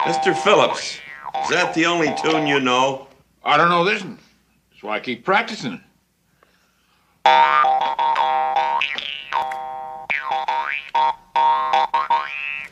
Mr. 0.00 0.36
Phillips, 0.36 0.98
is 1.42 1.48
that 1.50 1.72
the 1.74 1.86
only 1.86 2.14
tune 2.22 2.46
you 2.46 2.60
know? 2.60 3.08
I 3.44 3.56
don't 3.56 3.68
know 3.68 3.84
this 3.84 4.02
one. 4.02 4.18
That's 4.70 4.82
why 4.82 4.96
I 4.96 5.00
keep 5.00 5.24
practicing. 5.24 5.80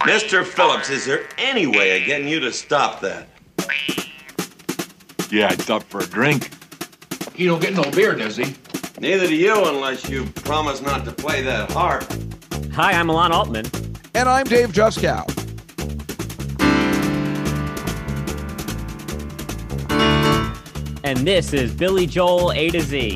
Mr. 0.03 0.45
Phillips, 0.45 0.89
is 0.89 1.05
there 1.05 1.29
any 1.37 1.67
way 1.67 2.01
of 2.01 2.07
getting 2.07 2.29
you 2.29 2.41
to 2.41 2.53
stop 2.53 3.01
that? 3.01 3.29
Yeah, 5.31 5.49
I 5.51 5.57
stopped 5.57 5.87
for 5.87 6.01
a 6.01 6.07
drink. 6.07 6.51
He 7.35 7.47
don't 7.47 7.61
get 7.61 7.75
no 7.75 7.91
beer, 7.91 8.15
does 8.15 8.37
he? 8.37 8.55
Neither 9.01 9.27
do 9.27 9.35
you 9.35 9.65
unless 9.67 10.09
you 10.09 10.27
promise 10.27 10.81
not 10.81 11.05
to 11.05 11.13
play 11.13 11.43
that 11.43 11.71
harp. 11.73 12.05
Hi, 12.77 12.93
I'm 12.93 13.07
Milan 13.07 13.33
Altman. 13.33 13.65
And 14.15 14.29
I'm 14.29 14.45
Dave 14.45 14.71
Juskow. 14.71 15.25
And 21.03 21.21
this 21.21 21.55
is 21.55 21.73
Billy 21.73 22.07
Joel 22.07 22.53
A 22.53 22.69
to 22.69 22.83
Z. 22.83 23.13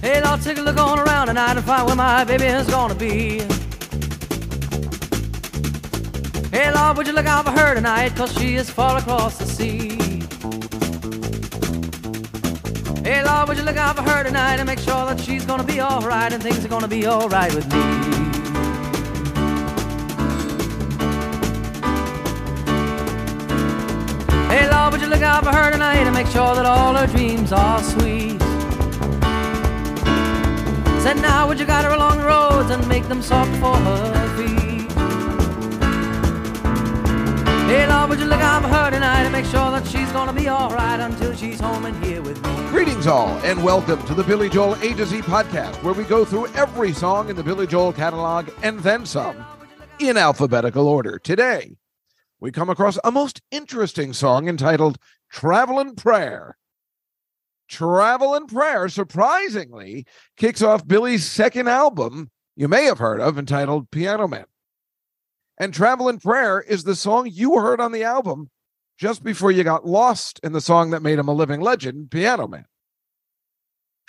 Hey, 0.00 0.20
I'll 0.22 0.38
take 0.38 0.58
a 0.58 0.62
look 0.62 0.78
on 0.78 1.00
around 1.00 1.26
tonight 1.26 1.56
and 1.56 1.66
find 1.66 1.84
where 1.88 1.96
my 1.96 2.22
baby 2.22 2.44
is 2.44 2.68
gonna 2.68 2.94
be. 2.94 3.44
Hey, 6.62 6.70
Lord, 6.72 6.96
would 6.96 7.08
you 7.08 7.12
look 7.12 7.26
out 7.26 7.44
for 7.44 7.50
her 7.50 7.74
tonight? 7.74 8.14
Cause 8.14 8.32
she 8.38 8.54
is 8.54 8.70
far 8.70 8.96
across 8.96 9.36
the 9.36 9.44
sea. 9.44 9.98
Hey, 13.02 13.24
Lord, 13.24 13.48
would 13.48 13.58
you 13.58 13.64
look 13.64 13.76
out 13.76 13.96
for 13.96 14.02
her 14.02 14.22
tonight 14.22 14.60
and 14.60 14.66
make 14.68 14.78
sure 14.78 15.04
that 15.06 15.18
she's 15.20 15.44
gonna 15.44 15.64
be 15.64 15.80
alright 15.80 16.32
and 16.32 16.40
things 16.40 16.64
are 16.64 16.68
gonna 16.68 16.86
be 16.86 17.04
alright 17.04 17.52
with 17.52 17.66
me. 17.72 17.80
Hey, 24.46 24.70
Lord, 24.70 24.92
would 24.92 25.00
you 25.00 25.08
look 25.08 25.22
out 25.22 25.42
for 25.42 25.50
her 25.50 25.72
tonight 25.72 26.06
and 26.06 26.14
make 26.14 26.28
sure 26.28 26.54
that 26.54 26.64
all 26.64 26.94
her 26.94 27.08
dreams 27.08 27.50
are 27.50 27.82
sweet? 27.82 28.40
Said 31.02 31.16
now 31.20 31.48
would 31.48 31.58
you 31.58 31.66
guide 31.66 31.86
her 31.86 31.90
along 31.90 32.18
the 32.18 32.24
roads 32.24 32.70
and 32.70 32.86
make 32.86 33.08
them 33.08 33.20
soft 33.20 33.50
for 33.56 33.74
her 33.74 34.36
feet? 34.36 34.71
Hey 37.72 37.86
Lord, 37.86 38.10
would 38.10 38.20
you 38.20 38.26
look 38.26 38.42
out 38.42 38.60
for 38.60 38.68
her 38.68 38.90
tonight 38.90 39.22
and 39.22 39.32
make 39.32 39.46
sure 39.46 39.70
that 39.70 39.86
she's 39.86 40.12
gonna 40.12 40.34
be 40.34 40.46
alright 40.46 41.00
until 41.00 41.34
she's 41.34 41.58
home 41.58 41.86
and 41.86 42.04
here 42.04 42.20
with 42.20 42.36
me? 42.44 42.68
Greetings, 42.68 43.06
all, 43.06 43.30
and 43.44 43.64
welcome 43.64 44.04
to 44.04 44.12
the 44.12 44.22
Billy 44.22 44.50
Joel 44.50 44.74
A 44.82 44.92
to 44.92 45.06
Z 45.06 45.22
podcast, 45.22 45.82
where 45.82 45.94
we 45.94 46.04
go 46.04 46.22
through 46.22 46.48
every 46.48 46.92
song 46.92 47.30
in 47.30 47.36
the 47.36 47.42
Billy 47.42 47.66
Joel 47.66 47.94
catalog 47.94 48.50
and 48.62 48.78
then 48.80 49.06
some 49.06 49.42
in 49.98 50.18
alphabetical 50.18 50.86
order. 50.86 51.18
Today, 51.18 51.78
we 52.40 52.52
come 52.52 52.68
across 52.68 52.98
a 53.04 53.10
most 53.10 53.40
interesting 53.50 54.12
song 54.12 54.50
entitled 54.50 54.98
Travelin' 55.30 55.96
Prayer. 55.96 56.58
Travelin' 57.70 58.48
Prayer, 58.48 58.90
surprisingly, 58.90 60.04
kicks 60.36 60.60
off 60.60 60.86
Billy's 60.86 61.24
second 61.24 61.70
album 61.70 62.30
you 62.54 62.68
may 62.68 62.84
have 62.84 62.98
heard 62.98 63.22
of 63.22 63.38
entitled 63.38 63.90
Piano 63.90 64.28
Man. 64.28 64.44
And 65.58 65.72
Travelin' 65.72 66.20
Prayer 66.20 66.60
is 66.60 66.84
the 66.84 66.96
song 66.96 67.28
you 67.30 67.58
heard 67.60 67.80
on 67.80 67.92
the 67.92 68.04
album 68.04 68.50
just 68.98 69.22
before 69.22 69.50
you 69.50 69.64
got 69.64 69.86
lost 69.86 70.40
in 70.42 70.52
the 70.52 70.60
song 70.60 70.90
that 70.90 71.02
made 71.02 71.18
him 71.18 71.28
a 71.28 71.34
living 71.34 71.60
legend, 71.60 72.10
Piano 72.10 72.46
Man. 72.46 72.64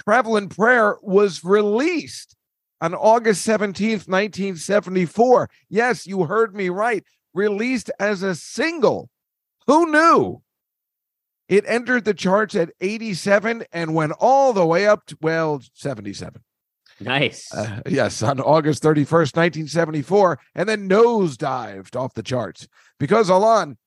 Travelin' 0.03 0.49
Prayer 0.49 0.97
was 1.01 1.43
released 1.43 2.35
on 2.81 2.93
August 2.93 3.47
17th, 3.47 4.07
1974. 4.07 5.49
Yes, 5.69 6.05
you 6.05 6.25
heard 6.25 6.55
me 6.55 6.69
right. 6.69 7.03
Released 7.33 7.89
as 7.99 8.21
a 8.21 8.35
single. 8.35 9.09
Who 9.67 9.91
knew? 9.91 10.41
It 11.47 11.65
entered 11.67 12.05
the 12.05 12.13
charts 12.13 12.55
at 12.55 12.71
87 12.81 13.65
and 13.71 13.95
went 13.95 14.13
all 14.19 14.53
the 14.53 14.65
way 14.65 14.87
up 14.87 15.05
to, 15.07 15.17
well, 15.21 15.61
77. 15.73 16.41
Nice. 16.99 17.53
Uh, 17.53 17.81
yes, 17.87 18.21
on 18.21 18.39
August 18.39 18.83
31st, 18.83 19.35
1974, 19.35 20.39
and 20.55 20.69
then 20.69 20.89
nosedived 20.89 21.95
off 21.95 22.13
the 22.13 22.23
charts 22.23 22.67
because 22.99 23.29
Alon, 23.29 23.77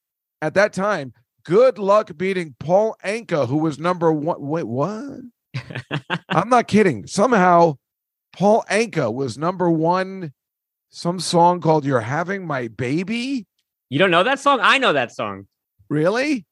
at 0.43 0.55
that 0.55 0.73
time, 0.73 1.13
good 1.45 1.79
luck 1.79 2.17
beating 2.17 2.55
Paul 2.59 2.97
Anka, 3.05 3.49
who 3.49 3.59
was 3.59 3.79
number 3.79 4.13
one. 4.13 4.41
Wait, 4.41 4.67
what? 4.67 5.21
I'm 6.29 6.49
not 6.49 6.69
kidding. 6.69 7.07
Somehow, 7.07 7.79
Paul 8.33 8.65
Anka 8.71 9.13
was 9.13 9.39
number 9.39 9.71
one. 9.71 10.33
Some 10.91 11.21
song 11.21 11.61
called 11.61 11.85
"You're 11.85 12.01
Having 12.01 12.47
My 12.47 12.69
Baby." 12.69 13.47
you 13.89 13.99
don't 13.99 14.11
know 14.11 14.25
that 14.25 14.41
song? 14.41 14.59
I 14.63 14.79
know 14.79 14.93
that 14.93 15.13
song. 15.13 15.47
Really? 15.89 16.47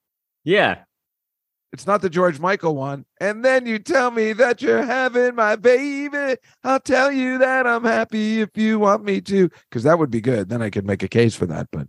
Yeah. 0.45 0.83
It's 1.75 1.89
not 1.89 2.03
the 2.03 2.09
George 2.09 2.39
Michael 2.39 2.77
one. 2.77 3.05
And 3.21 3.45
then 3.45 3.67
you 3.67 3.81
tell 3.81 4.13
me 4.13 4.33
that 4.35 4.63
you're 4.63 4.85
having 4.85 5.35
my 5.35 5.57
baby. 5.57 6.37
I'll 6.63 6.79
tell 6.79 7.11
you 7.11 7.39
that 7.39 7.67
I'm 7.67 7.83
happy 7.83 8.41
if 8.41 8.57
you 8.57 8.79
want 8.79 9.05
me 9.05 9.21
to, 9.23 9.51
because 9.69 9.83
that 9.83 9.99
would 9.99 10.11
be 10.11 10.21
good. 10.21 10.49
Then 10.49 10.63
I 10.63 10.71
could 10.71 10.87
make 10.87 11.03
a 11.03 11.09
case 11.09 11.35
for 11.35 11.47
that. 11.47 11.67
But 11.73 11.89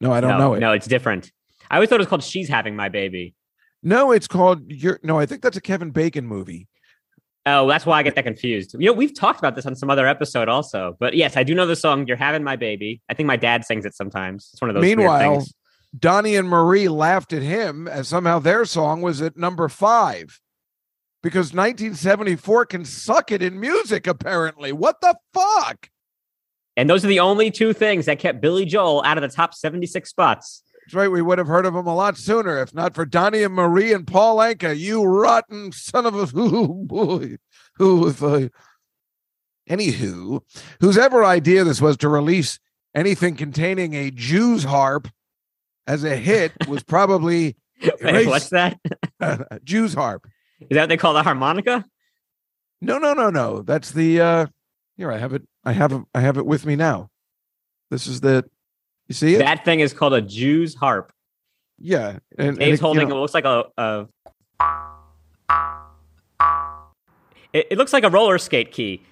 no, 0.00 0.12
I 0.12 0.22
don't 0.22 0.30
no, 0.30 0.38
know 0.38 0.54
it. 0.54 0.60
No, 0.60 0.72
it's 0.72 0.86
different. 0.86 1.30
I 1.70 1.74
always 1.76 1.90
thought 1.90 1.96
it 1.96 1.98
was 1.98 2.08
called 2.08 2.24
She's 2.24 2.48
Having 2.48 2.74
My 2.74 2.88
Baby. 2.88 3.34
No, 3.82 4.12
it's 4.12 4.26
called 4.26 4.72
your. 4.72 4.98
No, 5.02 5.18
I 5.18 5.26
think 5.26 5.42
that's 5.42 5.58
a 5.58 5.60
Kevin 5.60 5.90
Bacon 5.90 6.26
movie. 6.26 6.68
Oh, 7.44 7.68
that's 7.68 7.84
why 7.84 7.98
I 7.98 8.02
get 8.02 8.14
that 8.14 8.24
confused. 8.24 8.74
You 8.78 8.86
know, 8.86 8.92
we've 8.94 9.14
talked 9.14 9.40
about 9.40 9.56
this 9.56 9.66
on 9.66 9.76
some 9.76 9.90
other 9.90 10.06
episode 10.06 10.48
also. 10.48 10.96
But 10.98 11.14
yes, 11.14 11.36
I 11.36 11.42
do 11.42 11.54
know 11.54 11.66
the 11.66 11.76
song 11.76 12.06
You're 12.06 12.16
Having 12.16 12.44
My 12.44 12.56
Baby. 12.56 13.02
I 13.10 13.14
think 13.14 13.26
my 13.26 13.36
dad 13.36 13.66
sings 13.66 13.84
it 13.84 13.94
sometimes. 13.94 14.48
It's 14.54 14.62
one 14.62 14.70
of 14.70 14.74
those 14.74 14.82
weird 14.82 14.98
Meanwhile, 14.98 15.40
things. 15.40 15.54
Donnie 15.96 16.36
and 16.36 16.48
Marie 16.48 16.88
laughed 16.88 17.32
at 17.32 17.42
him 17.42 17.86
as 17.86 18.08
somehow 18.08 18.38
their 18.38 18.64
song 18.64 19.02
was 19.02 19.20
at 19.20 19.36
number 19.36 19.68
five 19.68 20.40
because 21.22 21.52
1974 21.52 22.66
can 22.66 22.84
suck 22.84 23.30
it 23.30 23.42
in 23.42 23.60
music, 23.60 24.06
apparently. 24.06 24.72
What 24.72 25.00
the 25.00 25.16
fuck? 25.32 25.88
And 26.76 26.88
those 26.88 27.04
are 27.04 27.08
the 27.08 27.20
only 27.20 27.50
two 27.50 27.72
things 27.72 28.06
that 28.06 28.18
kept 28.18 28.40
Billy 28.40 28.64
Joel 28.64 29.02
out 29.04 29.18
of 29.18 29.22
the 29.22 29.34
top 29.34 29.54
76 29.54 30.08
spots. 30.08 30.62
That's 30.84 30.94
right. 30.94 31.10
We 31.10 31.22
would 31.22 31.38
have 31.38 31.46
heard 31.46 31.66
of 31.66 31.76
him 31.76 31.86
a 31.86 31.94
lot 31.94 32.16
sooner 32.16 32.58
if 32.60 32.74
not 32.74 32.94
for 32.94 33.04
Donnie 33.04 33.42
and 33.42 33.54
Marie 33.54 33.92
and 33.92 34.06
Paul 34.06 34.38
Anka. 34.38 34.76
You 34.76 35.04
rotten 35.04 35.70
son 35.70 36.06
of 36.06 36.14
a 36.14 36.26
oh 36.34 36.84
boy. 36.86 37.36
Who 37.76 38.08
if 38.08 38.22
I 38.22 38.50
anywho, 39.70 40.40
whose 40.80 40.98
ever 40.98 41.24
idea 41.24 41.62
this 41.62 41.80
was 41.80 41.96
to 41.98 42.08
release 42.08 42.58
anything 42.94 43.36
containing 43.36 43.94
a 43.94 44.10
Jew's 44.10 44.64
harp 44.64 45.08
as 45.86 46.04
a 46.04 46.16
hit 46.16 46.52
was 46.68 46.82
probably 46.82 47.56
Wait, 48.02 48.26
what's 48.26 48.50
that? 48.50 48.78
Jew's 49.64 49.94
harp. 49.94 50.26
Is 50.60 50.68
that 50.70 50.82
what 50.82 50.88
they 50.88 50.96
call 50.96 51.14
the 51.14 51.22
harmonica? 51.22 51.84
No, 52.80 52.98
no, 52.98 53.12
no, 53.14 53.30
no. 53.30 53.62
That's 53.62 53.90
the 53.90 54.20
uh 54.20 54.46
here 54.96 55.10
I 55.10 55.18
have 55.18 55.32
it. 55.32 55.42
I 55.64 55.72
have 55.72 55.92
it 55.92 56.02
I 56.14 56.20
have 56.20 56.36
it 56.38 56.46
with 56.46 56.64
me 56.66 56.76
now. 56.76 57.10
This 57.90 58.06
is 58.06 58.20
the 58.20 58.44
you 59.08 59.14
see 59.14 59.34
it? 59.34 59.38
That 59.38 59.64
thing 59.64 59.80
is 59.80 59.92
called 59.92 60.14
a 60.14 60.20
Jew's 60.22 60.74
harp. 60.74 61.12
yeah. 61.78 62.18
And, 62.38 62.48
and 62.50 62.58
Dave's 62.58 62.78
it, 62.78 62.82
you 62.82 62.86
holding 62.86 63.08
know- 63.08 63.16
it 63.16 63.20
looks 63.20 63.34
like 63.34 63.44
a, 63.44 63.64
a 63.76 64.06
it, 67.52 67.66
it 67.72 67.78
looks 67.78 67.92
like 67.92 68.04
a 68.04 68.10
roller 68.10 68.38
skate 68.38 68.72
key. 68.72 69.02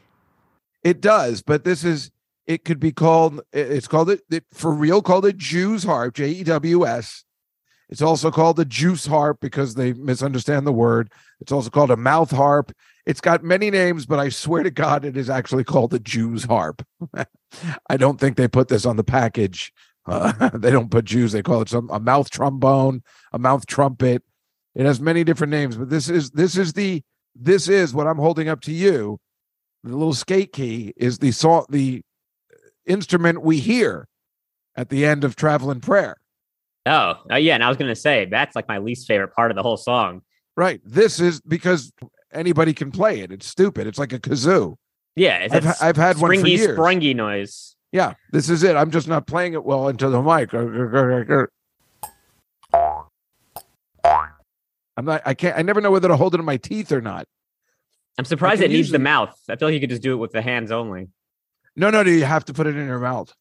It 0.82 1.00
does, 1.00 1.42
but 1.42 1.64
this 1.64 1.84
is 1.84 2.10
it 2.50 2.64
could 2.64 2.80
be 2.80 2.90
called 2.90 3.40
it's 3.52 3.86
called 3.86 4.10
it, 4.10 4.22
it 4.28 4.44
for 4.52 4.72
real 4.72 5.02
called 5.02 5.24
a 5.24 5.32
Jews 5.32 5.84
harp, 5.84 6.14
J 6.14 6.30
E 6.30 6.42
W 6.42 6.84
S. 6.84 7.24
It's 7.88 8.02
also 8.02 8.32
called 8.32 8.58
a 8.58 8.64
juice 8.64 9.06
harp 9.06 9.38
because 9.40 9.74
they 9.74 9.92
misunderstand 9.92 10.66
the 10.66 10.72
word. 10.72 11.12
It's 11.40 11.52
also 11.52 11.70
called 11.70 11.92
a 11.92 11.96
mouth 11.96 12.30
harp. 12.32 12.72
It's 13.06 13.20
got 13.20 13.44
many 13.44 13.70
names, 13.70 14.04
but 14.04 14.18
I 14.18 14.30
swear 14.30 14.64
to 14.64 14.70
God, 14.70 15.04
it 15.04 15.16
is 15.16 15.30
actually 15.30 15.64
called 15.64 15.90
the 15.92 16.00
Jews 16.00 16.44
harp. 16.44 16.84
I 17.88 17.96
don't 17.96 18.18
think 18.18 18.36
they 18.36 18.48
put 18.48 18.68
this 18.68 18.84
on 18.84 18.96
the 18.96 19.04
package. 19.04 19.72
Uh, 20.06 20.48
they 20.54 20.72
don't 20.72 20.90
put 20.90 21.04
Jews. 21.04 21.30
They 21.30 21.42
call 21.42 21.62
it 21.62 21.68
some 21.68 21.88
a 21.90 22.00
mouth 22.00 22.30
trombone, 22.30 23.02
a 23.32 23.38
mouth 23.38 23.66
trumpet. 23.66 24.24
It 24.74 24.86
has 24.86 25.00
many 25.00 25.22
different 25.22 25.52
names, 25.52 25.76
but 25.76 25.88
this 25.88 26.08
is 26.08 26.32
this 26.32 26.56
is 26.56 26.72
the 26.72 27.02
this 27.36 27.68
is 27.68 27.94
what 27.94 28.08
I'm 28.08 28.18
holding 28.18 28.48
up 28.48 28.60
to 28.62 28.72
you. 28.72 29.18
The 29.84 29.96
little 29.96 30.14
skate 30.14 30.52
key 30.52 30.92
is 30.96 31.18
the 31.18 31.30
song, 31.30 31.66
the 31.70 32.02
instrument 32.90 33.42
we 33.42 33.58
hear 33.58 34.08
at 34.76 34.88
the 34.88 35.04
end 35.04 35.24
of 35.24 35.36
Traveling 35.36 35.80
Prayer. 35.80 36.16
Oh, 36.86 37.14
uh, 37.30 37.36
yeah. 37.36 37.54
And 37.54 37.64
I 37.64 37.68
was 37.68 37.76
going 37.76 37.90
to 37.90 37.96
say 37.96 38.26
that's 38.26 38.56
like 38.56 38.68
my 38.68 38.78
least 38.78 39.06
favorite 39.06 39.34
part 39.34 39.50
of 39.50 39.56
the 39.56 39.62
whole 39.62 39.76
song. 39.76 40.22
Right. 40.56 40.80
This 40.84 41.20
is 41.20 41.40
because 41.40 41.92
anybody 42.32 42.72
can 42.72 42.90
play 42.90 43.20
it. 43.20 43.32
It's 43.32 43.46
stupid. 43.46 43.86
It's 43.86 43.98
like 43.98 44.12
a 44.12 44.18
kazoo. 44.18 44.76
Yeah. 45.16 45.38
It's 45.38 45.54
I've, 45.54 45.82
I've 45.82 45.96
had 45.96 46.18
one 46.18 46.38
for 46.40 46.46
years. 46.46 46.74
springy 46.76 47.14
noise. 47.14 47.76
Yeah, 47.92 48.14
this 48.30 48.48
is 48.48 48.62
it. 48.62 48.76
I'm 48.76 48.90
just 48.90 49.08
not 49.08 49.26
playing 49.26 49.54
it 49.54 49.64
well 49.64 49.88
into 49.88 50.08
the 50.08 50.22
mic. 50.22 50.54
I'm 54.96 55.04
not. 55.04 55.22
I 55.24 55.34
can't. 55.34 55.58
I 55.58 55.62
never 55.62 55.80
know 55.80 55.90
whether 55.90 56.08
to 56.08 56.16
hold 56.16 56.34
it 56.34 56.38
in 56.38 56.44
my 56.44 56.56
teeth 56.56 56.92
or 56.92 57.00
not. 57.00 57.26
I'm 58.18 58.24
surprised 58.24 58.62
it 58.62 58.70
needs 58.70 58.90
the 58.90 58.98
mouth. 58.98 59.36
I 59.48 59.56
feel 59.56 59.68
like 59.68 59.74
you 59.74 59.80
could 59.80 59.90
just 59.90 60.02
do 60.02 60.12
it 60.12 60.16
with 60.18 60.32
the 60.32 60.42
hands 60.42 60.70
only. 60.70 61.08
No, 61.76 61.90
no, 61.90 62.02
no. 62.02 62.10
You 62.10 62.24
have 62.24 62.44
to 62.46 62.52
put 62.52 62.66
it 62.66 62.76
in 62.76 62.86
your 62.86 62.98
mouth. 62.98 63.32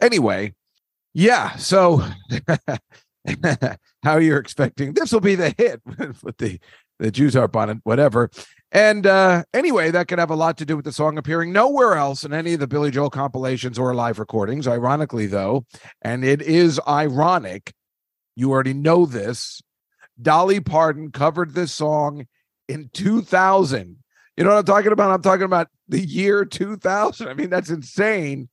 Anyway, 0.00 0.54
yeah. 1.14 1.56
So, 1.56 2.04
how 4.04 4.18
you're 4.18 4.38
expecting 4.38 4.94
this 4.94 5.12
will 5.12 5.20
be 5.20 5.34
the 5.34 5.54
hit 5.56 5.80
with 6.22 6.36
the 6.38 6.60
the 6.98 7.10
Jews 7.10 7.34
harp 7.34 7.54
on 7.56 7.70
it, 7.70 7.78
whatever. 7.84 8.30
And 8.70 9.06
uh 9.06 9.44
anyway, 9.54 9.90
that 9.90 10.08
could 10.08 10.18
have 10.18 10.30
a 10.30 10.36
lot 10.36 10.58
to 10.58 10.66
do 10.66 10.76
with 10.76 10.84
the 10.84 10.92
song 10.92 11.16
appearing 11.16 11.52
nowhere 11.52 11.94
else 11.94 12.24
in 12.24 12.32
any 12.32 12.54
of 12.54 12.60
the 12.60 12.66
Billy 12.66 12.90
Joel 12.90 13.10
compilations 13.10 13.78
or 13.78 13.94
live 13.94 14.18
recordings. 14.18 14.68
Ironically, 14.68 15.26
though, 15.26 15.64
and 16.02 16.24
it 16.24 16.42
is 16.42 16.80
ironic. 16.86 17.72
You 18.36 18.50
already 18.50 18.74
know 18.74 19.06
this. 19.06 19.62
Dolly 20.20 20.60
Parton 20.60 21.12
covered 21.12 21.54
this 21.54 21.72
song 21.72 22.26
in 22.68 22.90
2000. 22.92 23.96
You 24.38 24.44
know 24.44 24.50
what 24.50 24.60
I'm 24.60 24.64
talking 24.66 24.92
about? 24.92 25.10
I'm 25.10 25.20
talking 25.20 25.46
about 25.46 25.66
the 25.88 25.98
year 25.98 26.44
2000. 26.44 27.26
I 27.26 27.34
mean, 27.34 27.50
that's 27.50 27.70
insane. 27.70 28.48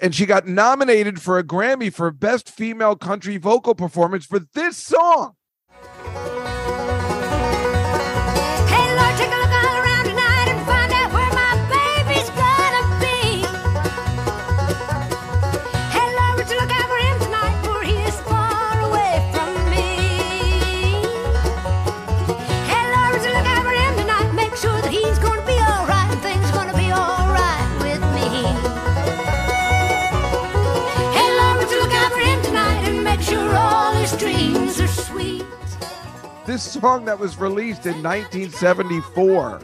And 0.00 0.14
she 0.14 0.24
got 0.24 0.46
nominated 0.46 1.20
for 1.20 1.38
a 1.38 1.44
Grammy 1.44 1.92
for 1.92 2.10
Best 2.10 2.48
Female 2.48 2.96
Country 2.96 3.36
Vocal 3.36 3.74
Performance 3.74 4.24
for 4.24 4.38
this 4.54 4.78
song. 4.78 5.34
This 36.50 36.72
song 36.72 37.04
that 37.04 37.16
was 37.16 37.38
released 37.38 37.86
in 37.86 38.02
1974. 38.02 39.60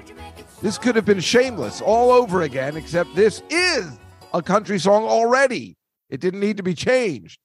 This 0.62 0.78
could 0.78 0.94
have 0.94 1.04
been 1.04 1.18
Shameless 1.18 1.80
all 1.80 2.12
over 2.12 2.42
again, 2.42 2.76
except 2.76 3.12
this 3.16 3.42
is 3.50 3.98
a 4.32 4.40
country 4.40 4.78
song 4.78 5.02
already. 5.02 5.76
It 6.10 6.20
didn't 6.20 6.38
need 6.38 6.56
to 6.58 6.62
be 6.62 6.74
changed. 6.74 7.40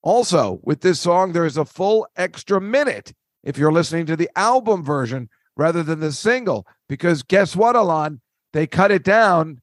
Also, 0.00 0.60
with 0.62 0.80
this 0.80 0.98
song, 0.98 1.32
there 1.32 1.44
is 1.44 1.58
a 1.58 1.66
full 1.66 2.08
extra 2.16 2.58
minute 2.58 3.12
if 3.44 3.58
you're 3.58 3.70
listening 3.70 4.06
to 4.06 4.16
the 4.16 4.30
album 4.34 4.82
version 4.82 5.28
rather 5.58 5.82
than 5.82 6.00
the 6.00 6.10
single, 6.10 6.66
because 6.88 7.22
guess 7.22 7.54
what, 7.54 7.76
Alon? 7.76 8.22
They 8.54 8.66
cut 8.66 8.90
it 8.90 9.04
down 9.04 9.60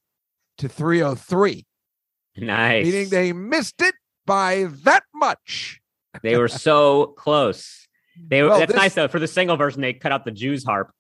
to 0.60 0.70
303, 0.70 1.66
Nice. 2.38 2.86
meaning 2.86 3.10
they 3.10 3.34
missed 3.34 3.82
it 3.82 3.96
by 4.28 4.68
that 4.84 5.06
much. 5.12 5.82
They 6.22 6.38
were 6.38 6.48
so 6.48 7.16
close. 7.18 7.87
They. 8.28 8.44
Well, 8.44 8.60
that's 8.60 8.72
this- 8.72 8.80
nice 8.80 8.94
though. 8.94 9.08
For 9.08 9.20
the 9.20 9.28
single 9.28 9.58
version, 9.58 9.82
they 9.82 9.94
cut 9.94 10.12
out 10.12 10.26
the 10.26 10.32
Jews 10.32 10.64
harp. 10.64 10.92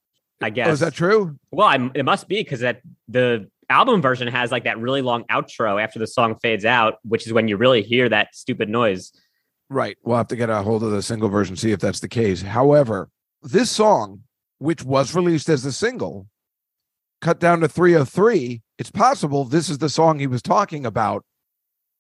I 0.41 0.49
guess. 0.49 0.67
Oh, 0.67 0.71
is 0.71 0.79
that 0.81 0.93
true? 0.93 1.37
Well, 1.51 1.67
I'm, 1.67 1.91
it 1.95 2.05
must 2.05 2.27
be 2.27 2.43
because 2.43 2.59
that 2.59 2.81
the 3.07 3.49
album 3.69 4.01
version 4.01 4.27
has 4.27 4.51
like 4.51 4.63
that 4.65 4.77
really 4.77 5.01
long 5.01 5.23
outro 5.25 5.81
after 5.81 5.99
the 5.99 6.07
song 6.07 6.35
fades 6.41 6.65
out, 6.65 6.99
which 7.03 7.25
is 7.25 7.33
when 7.33 7.47
you 7.47 7.57
really 7.57 7.81
hear 7.81 8.07
that 8.09 8.35
stupid 8.35 8.69
noise. 8.69 9.11
Right. 9.69 9.97
We'll 10.03 10.17
have 10.17 10.27
to 10.27 10.35
get 10.35 10.49
a 10.49 10.61
hold 10.61 10.83
of 10.83 10.91
the 10.91 11.01
single 11.01 11.29
version, 11.29 11.55
see 11.55 11.71
if 11.71 11.79
that's 11.79 11.99
the 11.99 12.07
case. 12.07 12.41
However, 12.41 13.09
this 13.41 13.69
song, 13.69 14.23
which 14.59 14.83
was 14.83 15.13
released 15.15 15.49
as 15.49 15.65
a 15.65 15.71
single, 15.71 16.27
cut 17.19 17.39
down 17.39 17.59
to 17.61 17.67
303, 17.67 18.61
it's 18.77 18.91
possible 18.91 19.43
this 19.43 19.69
is 19.69 19.79
the 19.79 19.89
song 19.89 20.19
he 20.19 20.27
was 20.27 20.41
talking 20.41 20.85
about 20.85 21.25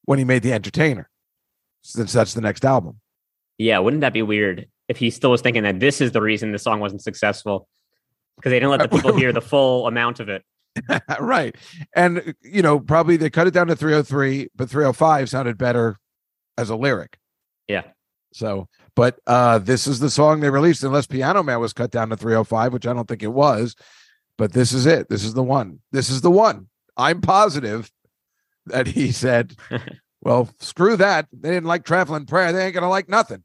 when 0.05 0.19
he 0.19 0.25
made 0.25 0.43
The 0.43 0.53
Entertainer, 0.53 1.09
since 1.81 2.13
that's 2.13 2.33
the 2.33 2.41
next 2.41 2.63
album. 2.63 2.99
Yeah, 3.57 3.79
wouldn't 3.79 4.01
that 4.01 4.13
be 4.13 4.21
weird 4.21 4.67
if 4.87 4.97
he 4.97 5.09
still 5.09 5.31
was 5.31 5.41
thinking 5.41 5.63
that 5.63 5.79
this 5.79 6.01
is 6.01 6.11
the 6.11 6.21
reason 6.21 6.51
the 6.51 6.59
song 6.59 6.79
wasn't 6.79 7.01
successful 7.01 7.67
because 8.35 8.51
they 8.51 8.59
didn't 8.59 8.71
let 8.71 8.81
the 8.81 8.95
people 8.95 9.15
hear 9.15 9.33
the 9.33 9.41
full 9.53 9.87
amount 9.87 10.19
of 10.19 10.29
it. 10.29 10.43
right. 11.19 11.55
And, 11.95 12.35
you 12.41 12.61
know, 12.61 12.79
probably 12.79 13.17
they 13.17 13.29
cut 13.29 13.47
it 13.47 13.53
down 13.53 13.67
to 13.67 13.75
303, 13.75 14.49
but 14.55 14.69
305 14.69 15.29
sounded 15.29 15.57
better 15.57 15.97
as 16.57 16.69
a 16.69 16.75
lyric. 16.75 17.17
Yeah. 17.67 17.83
So, 18.33 18.67
but 18.95 19.19
uh 19.25 19.59
this 19.59 19.87
is 19.87 19.99
the 19.99 20.09
song 20.09 20.39
they 20.39 20.49
released, 20.49 20.83
unless 20.83 21.07
Piano 21.07 21.43
Man 21.43 21.59
was 21.59 21.73
cut 21.73 21.91
down 21.91 22.09
to 22.09 22.17
305, 22.17 22.73
which 22.73 22.85
I 22.85 22.93
don't 22.93 23.07
think 23.07 23.23
it 23.23 23.27
was. 23.27 23.75
But 24.37 24.53
this 24.53 24.71
is 24.71 24.85
it. 24.85 25.09
This 25.09 25.23
is 25.23 25.33
the 25.33 25.43
one. 25.43 25.79
This 25.91 26.09
is 26.09 26.21
the 26.21 26.31
one. 26.31 26.67
I'm 26.95 27.21
positive 27.21 27.91
that 28.67 28.87
he 28.87 29.11
said, 29.11 29.55
Well, 30.21 30.49
screw 30.59 30.97
that. 30.97 31.27
They 31.31 31.51
didn't 31.51 31.67
like 31.67 31.85
traveling 31.85 32.25
prayer. 32.25 32.51
They 32.51 32.65
ain't 32.65 32.73
gonna 32.73 32.89
like 32.89 33.09
nothing. 33.09 33.43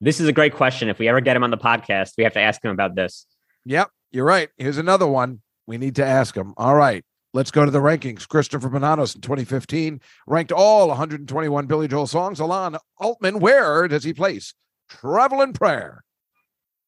This 0.00 0.20
is 0.20 0.28
a 0.28 0.32
great 0.32 0.54
question. 0.54 0.88
If 0.88 0.98
we 0.98 1.08
ever 1.08 1.20
get 1.20 1.36
him 1.36 1.42
on 1.42 1.50
the 1.50 1.58
podcast, 1.58 2.12
we 2.16 2.24
have 2.24 2.34
to 2.34 2.40
ask 2.40 2.64
him 2.64 2.70
about 2.70 2.94
this. 2.94 3.26
Yep, 3.64 3.90
you're 4.12 4.24
right. 4.24 4.48
Here's 4.56 4.78
another 4.78 5.06
one. 5.06 5.42
We 5.66 5.76
need 5.76 5.96
to 5.96 6.04
ask 6.04 6.36
him. 6.36 6.54
All 6.56 6.74
right. 6.74 7.04
Let's 7.34 7.50
go 7.50 7.64
to 7.64 7.70
the 7.70 7.80
rankings. 7.80 8.26
Christopher 8.26 8.70
Bonanos 8.70 9.14
in 9.14 9.20
2015 9.20 10.00
ranked 10.26 10.50
all 10.50 10.88
121 10.88 11.66
Billy 11.66 11.86
Joel 11.86 12.06
songs. 12.06 12.40
Alon 12.40 12.78
Altman, 12.96 13.38
where 13.40 13.86
does 13.86 14.04
he 14.04 14.14
place 14.14 14.54
Traveling 14.88 15.52
Prayer? 15.52 16.04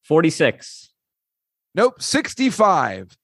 46. 0.04 0.90
Nope, 1.74 2.00
65. 2.00 3.16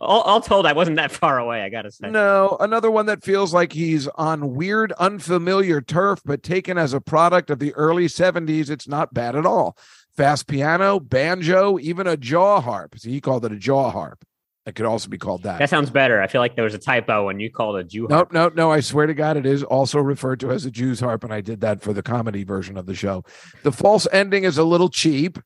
All, 0.00 0.22
all 0.22 0.40
told, 0.40 0.66
I 0.66 0.72
wasn't 0.72 0.96
that 0.96 1.12
far 1.12 1.38
away, 1.38 1.62
I 1.62 1.68
got 1.68 1.82
to 1.82 1.90
say. 1.90 2.10
No, 2.10 2.56
another 2.60 2.90
one 2.90 3.06
that 3.06 3.24
feels 3.24 3.52
like 3.54 3.72
he's 3.72 4.08
on 4.08 4.54
weird, 4.54 4.92
unfamiliar 4.92 5.80
turf, 5.80 6.20
but 6.24 6.42
taken 6.42 6.78
as 6.78 6.92
a 6.92 7.00
product 7.00 7.50
of 7.50 7.58
the 7.58 7.74
early 7.74 8.06
70s. 8.06 8.70
It's 8.70 8.88
not 8.88 9.14
bad 9.14 9.36
at 9.36 9.46
all. 9.46 9.76
Fast 10.16 10.46
piano, 10.46 10.98
banjo, 10.98 11.78
even 11.78 12.06
a 12.06 12.16
jaw 12.16 12.60
harp. 12.60 12.98
See, 12.98 13.10
he 13.10 13.20
called 13.20 13.44
it 13.44 13.52
a 13.52 13.56
jaw 13.56 13.90
harp. 13.90 14.24
It 14.66 14.74
could 14.74 14.86
also 14.86 15.08
be 15.08 15.16
called 15.16 15.44
that. 15.44 15.60
That 15.60 15.70
sounds 15.70 15.90
better. 15.90 16.20
I 16.20 16.26
feel 16.26 16.40
like 16.40 16.56
there 16.56 16.64
was 16.64 16.74
a 16.74 16.78
typo 16.78 17.26
when 17.26 17.38
you 17.38 17.52
called 17.52 17.76
it 17.76 17.80
a 17.80 17.84
Jew 17.84 18.08
harp. 18.08 18.32
Nope, 18.32 18.56
no, 18.56 18.64
no. 18.64 18.72
I 18.72 18.80
swear 18.80 19.06
to 19.06 19.14
God, 19.14 19.36
it 19.36 19.46
is 19.46 19.62
also 19.62 20.00
referred 20.00 20.40
to 20.40 20.50
as 20.50 20.64
a 20.64 20.72
Jew's 20.72 20.98
harp, 20.98 21.22
and 21.22 21.32
I 21.32 21.40
did 21.40 21.60
that 21.60 21.82
for 21.82 21.92
the 21.92 22.02
comedy 22.02 22.42
version 22.42 22.76
of 22.76 22.86
the 22.86 22.94
show. 22.94 23.24
The 23.62 23.70
false 23.70 24.08
ending 24.10 24.42
is 24.42 24.58
a 24.58 24.64
little 24.64 24.88
cheap, 24.88 25.38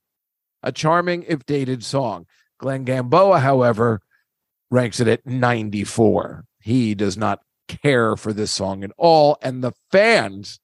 a 0.63 0.73
charming 0.73 1.25
if 1.29 1.45
dated 1.45 1.85
song. 1.85 2.27
Glenn 2.61 2.85
Gamboa, 2.85 3.41
however, 3.41 4.03
ranks 4.71 5.01
it 5.01 5.09
at 5.09 5.27
94. 5.27 6.45
He 6.61 6.95
does 6.95 7.17
not 7.17 7.41
care 7.69 8.17
for 8.17 8.33
this 8.33 8.51
song 8.51 8.85
at 8.85 8.93
all, 8.99 9.39
and 9.43 9.65
the 9.65 9.73
fans 9.91 10.61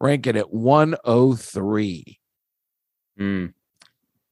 rank 0.00 0.26
it 0.26 0.34
at 0.34 0.52
103. 0.52 2.20
Mm. 3.20 3.52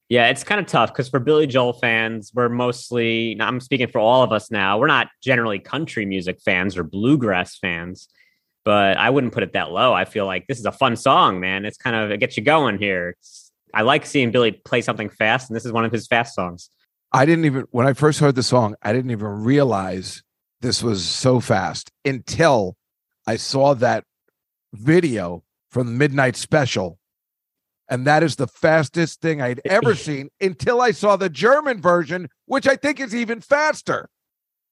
Yeah, 0.08 0.28
it's 0.28 0.44
kind 0.44 0.60
of 0.60 0.66
tough 0.66 0.92
because 0.92 1.08
for 1.08 1.18
Billy 1.18 1.46
Joel 1.46 1.74
fans, 1.74 2.32
we're 2.34 2.48
mostly, 2.48 3.36
I'm 3.38 3.60
speaking 3.60 3.88
for 3.88 3.98
all 3.98 4.22
of 4.22 4.32
us 4.32 4.50
now, 4.50 4.78
we're 4.78 4.86
not 4.86 5.08
generally 5.22 5.58
country 5.58 6.06
music 6.06 6.40
fans 6.42 6.76
or 6.76 6.84
bluegrass 6.84 7.58
fans, 7.58 8.08
but 8.64 8.96
I 8.96 9.10
wouldn't 9.10 9.34
put 9.34 9.42
it 9.42 9.52
that 9.52 9.72
low. 9.72 9.92
I 9.92 10.04
feel 10.06 10.24
like 10.26 10.46
this 10.46 10.58
is 10.58 10.66
a 10.66 10.72
fun 10.72 10.96
song, 10.96 11.40
man. 11.40 11.64
It's 11.66 11.78
kind 11.78 11.96
of, 11.96 12.10
it 12.10 12.20
gets 12.20 12.36
you 12.36 12.42
going 12.42 12.78
here. 12.78 13.10
It's, 13.18 13.52
I 13.74 13.82
like 13.82 14.06
seeing 14.06 14.30
Billy 14.30 14.52
play 14.52 14.80
something 14.82 15.10
fast, 15.10 15.50
and 15.50 15.56
this 15.56 15.66
is 15.66 15.72
one 15.72 15.84
of 15.84 15.92
his 15.92 16.06
fast 16.06 16.34
songs. 16.34 16.70
I 17.14 17.26
didn't 17.26 17.44
even, 17.44 17.64
when 17.70 17.86
I 17.86 17.92
first 17.92 18.18
heard 18.18 18.34
the 18.34 18.42
song, 18.42 18.74
I 18.82 18.92
didn't 18.92 19.12
even 19.12 19.44
realize 19.44 20.24
this 20.60 20.82
was 20.82 21.04
so 21.04 21.38
fast 21.38 21.92
until 22.04 22.76
I 23.24 23.36
saw 23.36 23.74
that 23.74 24.02
video 24.72 25.44
from 25.70 25.86
the 25.86 25.92
Midnight 25.92 26.34
Special. 26.34 26.98
And 27.88 28.04
that 28.08 28.24
is 28.24 28.34
the 28.34 28.48
fastest 28.48 29.20
thing 29.20 29.40
I'd 29.40 29.60
ever 29.64 29.94
seen 29.94 30.28
until 30.40 30.80
I 30.80 30.90
saw 30.90 31.14
the 31.14 31.28
German 31.28 31.80
version, 31.80 32.28
which 32.46 32.66
I 32.66 32.74
think 32.74 32.98
is 32.98 33.14
even 33.14 33.40
faster. 33.40 34.10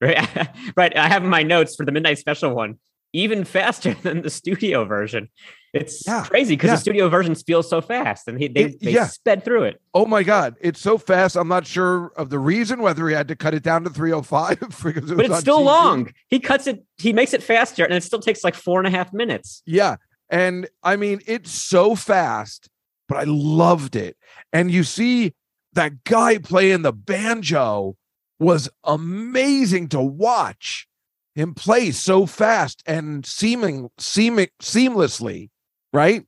Right. 0.00 0.48
right. 0.76 0.96
I 0.96 1.08
have 1.08 1.22
my 1.22 1.44
notes 1.44 1.76
for 1.76 1.86
the 1.86 1.92
Midnight 1.92 2.18
Special 2.18 2.52
one, 2.52 2.80
even 3.12 3.44
faster 3.56 3.94
than 3.94 4.22
the 4.22 4.30
studio 4.30 4.84
version. 4.84 5.28
It's 5.74 6.06
Yeah, 6.06 6.24
crazy 6.24 6.54
because 6.54 6.68
yeah. 6.68 6.74
the 6.74 6.80
studio 6.80 7.08
version 7.08 7.34
feels 7.34 7.68
so 7.70 7.80
fast 7.80 8.28
and 8.28 8.38
he, 8.38 8.48
they, 8.48 8.64
It- 8.64 8.80
they 8.82 8.90
yeah. 8.92 9.06
sped 9.06 9.42
through 9.42 9.62
it. 9.64 9.80
Oh 9.94 10.04
my 10.04 10.22
God. 10.22 10.54
It's 10.60 10.80
so 10.80 10.98
fast. 10.98 11.34
I'm 11.34 11.48
not 11.48 11.66
sure 11.66 12.12
of 12.16 12.28
the 12.28 12.38
reason, 12.38 12.82
whether 12.82 13.08
he 13.08 13.14
had 13.14 13.28
to 13.28 13.36
cut 13.36 13.54
it 13.54 13.62
down 13.62 13.84
to 13.84 13.90
305 13.90 14.58
because 14.84 15.10
it 15.10 15.16
But 15.16 15.26
it's 15.26 15.40
still 15.40 15.60
TV. 15.60 15.64
long. 15.64 16.12
He 16.28 16.40
cuts 16.40 16.66
it, 16.66 16.84
he 16.98 17.14
makes 17.14 17.32
it 17.32 17.42
faster 17.42 17.84
and 17.84 17.94
it 17.94 18.02
still 18.02 18.20
takes 18.20 18.44
like 18.44 18.54
four 18.54 18.80
and 18.80 18.86
a 18.86 18.90
half 18.90 19.14
minutes. 19.14 19.62
Yeah. 19.64 19.96
And 20.28 20.68
I 20.82 20.96
mean, 20.96 21.20
it's 21.26 21.50
so 21.50 21.94
fast, 21.94 22.68
but 23.08 23.16
I 23.16 23.24
loved 23.26 23.96
it. 23.96 24.16
And 24.52 24.70
you 24.70 24.84
see 24.84 25.32
that 25.72 26.04
guy 26.04 26.36
playing 26.36 26.82
the 26.82 26.92
banjo 26.92 27.96
was 28.38 28.68
amazing 28.84 29.88
to 29.88 30.00
watch 30.00 30.86
him 31.34 31.54
play 31.54 31.90
so 31.90 32.26
fast 32.26 32.82
and 32.86 33.24
seeming 33.24 33.88
seeming 33.98 34.48
seamlessly, 34.60 35.50
right? 35.92 36.24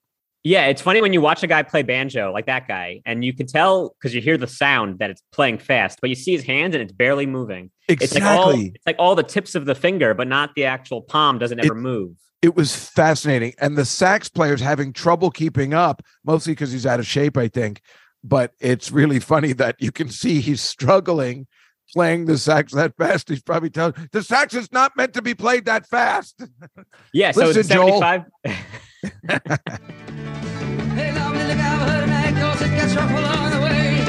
Yeah, 0.46 0.66
it's 0.66 0.82
funny 0.82 1.00
when 1.00 1.14
you 1.14 1.22
watch 1.22 1.42
a 1.42 1.46
guy 1.46 1.62
play 1.62 1.82
banjo 1.82 2.30
like 2.30 2.44
that 2.46 2.68
guy, 2.68 3.00
and 3.06 3.24
you 3.24 3.32
can 3.32 3.46
tell 3.46 3.94
because 3.98 4.14
you 4.14 4.20
hear 4.20 4.36
the 4.36 4.46
sound 4.46 4.98
that 4.98 5.08
it's 5.10 5.22
playing 5.32 5.56
fast, 5.58 6.00
but 6.02 6.10
you 6.10 6.16
see 6.16 6.32
his 6.32 6.44
hands 6.44 6.74
and 6.74 6.82
it's 6.82 6.92
barely 6.92 7.24
moving. 7.24 7.70
It's 7.88 8.14
like 8.14 8.22
all 8.24 8.50
Exactly. 8.50 8.72
it's 8.74 8.86
like 8.86 8.96
all 8.98 9.14
the 9.14 9.22
tips 9.22 9.54
of 9.54 9.64
the 9.64 9.74
finger, 9.74 10.12
but 10.12 10.28
not 10.28 10.54
the 10.54 10.66
actual 10.66 11.00
palm 11.00 11.38
doesn't 11.38 11.60
ever 11.60 11.72
It- 11.76 11.80
move. 11.80 12.12
it 12.42 12.54
was 12.54 12.76
fascinating. 12.76 13.54
And 13.58 13.78
the 13.78 13.86
sax 13.86 14.28
player's 14.28 14.60
having 14.60 14.92
trouble 14.92 15.30
keeping 15.30 15.72
up, 15.72 16.02
mostly 16.26 16.52
because 16.52 16.72
he's 16.72 16.84
out 16.84 17.00
of 17.00 17.06
shape, 17.06 17.38
I 17.38 17.48
think. 17.48 17.80
But 18.22 18.52
it's 18.60 18.90
really 18.90 19.20
funny 19.20 19.52
that 19.54 19.76
you 19.78 19.92
can 19.92 20.10
see 20.10 20.40
he's 20.42 20.60
struggling 20.60 21.46
playing 21.94 22.26
the 22.26 22.36
sax 22.36 22.72
that 22.72 22.94
fast. 22.96 23.28
He's 23.30 23.40
probably 23.42 23.70
telling 23.70 23.94
the 24.12 24.22
sax 24.22 24.52
is 24.52 24.70
not 24.72 24.96
meant 24.96 25.14
to 25.14 25.22
be 25.22 25.34
played 25.34 25.64
that 25.64 25.86
fast. 25.86 26.42
Yeah, 27.12 27.30
so 27.30 27.46
it's 27.48 27.56
Listen, 27.56 27.76
Joel. 27.76 28.00
75. 28.00 28.24
Hey, 30.94 31.12
lovely, 31.14 31.44
look 31.44 31.58
out 31.58 31.78
for 31.80 31.90
her 31.90 32.00
tonight, 32.02 32.34
'cause 32.34 32.60
it 32.62 32.70
gets 32.70 32.94
rough 32.94 33.10
along 33.10 33.50
the 33.50 33.60
way. 33.60 34.04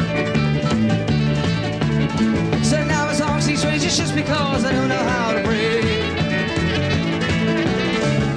So 2.64 2.84
now 2.84 3.10
it's 3.10 3.22
all 3.22 3.40
seems 3.40 3.60
strange, 3.60 3.84
it's 3.84 3.98
just 3.98 4.16
because 4.16 4.66
I 4.66 4.72
don't 4.72 4.88
know 4.90 4.96
how 4.96 5.34
to 5.34 5.42
pray. 5.44 5.82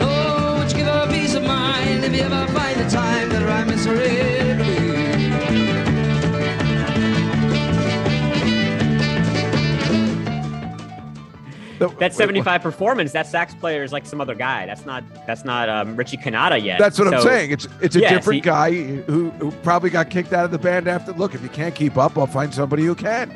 Oh, 0.00 0.58
would 0.58 0.70
you 0.70 0.76
give 0.78 0.86
her 0.86 1.04
a 1.08 1.10
peace 1.10 1.34
of 1.34 1.42
mind 1.42 2.04
if 2.04 2.12
you 2.14 2.22
ever 2.22 2.46
find 2.52 2.78
the 2.78 2.88
time 2.90 3.30
that 3.30 3.42
I'm 3.48 3.66
misery? 3.68 4.27
That 11.78 12.14
75 12.14 12.62
performance, 12.62 13.12
that 13.12 13.26
sax 13.26 13.54
player 13.54 13.82
is 13.82 13.92
like 13.92 14.04
some 14.06 14.20
other 14.20 14.35
guy. 14.35 14.66
That's 14.66 14.85
not 14.85 15.04
that's 15.26 15.44
not 15.44 15.68
um, 15.68 15.97
Richie 15.97 16.16
Cannata 16.16 16.62
yet. 16.62 16.78
That's 16.78 16.99
what 16.99 17.12
I'm 17.12 17.23
saying. 17.23 17.50
It's 17.52 17.68
it's 17.80 17.97
a 17.97 18.00
Yeah, 18.00 18.11
different 18.14 18.38
see- 18.38 18.49
guy 18.49 18.73
who, 18.73 19.30
who 19.30 19.50
probably 19.62 19.90
got 19.90 20.11
kicked 20.11 20.32
out 20.32 20.44
of 20.44 20.50
the 20.50 20.58
band 20.58 20.88
after. 20.88 21.12
Look, 21.12 21.35
if 21.35 21.42
you 21.42 21.49
can't 21.49 21.75
keep 21.75 21.97
up, 21.97 22.16
I'll 22.18 22.26
find 22.26 22.52
somebody 22.52 22.85
who 22.85 22.94
can. 22.94 23.32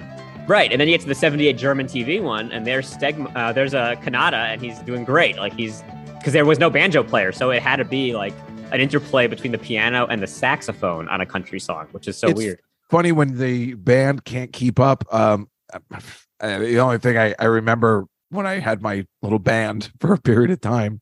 Right, 0.48 0.72
and 0.72 0.80
then 0.80 0.88
you 0.88 0.94
get 0.94 1.02
to 1.02 1.08
the 1.08 1.14
'78 1.14 1.56
German 1.56 1.86
TV 1.86 2.20
one, 2.20 2.50
and 2.50 2.66
there's 2.66 2.92
Steg, 2.92 3.30
uh, 3.36 3.52
there's 3.52 3.74
a 3.74 3.96
Cannata, 4.02 4.32
and 4.52 4.60
he's 4.60 4.78
doing 4.80 5.04
great. 5.04 5.36
Like 5.36 5.52
he's 5.52 5.84
because 6.18 6.32
there 6.32 6.44
was 6.44 6.58
no 6.58 6.68
banjo 6.68 7.02
player, 7.04 7.30
so 7.32 7.50
it 7.50 7.62
had 7.62 7.76
to 7.76 7.84
be 7.84 8.14
like 8.14 8.34
an 8.72 8.80
interplay 8.80 9.26
between 9.28 9.52
the 9.52 9.58
piano 9.58 10.06
and 10.06 10.20
the 10.22 10.26
saxophone 10.26 11.08
on 11.08 11.20
a 11.20 11.26
country 11.26 11.60
song, 11.60 11.86
which 11.92 12.08
is 12.08 12.16
so 12.16 12.28
It's 12.28 12.38
weird. 12.38 12.60
Funny 12.90 13.12
when 13.12 13.38
the 13.38 13.74
band 13.74 14.24
can't 14.24 14.52
keep 14.52 14.80
up. 14.80 15.04
Um, 15.14 15.48
uh, 15.72 16.58
the 16.58 16.78
only 16.80 16.98
thing 16.98 17.16
I, 17.16 17.34
I 17.38 17.44
remember 17.44 18.06
when 18.32 18.46
I 18.46 18.58
had 18.58 18.82
my 18.82 19.06
little 19.20 19.38
band 19.38 19.92
for 20.00 20.14
a 20.14 20.20
period 20.20 20.50
of 20.50 20.60
time, 20.60 21.00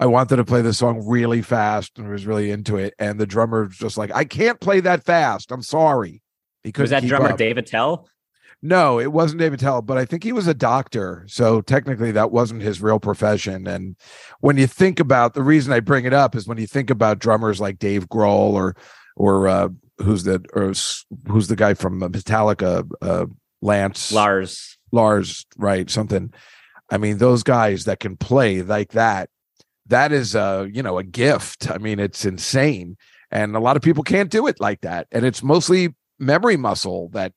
I 0.00 0.06
wanted 0.06 0.36
to 0.36 0.44
play 0.44 0.62
the 0.62 0.72
song 0.72 1.04
really 1.06 1.42
fast 1.42 1.98
and 1.98 2.08
was 2.08 2.26
really 2.26 2.50
into 2.50 2.76
it. 2.76 2.94
And 2.98 3.18
the 3.18 3.26
drummer 3.26 3.64
was 3.64 3.76
just 3.76 3.98
like, 3.98 4.14
I 4.14 4.24
can't 4.24 4.60
play 4.60 4.80
that 4.80 5.04
fast. 5.04 5.50
I'm 5.50 5.62
sorry. 5.62 6.22
Because 6.62 6.84
Was 6.84 6.90
that 6.90 7.04
drummer 7.04 7.30
up. 7.30 7.38
David 7.38 7.66
Tell? 7.66 8.08
No, 8.60 8.98
it 8.98 9.12
wasn't 9.12 9.40
David 9.40 9.60
Tell, 9.60 9.82
but 9.82 9.98
I 9.98 10.04
think 10.04 10.24
he 10.24 10.32
was 10.32 10.48
a 10.48 10.54
doctor. 10.54 11.24
So 11.28 11.60
technically, 11.60 12.10
that 12.12 12.32
wasn't 12.32 12.62
his 12.62 12.82
real 12.82 12.98
profession. 12.98 13.66
And 13.68 13.96
when 14.40 14.56
you 14.56 14.66
think 14.66 14.98
about 14.98 15.34
the 15.34 15.42
reason 15.42 15.72
I 15.72 15.80
bring 15.80 16.04
it 16.04 16.12
up 16.12 16.34
is 16.34 16.48
when 16.48 16.58
you 16.58 16.66
think 16.66 16.90
about 16.90 17.20
drummers 17.20 17.60
like 17.60 17.78
Dave 17.78 18.08
Grohl 18.08 18.52
or 18.54 18.76
or 19.14 19.46
uh, 19.46 19.68
who's 19.98 20.24
the 20.24 20.44
or 20.54 20.72
who's 21.30 21.48
the 21.48 21.56
guy 21.56 21.74
from 21.74 22.00
Metallica, 22.00 22.88
uh, 23.00 23.26
Lance 23.62 24.10
Lars. 24.12 24.76
Lars, 24.90 25.46
right? 25.56 25.88
Something. 25.88 26.32
I 26.90 26.98
mean, 26.98 27.18
those 27.18 27.42
guys 27.42 27.84
that 27.84 28.00
can 28.00 28.16
play 28.16 28.62
like 28.62 28.92
that, 28.92 29.28
that 29.86 30.12
is 30.12 30.34
a 30.34 30.68
you 30.72 30.82
know 30.82 30.98
a 30.98 31.04
gift. 31.04 31.70
I 31.70 31.78
mean, 31.78 31.98
it's 31.98 32.24
insane, 32.24 32.96
and 33.30 33.54
a 33.56 33.60
lot 33.60 33.76
of 33.76 33.82
people 33.82 34.02
can't 34.04 34.30
do 34.30 34.46
it 34.46 34.60
like 34.60 34.80
that. 34.82 35.06
And 35.12 35.24
it's 35.24 35.42
mostly 35.42 35.94
memory 36.18 36.56
muscle 36.56 37.08
that 37.10 37.32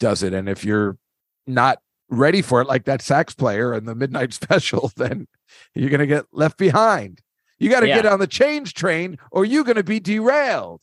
does 0.00 0.22
it. 0.22 0.32
And 0.34 0.48
if 0.48 0.64
you're 0.64 0.96
not 1.46 1.78
ready 2.08 2.42
for 2.42 2.60
it, 2.60 2.66
like 2.68 2.84
that 2.84 3.02
sax 3.02 3.34
player 3.34 3.74
in 3.74 3.84
the 3.84 3.94
Midnight 3.94 4.32
Special, 4.34 4.92
then 4.96 5.26
you're 5.74 5.90
gonna 5.90 6.06
get 6.06 6.26
left 6.32 6.58
behind. 6.58 7.20
You 7.58 7.70
got 7.70 7.80
to 7.80 7.88
Yeah. 7.88 7.96
get 8.02 8.06
on 8.06 8.18
the 8.18 8.26
change 8.26 8.74
train, 8.74 9.18
or 9.30 9.44
you're 9.44 9.64
gonna 9.64 9.84
be 9.84 10.00
derailed. 10.00 10.80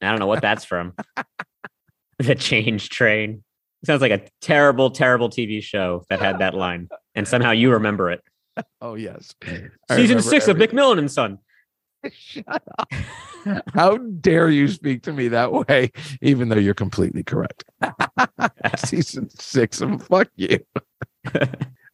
I 0.00 0.10
don't 0.10 0.18
know 0.20 0.26
what 0.26 0.40
that's 0.42 0.64
from. 0.64 0.94
the 2.18 2.34
Change 2.34 2.88
Train. 2.88 3.42
Sounds 3.84 4.02
like 4.02 4.12
a 4.12 4.22
terrible, 4.40 4.90
terrible 4.90 5.30
TV 5.30 5.62
show 5.62 6.04
that 6.10 6.20
had 6.20 6.38
that 6.40 6.54
line, 6.54 6.88
and 7.14 7.26
somehow 7.26 7.50
you 7.52 7.72
remember 7.72 8.10
it. 8.10 8.22
Oh 8.82 8.94
yes, 8.94 9.34
I 9.42 9.46
Season 9.96 10.16
remember 10.16 10.22
six 10.22 10.48
of. 10.48 10.56
McMillan 10.58 10.98
and 10.98 11.10
Son. 11.10 11.38
Shut 12.12 12.62
up. 12.78 12.92
How 13.74 13.96
dare 13.96 14.50
you 14.50 14.68
speak 14.68 15.02
to 15.04 15.12
me 15.12 15.28
that 15.28 15.50
way, 15.52 15.92
even 16.20 16.48
though 16.50 16.58
you're 16.58 16.74
completely 16.74 17.22
correct? 17.22 17.64
Season 18.76 19.30
six 19.30 19.80
of 19.80 20.02
fuck 20.02 20.28
you. 20.36 20.58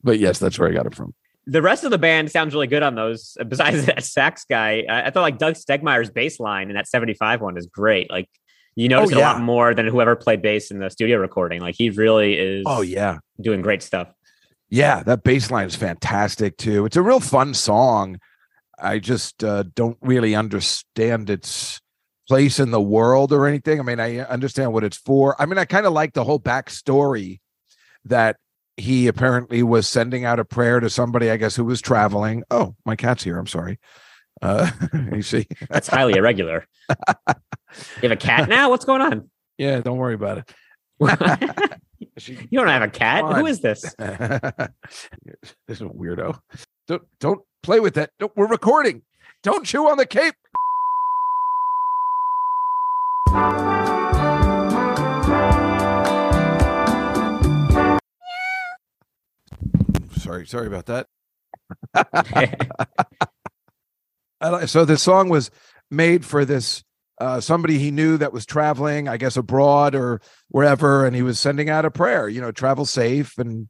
but 0.03 0.19
yes, 0.19 0.39
that's 0.41 0.59
where 0.59 0.69
I 0.69 0.73
got 0.73 0.87
it 0.87 0.95
from. 0.95 1.15
the 1.47 1.63
rest 1.63 1.85
of 1.85 1.91
the 1.93 1.99
band 1.99 2.31
sounds 2.33 2.53
really 2.55 2.67
good 2.67 2.83
on 2.83 2.95
those. 2.97 3.37
Besides 3.47 3.87
that 3.87 4.03
sax 4.03 4.45
guy, 4.49 4.85
I, 4.89 5.03
I 5.07 5.11
thought 5.11 5.23
like 5.23 5.39
Doug 5.39 5.55
Stegmeyer's 5.55 6.11
bass 6.11 6.41
line 6.41 6.69
in 6.71 6.75
that 6.75 6.89
75 6.89 7.41
one 7.43 7.57
is 7.57 7.67
great. 7.67 8.11
Like 8.11 8.29
you 8.77 8.89
notice 8.89 9.11
it 9.11 9.17
a 9.17 9.21
lot 9.21 9.41
more 9.41 9.75
than 9.75 9.87
whoever 9.87 10.15
played 10.15 10.43
bass 10.43 10.71
in 10.71 10.79
the 10.79 10.91
studio 10.91 11.19
recording. 11.19 11.61
Like 11.61 11.75
he 11.77 11.91
really 11.91 12.35
is 12.35 12.63
Oh 12.67 12.83
yeah. 12.83 13.19
doing 13.41 13.63
great 13.63 13.83
stuff. 13.83 14.13
Yeah, 14.69 15.03
that 15.05 15.23
bass 15.23 15.51
line 15.51 15.67
is 15.67 15.77
fantastic 15.77 16.57
too. 16.57 16.85
It's 16.87 16.97
a 16.97 17.03
real 17.03 17.21
fun 17.21 17.55
song. 17.55 18.19
I 18.79 18.99
just 18.99 19.43
uh, 19.43 19.65
don't 19.75 19.97
really 20.03 20.35
understand 20.35 21.31
its 21.31 21.81
place 22.29 22.59
in 22.59 22.73
the 22.73 22.81
world 22.81 23.33
or 23.33 23.47
anything. 23.47 23.81
I 23.81 23.83
mean, 23.83 24.01
I 24.01 24.19
understand 24.19 24.73
what 24.73 24.85
it's 24.85 24.97
for. 24.97 25.41
I 25.41 25.47
mean, 25.47 25.59
I 25.59 25.65
kind 25.65 25.87
of 25.87 25.93
like 25.93 26.13
the 26.13 26.25
whole 26.25 26.41
backstory 26.41 27.41
that 28.05 28.37
he 28.77 29.07
apparently 29.07 29.63
was 29.63 29.89
sending 29.89 30.25
out 30.25 30.39
a 30.39 30.45
prayer 30.45 30.81
to 30.81 30.91
somebody, 30.91 31.31
I 31.31 31.39
guess, 31.39 31.57
who 31.57 31.65
was 31.65 31.81
traveling. 31.81 32.43
Oh, 32.51 32.75
my 32.85 32.97
cat's 32.97 33.25
here. 33.25 33.39
I'm 33.39 33.47
sorry. 33.47 33.79
Uh, 34.43 34.71
you 35.13 35.23
see, 35.23 35.47
That's 35.71 35.89
highly 35.89 36.15
irregular. 36.15 36.67
you 36.89 36.95
have 38.03 38.13
a 38.13 38.17
cat 38.17 38.49
now? 38.49 38.71
What's 38.71 38.85
going 38.85 39.03
on? 39.03 39.31
yeah, 39.59 39.81
don't 39.81 39.99
worry 39.99 40.15
about 40.15 40.39
it. 40.39 40.53
You 42.19 42.59
don't 42.59 42.69
have 42.69 42.83
a 42.83 42.89
cat. 42.89 43.25
Who 43.37 43.47
is 43.47 43.61
this? 43.61 43.83
this 43.99 44.71
is 45.69 45.81
a 45.83 45.85
weirdo. 45.85 46.39
Don't 46.87 47.03
don't 47.21 47.43
play 47.63 47.79
with 47.81 47.95
that. 47.95 48.11
Don't, 48.19 48.35
we're 48.37 48.47
recording. 48.47 49.03
Don't 49.43 49.67
chew 49.67 49.87
on 49.89 49.99
the 49.99 50.07
cape. 50.07 50.35
Sorry, 60.19 60.47
sorry 60.47 60.67
about 60.67 60.87
that. 60.87 61.09
I 64.41 64.67
so 64.67 64.85
the 64.85 64.99
song 64.99 65.29
was 65.29 65.51
made 65.91 66.25
for 66.25 66.45
this 66.45 66.85
uh, 67.19 67.41
somebody 67.41 67.79
he 67.79 67.91
knew 67.91 68.17
that 68.19 68.33
was 68.33 68.45
traveling, 68.45 69.09
I 69.09 69.17
guess 69.17 69.37
abroad 69.37 69.95
or 69.95 70.21
wherever, 70.49 71.07
and 71.07 71.17
he 71.17 71.23
was 71.23 71.41
sending 71.41 71.71
out 71.71 71.85
a 71.85 71.91
prayer. 71.91 72.29
You 72.29 72.41
know, 72.41 72.53
travel 72.53 72.85
safe 72.85 73.39
and 73.39 73.69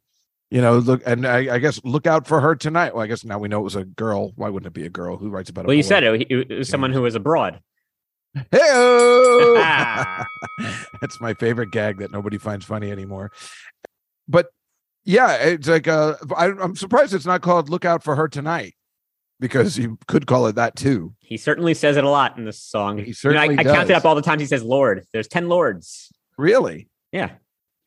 you 0.49 0.61
know 0.61 0.77
look 0.77 1.01
and 1.05 1.25
I, 1.25 1.55
I 1.55 1.59
guess 1.59 1.79
look 1.83 2.07
out 2.07 2.27
for 2.27 2.41
her 2.41 2.55
tonight. 2.55 2.93
Well, 2.93 3.03
I 3.03 3.07
guess 3.07 3.23
now 3.23 3.39
we 3.39 3.47
know 3.47 3.59
it 3.59 3.63
was 3.63 3.75
a 3.75 3.85
girl. 3.85 4.33
Why 4.35 4.49
wouldn't 4.49 4.67
it 4.67 4.73
be 4.73 4.85
a 4.85 4.89
girl 4.89 5.17
who 5.17 5.29
writes 5.29 5.49
about? 5.49 5.65
a 5.65 5.67
well, 5.67 5.77
you 5.77 5.83
boy? 5.83 5.87
said 5.87 6.03
it. 6.03 6.27
It 6.29 6.57
was 6.57 6.69
someone 6.69 6.91
who 6.91 7.01
was 7.01 7.15
abroad. 7.15 7.61
Hey-o! 8.51 9.55
Ah. 9.57 10.25
That's 11.01 11.19
my 11.21 11.33
favorite 11.33 11.71
gag 11.71 11.99
that 11.99 12.11
nobody 12.11 12.37
finds 12.37 12.65
funny 12.65 12.91
anymore. 12.91 13.31
But 14.27 14.47
yeah, 15.05 15.35
it's 15.35 15.67
like 15.67 15.87
uh, 15.87 16.15
I, 16.35 16.47
I'm 16.47 16.75
surprised 16.75 17.13
it's 17.13 17.25
not 17.25 17.41
called 17.41 17.69
"Look 17.69 17.85
Out 17.85 18.03
for 18.03 18.15
Her 18.15 18.27
Tonight" 18.27 18.75
because 19.39 19.77
you 19.77 19.97
could 20.07 20.25
call 20.27 20.47
it 20.47 20.55
that 20.55 20.75
too. 20.75 21.13
He 21.19 21.37
certainly 21.37 21.73
says 21.73 21.97
it 21.97 22.03
a 22.03 22.09
lot 22.09 22.37
in 22.37 22.45
this 22.45 22.61
song. 22.61 22.97
He 22.97 23.03
You 23.03 23.07
know, 23.09 23.13
certainly 23.13 23.57
I, 23.57 23.61
I 23.61 23.63
counted 23.63 23.95
up 23.95 24.05
all 24.05 24.15
the 24.15 24.21
times 24.21 24.41
he 24.41 24.47
says 24.47 24.63
Lord. 24.63 25.03
There's 25.13 25.27
10 25.27 25.49
Lords. 25.49 26.11
Really? 26.37 26.89
Yeah. 27.11 27.31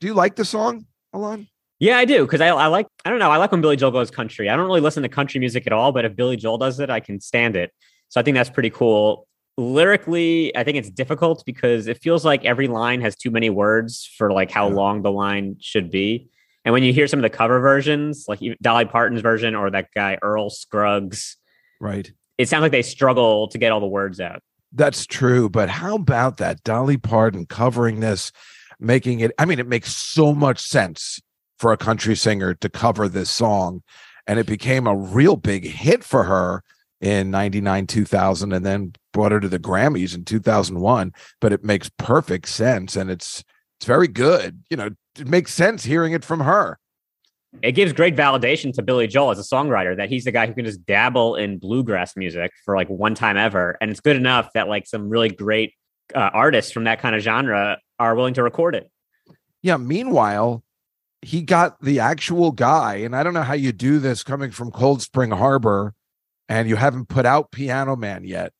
Do 0.00 0.06
you 0.06 0.14
like 0.14 0.36
the 0.36 0.44
song, 0.44 0.86
Alon? 1.12 1.46
Yeah, 1.78 1.96
I 1.96 2.04
do 2.04 2.24
because 2.26 2.40
I, 2.42 2.48
I 2.48 2.66
like 2.66 2.86
I 3.04 3.10
don't 3.10 3.18
know 3.18 3.30
I 3.30 3.38
like 3.38 3.52
when 3.52 3.60
Billy 3.62 3.76
Joel 3.76 3.90
goes 3.90 4.10
country. 4.10 4.48
I 4.50 4.56
don't 4.56 4.66
really 4.66 4.80
listen 4.82 5.02
to 5.02 5.08
country 5.08 5.40
music 5.40 5.66
at 5.66 5.72
all, 5.72 5.92
but 5.92 6.04
if 6.04 6.14
Billy 6.14 6.36
Joel 6.36 6.58
does 6.58 6.78
it, 6.78 6.90
I 6.90 7.00
can 7.00 7.20
stand 7.20 7.56
it. 7.56 7.72
So 8.08 8.20
I 8.20 8.22
think 8.22 8.34
that's 8.34 8.50
pretty 8.50 8.70
cool. 8.70 9.26
Lyrically, 9.56 10.54
I 10.56 10.64
think 10.64 10.76
it's 10.76 10.90
difficult 10.90 11.42
because 11.46 11.86
it 11.86 11.98
feels 12.02 12.24
like 12.24 12.44
every 12.44 12.66
line 12.66 13.00
has 13.00 13.14
too 13.16 13.30
many 13.30 13.50
words 13.50 14.08
for 14.18 14.32
like 14.32 14.50
how 14.50 14.68
Yeah. 14.68 14.74
long 14.74 15.02
the 15.02 15.12
line 15.12 15.56
should 15.60 15.90
be. 15.90 16.28
And 16.64 16.72
when 16.74 16.82
you 16.82 16.92
hear 16.92 17.06
some 17.06 17.18
of 17.18 17.22
the 17.22 17.30
cover 17.30 17.60
versions, 17.60 18.26
like 18.28 18.40
Dolly 18.60 18.84
Parton's 18.84 19.22
version 19.22 19.54
or 19.54 19.70
that 19.70 19.88
guy 19.94 20.18
Earl 20.20 20.50
Scruggs, 20.50 21.36
Right. 21.80 22.12
it 22.38 22.48
sounds 22.48 22.62
like 22.62 22.72
they 22.72 22.82
struggle 22.82 23.48
to 23.48 23.58
get 23.58 23.72
all 23.72 23.80
the 23.80 23.86
words 23.86 24.20
out. 24.20 24.42
That's 24.72 25.06
true. 25.06 25.48
But 25.48 25.68
how 25.68 25.96
about 25.96 26.36
that 26.36 26.62
Dolly 26.62 26.96
Parton 26.96 27.46
covering 27.46 28.00
this, 28.00 28.32
making 28.78 29.20
it? 29.20 29.32
I 29.38 29.44
mean, 29.44 29.58
it 29.58 29.66
makes 29.66 29.94
so 29.94 30.34
much 30.34 30.60
sense 30.60 31.20
for 31.58 31.72
a 31.72 31.76
country 31.76 32.14
singer 32.16 32.54
to 32.54 32.68
cover 32.68 33.08
this 33.08 33.30
song. 33.30 33.82
And 34.26 34.38
it 34.38 34.46
became 34.46 34.86
a 34.86 34.96
real 34.96 35.36
big 35.36 35.64
hit 35.64 36.04
for 36.04 36.24
her 36.24 36.62
in 37.00 37.30
99, 37.30 37.86
2000, 37.86 38.52
and 38.52 38.64
then 38.64 38.92
brought 39.12 39.32
her 39.32 39.40
to 39.40 39.48
the 39.48 39.58
Grammys 39.58 40.14
in 40.14 40.24
2001. 40.24 41.12
But 41.40 41.52
it 41.52 41.64
makes 41.64 41.90
perfect 41.98 42.48
sense. 42.48 42.94
And 42.96 43.10
it's, 43.10 43.42
it's 43.78 43.86
very 43.86 44.08
good. 44.08 44.62
You 44.70 44.76
know, 44.76 44.90
it 45.18 45.26
makes 45.26 45.52
sense 45.52 45.84
hearing 45.84 46.12
it 46.12 46.24
from 46.24 46.40
her. 46.40 46.78
It 47.62 47.72
gives 47.72 47.92
great 47.92 48.14
validation 48.14 48.72
to 48.74 48.82
Billy 48.82 49.06
Joel 49.06 49.32
as 49.32 49.38
a 49.38 49.42
songwriter 49.42 49.96
that 49.96 50.08
he's 50.08 50.24
the 50.24 50.32
guy 50.32 50.46
who 50.46 50.54
can 50.54 50.64
just 50.64 50.86
dabble 50.86 51.34
in 51.34 51.58
bluegrass 51.58 52.16
music 52.16 52.52
for 52.64 52.76
like 52.76 52.88
one 52.88 53.14
time 53.14 53.36
ever. 53.36 53.76
And 53.80 53.90
it's 53.90 54.00
good 54.00 54.16
enough 54.16 54.52
that 54.54 54.68
like 54.68 54.86
some 54.86 55.08
really 55.08 55.30
great 55.30 55.74
uh, 56.14 56.30
artists 56.32 56.70
from 56.70 56.84
that 56.84 57.00
kind 57.00 57.16
of 57.16 57.22
genre 57.22 57.78
are 57.98 58.14
willing 58.14 58.34
to 58.34 58.42
record 58.42 58.74
it. 58.76 58.90
Yeah. 59.62 59.76
Meanwhile, 59.76 60.62
he 61.22 61.42
got 61.42 61.80
the 61.82 62.00
actual 62.00 62.50
guy, 62.50 62.96
and 62.96 63.14
I 63.14 63.22
don't 63.22 63.34
know 63.34 63.42
how 63.42 63.54
you 63.54 63.72
do 63.72 63.98
this 63.98 64.22
coming 64.22 64.50
from 64.50 64.70
Cold 64.70 65.02
Spring 65.02 65.30
Harbor, 65.30 65.94
and 66.48 66.68
you 66.68 66.76
haven't 66.76 67.08
put 67.08 67.26
out 67.26 67.50
Piano 67.50 67.94
Man 67.96 68.24
yet. 68.24 68.52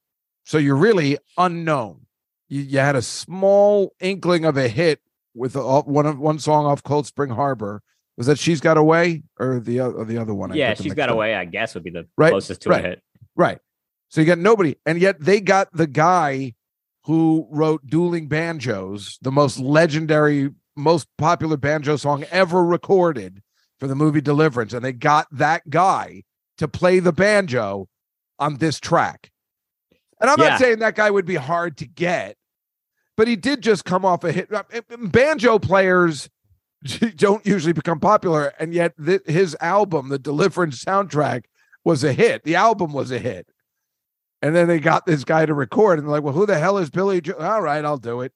So 0.45 0.59
you're 0.59 0.77
really 0.77 1.17
unknown. 1.39 2.07
You, 2.49 2.63
you 2.63 2.79
had 2.81 2.97
a 2.97 3.03
small 3.03 3.95
inkling 4.01 4.45
of 4.45 4.57
a 4.57 4.69
hit 4.69 5.01
with 5.35 5.57
a, 5.57 5.81
one 5.83 6.07
of 6.07 6.19
one 6.19 6.39
song 6.39 6.67
off 6.67 6.83
Cold 6.83 7.07
Spring 7.07 7.31
Harbor. 7.31 7.83
Was 8.21 8.27
that 8.27 8.39
"She's 8.39 8.61
Got 8.61 8.77
a 8.77 8.83
Way" 8.83 9.23
or 9.39 9.61
the 9.61 9.81
or 9.81 10.05
the 10.05 10.19
other 10.19 10.35
one? 10.35 10.53
I 10.53 10.55
yeah, 10.57 10.75
she's 10.75 10.93
got 10.93 11.09
up. 11.09 11.15
away. 11.15 11.35
I 11.35 11.47
guess 11.47 11.73
would 11.73 11.83
be 11.85 11.89
the 11.89 12.07
Right, 12.19 12.29
closest 12.29 12.61
to 12.61 12.69
right. 12.69 12.85
a 12.85 12.89
hit. 12.89 13.03
Right. 13.35 13.59
So 14.11 14.21
you 14.21 14.27
got 14.27 14.37
nobody, 14.37 14.77
and 14.85 15.01
yet 15.01 15.17
they 15.19 15.41
got 15.41 15.73
the 15.73 15.87
guy 15.87 16.53
who 17.05 17.49
wrote 17.51 17.87
"Dueling 17.87 18.29
Banjos," 18.29 19.19
the 19.23 19.33
most 19.33 19.59
legendary, 19.59 20.51
most 20.77 21.09
popular 21.17 21.57
banjo 21.57 21.97
song 21.97 22.25
ever 22.31 22.63
recorded 22.63 23.43
for 23.79 23.87
the 23.87 23.95
movie 23.95 24.21
Deliverance, 24.21 24.75
and 24.75 24.85
they 24.85 24.93
got 24.93 25.27
that 25.33 25.71
guy 25.71 26.25
to 26.59 26.69
play 26.69 26.99
the 26.99 27.15
banjo 27.15 27.89
on 28.39 28.57
this 28.59 28.79
track. 28.79 29.31
And 30.21 30.29
I'm 30.29 30.39
Yeah. 30.39 30.49
not 30.51 30.59
saying 30.61 30.81
that 30.81 30.95
guy 30.95 31.11
would 31.11 31.25
be 31.25 31.37
hard 31.37 31.79
to 31.79 31.87
get, 31.87 32.37
but 33.17 33.29
he 33.29 33.37
did 33.37 33.63
just 33.63 33.87
come 33.87 34.05
off 34.05 34.25
a 34.25 34.31
hit. 34.33 34.53
Uh, 34.53 34.65
Banjo 34.99 35.59
players 35.59 36.29
don't 37.17 37.45
usually 37.47 37.73
become 37.73 38.01
popular, 38.01 38.53
and 38.59 38.73
yet 38.73 38.95
th- 39.05 39.23
his 39.27 39.57
album, 39.61 40.09
the 40.09 40.19
Deliverance 40.19 40.83
soundtrack, 40.85 41.45
was 41.85 42.05
a 42.05 42.13
hit. 42.13 42.45
The 42.45 42.57
album 42.57 42.93
was 42.93 43.11
a 43.11 43.19
hit. 43.19 43.49
And 44.43 44.57
then 44.57 44.69
they 44.69 44.81
got 44.81 45.05
this 45.05 45.25
guy 45.25 45.45
to 45.45 45.55
record, 45.55 45.99
and 45.99 46.09
they're 46.09 46.13
like, 46.13 46.23
"Well, 46.23 46.35
who 46.35 46.47
the 46.47 46.59
hell 46.59 46.79
is 46.79 46.91
Billy?" 46.91 47.21
Jo-? 47.21 47.35
All 47.39 47.61
right, 47.61 47.85
I'll 47.85 47.99
do 47.99 48.23
it. 48.23 48.33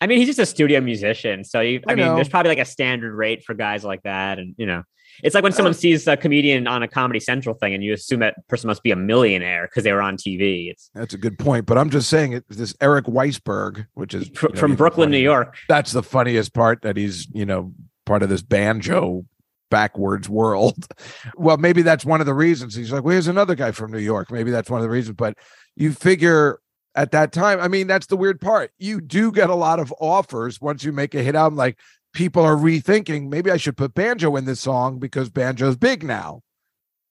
I 0.00 0.06
mean, 0.06 0.18
he's 0.18 0.28
just 0.28 0.38
a 0.38 0.46
studio 0.46 0.80
musician. 0.80 1.44
So, 1.44 1.60
you, 1.60 1.80
I, 1.88 1.92
I 1.92 1.94
mean, 1.96 2.14
there's 2.14 2.28
probably 2.28 2.50
like 2.50 2.58
a 2.58 2.64
standard 2.64 3.14
rate 3.14 3.44
for 3.44 3.54
guys 3.54 3.84
like 3.84 4.02
that. 4.04 4.38
And, 4.38 4.54
you 4.56 4.66
know, 4.66 4.84
it's 5.22 5.34
like 5.34 5.42
when 5.42 5.52
Uh, 5.52 5.56
someone 5.56 5.74
sees 5.74 6.06
a 6.06 6.16
comedian 6.16 6.66
on 6.68 6.82
a 6.82 6.88
Comedy 6.88 7.18
Central 7.18 7.54
thing 7.56 7.74
and 7.74 7.82
you 7.82 7.92
assume 7.92 8.20
that 8.20 8.36
person 8.48 8.68
must 8.68 8.82
be 8.82 8.92
a 8.92 8.96
millionaire 8.96 9.66
because 9.66 9.82
they 9.82 9.92
were 9.92 10.02
on 10.02 10.16
TV. 10.16 10.70
It's 10.70 10.90
That's 10.94 11.14
a 11.14 11.18
good 11.18 11.38
point, 11.38 11.66
but 11.66 11.76
I'm 11.76 11.90
just 11.90 12.08
saying 12.08 12.32
it. 12.32 12.44
This 12.48 12.74
Eric 12.80 13.06
Weissberg, 13.06 13.86
which 13.94 14.14
is 14.14 14.28
fr- 14.34 14.46
you 14.46 14.54
know, 14.54 14.60
from 14.60 14.76
Brooklyn, 14.76 15.10
New. 15.10 15.18
York. 15.18 15.56
That's 15.68 15.90
the 15.90 16.04
funniest 16.04 16.54
part 16.54 16.82
that 16.82 16.96
he's 16.96 17.26
you 17.32 17.46
know 17.46 17.72
part 18.06 18.22
of 18.22 18.28
this 18.28 18.42
banjo 18.42 19.24
backwards 19.70 20.28
world. 20.28 20.86
Well, 21.36 21.56
maybe 21.56 21.82
that's 21.82 22.04
one 22.04 22.20
of 22.20 22.26
the 22.26 22.34
reasons. 22.34 22.74
He's 22.74 22.90
like, 22.92 23.04
well, 23.04 23.12
here's 23.12 23.28
another 23.28 23.54
guy 23.54 23.70
from 23.70 23.92
New 23.92 23.98
York. 23.98 24.30
Maybe 24.30 24.50
that's 24.50 24.70
one 24.70 24.80
of 24.80 24.82
the 24.82 24.90
reasons. 24.90 25.16
But 25.16 25.36
you 25.76 25.92
figure 25.92 26.60
at 26.94 27.12
that 27.12 27.32
time, 27.32 27.60
I 27.60 27.68
mean, 27.68 27.86
that's 27.86 28.06
the 28.06 28.16
weird 28.16 28.40
part. 28.40 28.72
You 28.78 29.00
do 29.00 29.30
get 29.30 29.50
a 29.50 29.54
lot 29.54 29.78
of 29.78 29.92
offers 30.00 30.60
once 30.60 30.84
you 30.84 30.92
make 30.92 31.14
a 31.14 31.22
hit 31.22 31.34
album. 31.34 31.56
Like 31.56 31.78
people 32.12 32.42
are 32.42 32.56
rethinking, 32.56 33.28
maybe 33.28 33.50
I 33.50 33.56
should 33.56 33.76
put 33.76 33.94
banjo 33.94 34.34
in 34.36 34.44
this 34.44 34.60
song 34.60 34.98
because 34.98 35.30
banjo's 35.30 35.76
big 35.76 36.02
now. 36.02 36.42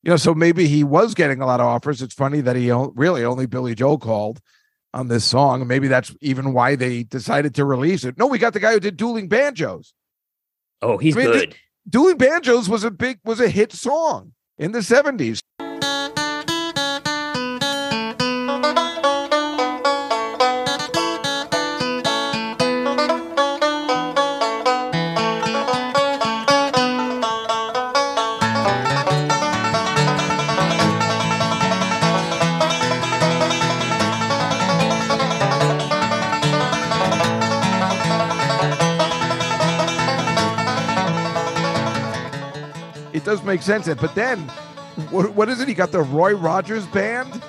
You 0.03 0.12
know, 0.12 0.17
so 0.17 0.34
maybe 0.34 0.67
he 0.67 0.84
was 0.84 1.13
getting 1.13 1.41
a 1.41 1.46
lot 1.46 1.60
of 1.60 1.65
offers. 1.65 2.01
It's 2.01 2.13
funny 2.13 2.41
that 2.41 2.55
he 2.55 2.72
really 2.72 3.25
only 3.25 3.45
Billy 3.45 3.75
Joel 3.75 3.97
called 3.97 4.39
on 4.93 5.08
this 5.08 5.25
song. 5.25 5.67
Maybe 5.67 5.88
that's 5.88 6.15
even 6.21 6.54
why 6.54 6.75
they 6.75 7.04
decided 7.04 7.56
to 7.56 7.65
release 7.65 8.04
it. 8.04 8.17
No, 8.17 8.28
we 8.28 8.38
got 8.38 8.54
the 8.54 8.60
guy 8.60 8.73
who 8.73 8.80
did 8.80 8.97
Dueling 8.97 9.28
Banjos. 9.28 9.93
Oh, 10.82 10.97
he's 10.97 11.15
I 11.17 11.19
mean, 11.19 11.32
good. 11.32 11.56
Dueling 11.89 12.17
Banjos 12.17 12.69
was 12.69 12.84
a 12.84 12.91
big 12.91 13.19
was 13.25 13.39
a 13.39 13.49
hit 13.49 13.71
song 13.71 14.34
in 14.58 14.71
the 14.71 14.80
70s. 14.80 15.39
Does 43.28 43.44
make 43.44 43.62
sense. 43.62 43.88
But 43.88 44.16
then 44.16 44.40
what, 45.12 45.34
what 45.34 45.50
is 45.50 45.60
it? 45.60 45.68
He 45.68 45.74
got 45.74 45.92
the 45.92 46.02
Roy 46.02 46.34
Rogers 46.34 46.88
band? 46.88 47.44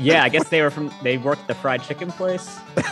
yeah, 0.00 0.24
I 0.24 0.30
guess 0.30 0.48
they 0.48 0.62
were 0.62 0.70
from, 0.70 0.90
they 1.02 1.18
worked 1.18 1.46
the 1.48 1.54
fried 1.54 1.82
chicken 1.82 2.10
place. 2.10 2.58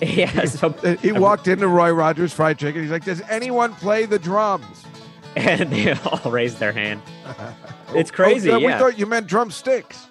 yeah. 0.00 0.44
So, 0.44 0.70
He 1.02 1.10
walked 1.10 1.48
into 1.48 1.66
Roy 1.66 1.90
Rogers 1.90 2.32
Fried 2.32 2.56
Chicken. 2.56 2.82
He's 2.82 2.92
like, 2.92 3.04
Does 3.04 3.20
anyone 3.22 3.74
play 3.74 4.06
the 4.06 4.18
drums? 4.18 4.84
and 5.36 5.70
they 5.70 5.92
all 5.92 6.30
raised 6.30 6.58
their 6.58 6.72
hand. 6.72 7.02
It's 7.94 8.10
Oh, 8.10 8.14
crazy. 8.14 8.50
We 8.50 8.68
thought 8.68 8.98
you 8.98 9.04
meant 9.04 9.26
drumsticks. 9.26 10.06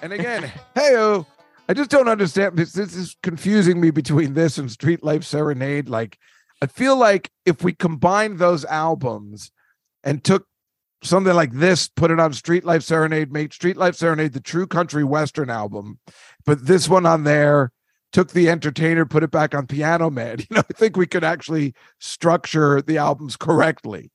and 0.00 0.12
again, 0.12 0.52
hey, 0.76 1.24
I 1.68 1.74
just 1.74 1.90
don't 1.90 2.06
understand 2.06 2.56
this. 2.56 2.72
This 2.72 2.94
is 2.94 3.16
confusing 3.20 3.80
me 3.80 3.90
between 3.90 4.34
this 4.34 4.58
and 4.58 4.70
Street 4.70 5.02
Life 5.02 5.24
Serenade. 5.24 5.88
Like, 5.88 6.18
I 6.62 6.66
feel 6.66 6.96
like 6.96 7.30
if 7.44 7.62
we 7.62 7.72
combined 7.72 8.38
those 8.38 8.64
albums 8.64 9.50
and 10.02 10.22
took 10.22 10.46
something 11.02 11.34
like 11.34 11.52
this, 11.52 11.88
put 11.88 12.10
it 12.10 12.20
on 12.20 12.32
Street 12.32 12.64
Life 12.64 12.82
Serenade, 12.82 13.32
made 13.32 13.52
Street 13.52 13.76
Life 13.76 13.96
Serenade 13.96 14.32
the 14.32 14.40
true 14.40 14.66
country 14.66 15.04
western 15.04 15.50
album, 15.50 15.98
put 16.46 16.64
this 16.64 16.88
one 16.88 17.06
on 17.06 17.24
there, 17.24 17.72
took 18.12 18.30
the 18.30 18.48
entertainer, 18.48 19.04
put 19.04 19.22
it 19.22 19.30
back 19.30 19.54
on 19.54 19.66
Piano 19.66 20.10
Man. 20.10 20.38
You 20.50 20.56
know, 20.56 20.62
I 20.68 20.72
think 20.72 20.96
we 20.96 21.06
could 21.06 21.24
actually 21.24 21.74
structure 21.98 22.80
the 22.80 22.98
albums 22.98 23.36
correctly. 23.36 24.10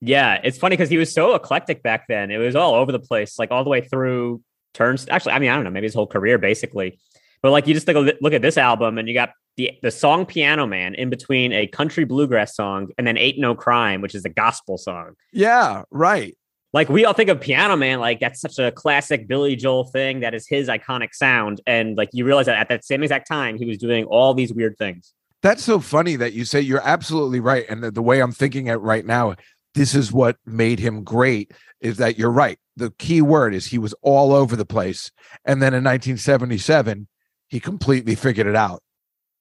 Yeah, 0.00 0.40
it's 0.42 0.58
funny 0.58 0.76
because 0.76 0.90
he 0.90 0.98
was 0.98 1.12
so 1.12 1.34
eclectic 1.34 1.82
back 1.82 2.06
then. 2.08 2.30
It 2.30 2.36
was 2.36 2.56
all 2.56 2.74
over 2.74 2.92
the 2.92 2.98
place, 2.98 3.38
like 3.38 3.50
all 3.50 3.64
the 3.64 3.70
way 3.70 3.80
through 3.80 4.42
turns. 4.74 5.06
Actually, 5.08 5.32
I 5.32 5.38
mean, 5.38 5.50
I 5.50 5.54
don't 5.54 5.64
know, 5.64 5.70
maybe 5.70 5.86
his 5.86 5.94
whole 5.94 6.06
career 6.06 6.36
basically. 6.36 6.98
But 7.42 7.52
like, 7.52 7.66
you 7.66 7.74
just 7.74 7.86
look 7.86 8.32
at 8.32 8.42
this 8.42 8.58
album, 8.58 8.98
and 8.98 9.06
you 9.06 9.14
got 9.14 9.30
the 9.56 9.72
the 9.82 9.90
song 9.90 10.26
"Piano 10.26 10.66
Man" 10.66 10.94
in 10.94 11.10
between 11.10 11.52
a 11.52 11.66
country 11.66 12.04
bluegrass 12.04 12.56
song 12.56 12.88
and 12.98 13.06
then 13.06 13.16
"Ain't 13.16 13.38
No 13.38 13.54
Crime," 13.54 14.00
which 14.00 14.14
is 14.14 14.24
a 14.24 14.28
gospel 14.28 14.78
song. 14.78 15.14
Yeah, 15.32 15.82
right. 15.90 16.36
Like 16.72 16.88
we 16.88 17.04
all 17.04 17.12
think 17.12 17.30
of 17.30 17.40
Piano 17.40 17.76
Man, 17.76 18.00
like 18.00 18.18
that's 18.18 18.40
such 18.40 18.58
a 18.58 18.72
classic 18.72 19.28
Billy 19.28 19.54
Joel 19.54 19.84
thing. 19.84 20.20
That 20.20 20.34
is 20.34 20.46
his 20.46 20.68
iconic 20.68 21.14
sound, 21.14 21.60
and 21.66 21.96
like 21.96 22.10
you 22.12 22.24
realize 22.24 22.46
that 22.46 22.56
at 22.56 22.68
that 22.68 22.84
same 22.84 23.02
exact 23.02 23.28
time, 23.28 23.56
he 23.56 23.64
was 23.64 23.78
doing 23.78 24.04
all 24.06 24.34
these 24.34 24.52
weird 24.52 24.76
things. 24.76 25.12
That's 25.42 25.62
so 25.62 25.78
funny 25.78 26.16
that 26.16 26.32
you 26.32 26.46
say 26.46 26.60
you're 26.60 26.80
absolutely 26.82 27.38
right. 27.38 27.66
And 27.68 27.84
the, 27.84 27.90
the 27.90 28.02
way 28.02 28.20
I'm 28.20 28.32
thinking 28.32 28.68
it 28.68 28.76
right 28.76 29.04
now, 29.04 29.34
this 29.74 29.94
is 29.94 30.10
what 30.10 30.38
made 30.46 30.78
him 30.78 31.04
great 31.04 31.52
is 31.82 31.98
that 31.98 32.18
you're 32.18 32.30
right. 32.30 32.58
The 32.76 32.90
key 32.92 33.20
word 33.20 33.54
is 33.54 33.66
he 33.66 33.76
was 33.76 33.94
all 34.00 34.32
over 34.32 34.56
the 34.56 34.64
place. 34.64 35.12
And 35.44 35.60
then 35.60 35.74
in 35.74 35.84
1977, 35.84 37.06
he 37.48 37.60
completely 37.60 38.14
figured 38.14 38.46
it 38.46 38.56
out. 38.56 38.82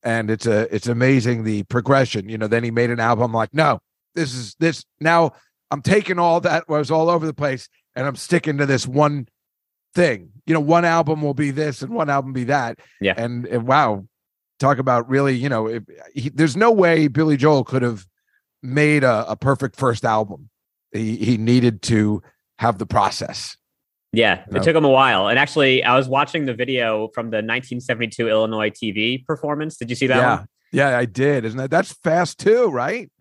And 0.04 0.30
it's 0.30 0.46
a 0.46 0.74
it's 0.74 0.88
amazing 0.88 1.44
the 1.44 1.64
progression. 1.64 2.28
You 2.30 2.38
know, 2.38 2.48
then 2.48 2.64
he 2.64 2.72
made 2.72 2.90
an 2.90 3.00
album 3.00 3.34
like, 3.34 3.54
no, 3.54 3.80
this 4.16 4.34
is 4.34 4.56
this 4.60 4.84
now 5.00 5.32
I'm 5.72 5.82
taking 5.82 6.20
all 6.20 6.40
that 6.42 6.68
was 6.70 6.92
all 6.92 7.10
over 7.10 7.26
the 7.26 7.34
place 7.34 7.68
and 7.96 8.06
I'm 8.06 8.16
sticking 8.16 8.58
to 8.58 8.66
this 8.66 8.86
one 8.86 9.28
thing. 9.96 10.30
You 10.46 10.54
know, 10.54 10.60
one 10.60 10.86
album 10.86 11.22
will 11.22 11.34
be 11.34 11.52
this 11.52 11.82
and 11.82 11.92
one 11.92 12.10
album 12.10 12.34
be 12.34 12.44
that. 12.46 12.80
Yeah. 13.02 13.14
And, 13.18 13.46
and 13.48 13.66
wow, 13.66 14.06
talk 14.60 14.78
about 14.78 15.10
really, 15.10 15.36
you 15.36 15.50
know, 15.50 15.68
if, 15.68 15.84
he, 16.14 16.30
there's 16.30 16.58
no 16.58 16.72
way 16.72 17.08
Billy 17.08 17.38
Joel 17.38 17.64
could 17.64 17.82
have 17.82 18.06
made 18.62 19.04
a, 19.04 19.30
a 19.32 19.36
perfect 19.36 19.76
first 19.76 20.06
album. 20.06 20.50
He 20.92 21.18
he 21.18 21.38
needed 21.38 21.82
to 21.84 22.22
have 22.60 22.78
the 22.78 22.86
process. 22.86 23.58
Yeah, 24.14 24.46
it 24.54 24.62
took 24.62 24.76
him 24.76 24.86
a 24.86 24.90
while. 24.90 25.28
And 25.28 25.40
actually, 25.40 25.84
I 25.84 25.98
was 25.98 26.08
watching 26.08 26.46
the 26.46 26.54
video 26.54 27.10
from 27.16 27.32
the 27.32 27.38
1972 27.38 28.30
Illinois 28.30 28.70
TV 28.70 29.26
performance. 29.26 29.76
Did 29.76 29.90
you 29.90 29.96
see 29.96 30.06
that 30.06 30.18
yeah, 30.18 30.38
one? 30.38 30.48
yeah, 30.72 30.98
I 30.98 31.06
did. 31.06 31.46
Isn't 31.46 31.58
that 31.58 31.72
that's 31.72 31.94
fast 31.94 32.40
too, 32.40 32.68
right? 32.68 33.12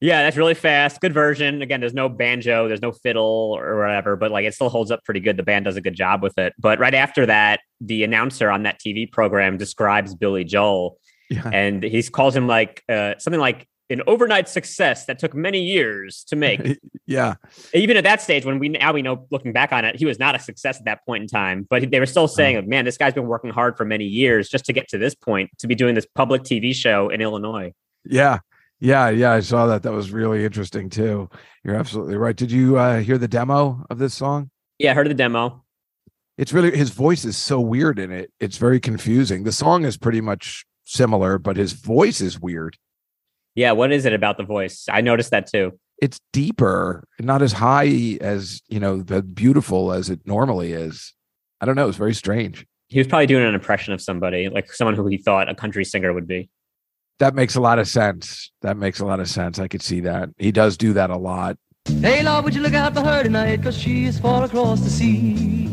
Yeah, 0.00 0.22
that's 0.22 0.36
really 0.36 0.54
fast. 0.54 1.00
Good 1.00 1.12
version. 1.12 1.60
Again, 1.60 1.80
there's 1.80 1.92
no 1.92 2.08
banjo, 2.08 2.66
there's 2.66 2.80
no 2.80 2.92
fiddle 2.92 3.56
or 3.58 3.78
whatever, 3.78 4.16
but 4.16 4.30
like 4.30 4.46
it 4.46 4.54
still 4.54 4.70
holds 4.70 4.90
up 4.90 5.04
pretty 5.04 5.20
good. 5.20 5.36
The 5.36 5.42
band 5.42 5.66
does 5.66 5.76
a 5.76 5.80
good 5.80 5.94
job 5.94 6.22
with 6.22 6.38
it. 6.38 6.54
But 6.58 6.78
right 6.78 6.94
after 6.94 7.26
that, 7.26 7.60
the 7.80 8.04
announcer 8.04 8.48
on 8.48 8.62
that 8.62 8.80
TV 8.80 9.10
program 9.10 9.58
describes 9.58 10.14
Billy 10.14 10.44
Joel 10.44 10.98
Yeah, 11.28 11.50
and 11.52 11.82
he 11.82 12.02
calls 12.04 12.34
him 12.34 12.46
like 12.46 12.82
uh, 12.88 13.14
something 13.18 13.40
like 13.40 13.66
an 13.90 14.02
overnight 14.06 14.48
success 14.48 15.06
that 15.06 15.18
took 15.18 15.34
many 15.34 15.62
years 15.62 16.24
to 16.24 16.36
make. 16.36 16.60
Yeah. 17.06 17.36
Even 17.72 17.96
at 17.96 18.04
that 18.04 18.20
stage, 18.20 18.44
when 18.44 18.58
we 18.58 18.68
now 18.68 18.92
we 18.92 19.00
know, 19.00 19.26
looking 19.30 19.54
back 19.54 19.72
on 19.72 19.82
it, 19.86 19.96
he 19.96 20.04
was 20.04 20.18
not 20.18 20.34
a 20.34 20.38
success 20.38 20.76
at 20.76 20.84
that 20.84 21.06
point 21.06 21.22
in 21.22 21.26
time. 21.26 21.66
But 21.70 21.90
they 21.90 22.00
were 22.00 22.04
still 22.04 22.28
saying, 22.28 22.68
"Man, 22.68 22.84
this 22.84 22.98
guy's 22.98 23.14
been 23.14 23.26
working 23.26 23.48
hard 23.48 23.78
for 23.78 23.86
many 23.86 24.04
years 24.04 24.50
just 24.50 24.66
to 24.66 24.74
get 24.74 24.88
to 24.88 24.98
this 24.98 25.14
point, 25.14 25.48
to 25.60 25.66
be 25.66 25.74
doing 25.74 25.94
this 25.94 26.04
public 26.04 26.42
TV 26.42 26.74
show 26.74 27.08
in 27.08 27.22
Illinois." 27.22 27.72
Yeah. 28.04 28.40
Yeah. 28.78 29.08
Yeah. 29.08 29.32
I 29.32 29.40
saw 29.40 29.66
that. 29.68 29.84
That 29.84 29.92
was 29.92 30.10
really 30.10 30.44
interesting 30.44 30.90
too. 30.90 31.30
You're 31.64 31.76
absolutely 31.76 32.16
right. 32.16 32.36
Did 32.36 32.52
you 32.52 32.76
uh, 32.76 33.00
hear 33.00 33.16
the 33.16 33.26
demo 33.26 33.86
of 33.88 33.96
this 33.96 34.12
song? 34.12 34.50
Yeah, 34.78 34.90
I 34.90 34.94
heard 34.94 35.08
the 35.08 35.14
demo. 35.14 35.64
It's 36.36 36.52
really 36.52 36.76
his 36.76 36.90
voice 36.90 37.24
is 37.24 37.38
so 37.38 37.58
weird 37.58 37.98
in 37.98 38.12
it. 38.12 38.30
It's 38.38 38.58
very 38.58 38.80
confusing. 38.80 39.44
The 39.44 39.52
song 39.52 39.86
is 39.86 39.96
pretty 39.96 40.20
much 40.20 40.66
similar, 40.84 41.38
but 41.38 41.56
his 41.56 41.72
voice 41.72 42.20
is 42.20 42.38
weird. 42.38 42.76
Yeah, 43.58 43.72
what 43.72 43.90
is 43.90 44.04
it 44.04 44.12
about 44.12 44.36
the 44.36 44.44
voice? 44.44 44.86
I 44.88 45.00
noticed 45.00 45.32
that 45.32 45.48
too. 45.48 45.76
It's 46.00 46.20
deeper, 46.32 47.02
not 47.18 47.42
as 47.42 47.50
high 47.50 48.16
as, 48.20 48.62
you 48.68 48.78
know, 48.78 49.02
the 49.02 49.20
beautiful 49.20 49.92
as 49.92 50.10
it 50.10 50.20
normally 50.24 50.70
is. 50.72 51.12
I 51.60 51.66
don't 51.66 51.74
know. 51.74 51.88
It's 51.88 51.98
very 51.98 52.14
strange. 52.14 52.64
He 52.86 53.00
was 53.00 53.08
probably 53.08 53.26
doing 53.26 53.44
an 53.44 53.56
impression 53.56 53.94
of 53.94 54.00
somebody, 54.00 54.48
like 54.48 54.72
someone 54.72 54.94
who 54.94 55.08
he 55.08 55.18
thought 55.18 55.48
a 55.48 55.56
country 55.56 55.84
singer 55.84 56.12
would 56.12 56.28
be. 56.28 56.48
That 57.18 57.34
makes 57.34 57.56
a 57.56 57.60
lot 57.60 57.80
of 57.80 57.88
sense. 57.88 58.52
That 58.62 58.76
makes 58.76 59.00
a 59.00 59.04
lot 59.04 59.18
of 59.18 59.28
sense. 59.28 59.58
I 59.58 59.66
could 59.66 59.82
see 59.82 59.98
that. 60.02 60.28
He 60.38 60.52
does 60.52 60.76
do 60.76 60.92
that 60.92 61.10
a 61.10 61.16
lot. 61.16 61.56
Hey, 61.84 62.22
Lord, 62.22 62.44
would 62.44 62.54
you 62.54 62.62
look 62.62 62.74
out 62.74 62.94
for 62.94 63.00
her 63.00 63.24
tonight? 63.24 63.60
Cause 63.60 63.76
she 63.76 64.04
is 64.04 64.20
far 64.20 64.44
across 64.44 64.82
the 64.82 64.90
sea. 64.90 65.67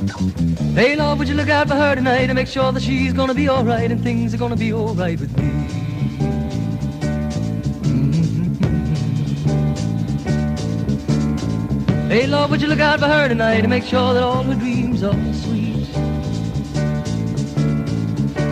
Hey, 0.00 0.96
Lord, 0.96 1.18
would 1.18 1.28
you 1.28 1.34
look 1.34 1.50
out 1.50 1.68
for 1.68 1.74
her 1.74 1.94
tonight 1.94 2.30
and 2.30 2.34
make 2.34 2.48
sure 2.48 2.72
that 2.72 2.82
she's 2.82 3.12
gonna 3.12 3.34
be 3.34 3.50
alright 3.50 3.90
and 3.92 4.02
things 4.02 4.32
are 4.32 4.38
gonna 4.38 4.56
be 4.56 4.72
alright 4.72 5.20
with 5.20 5.36
me. 5.36 5.44
Mm-hmm. 7.82 8.54
Hey, 12.08 12.26
Lord, 12.26 12.50
would 12.50 12.62
you 12.62 12.68
look 12.68 12.80
out 12.80 12.98
for 13.00 13.08
her 13.08 13.28
tonight 13.28 13.60
and 13.60 13.68
make 13.68 13.84
sure 13.84 14.14
that 14.14 14.22
all 14.22 14.42
her 14.42 14.54
dreams 14.54 15.02
are 15.02 15.12
sweet. 15.34 15.84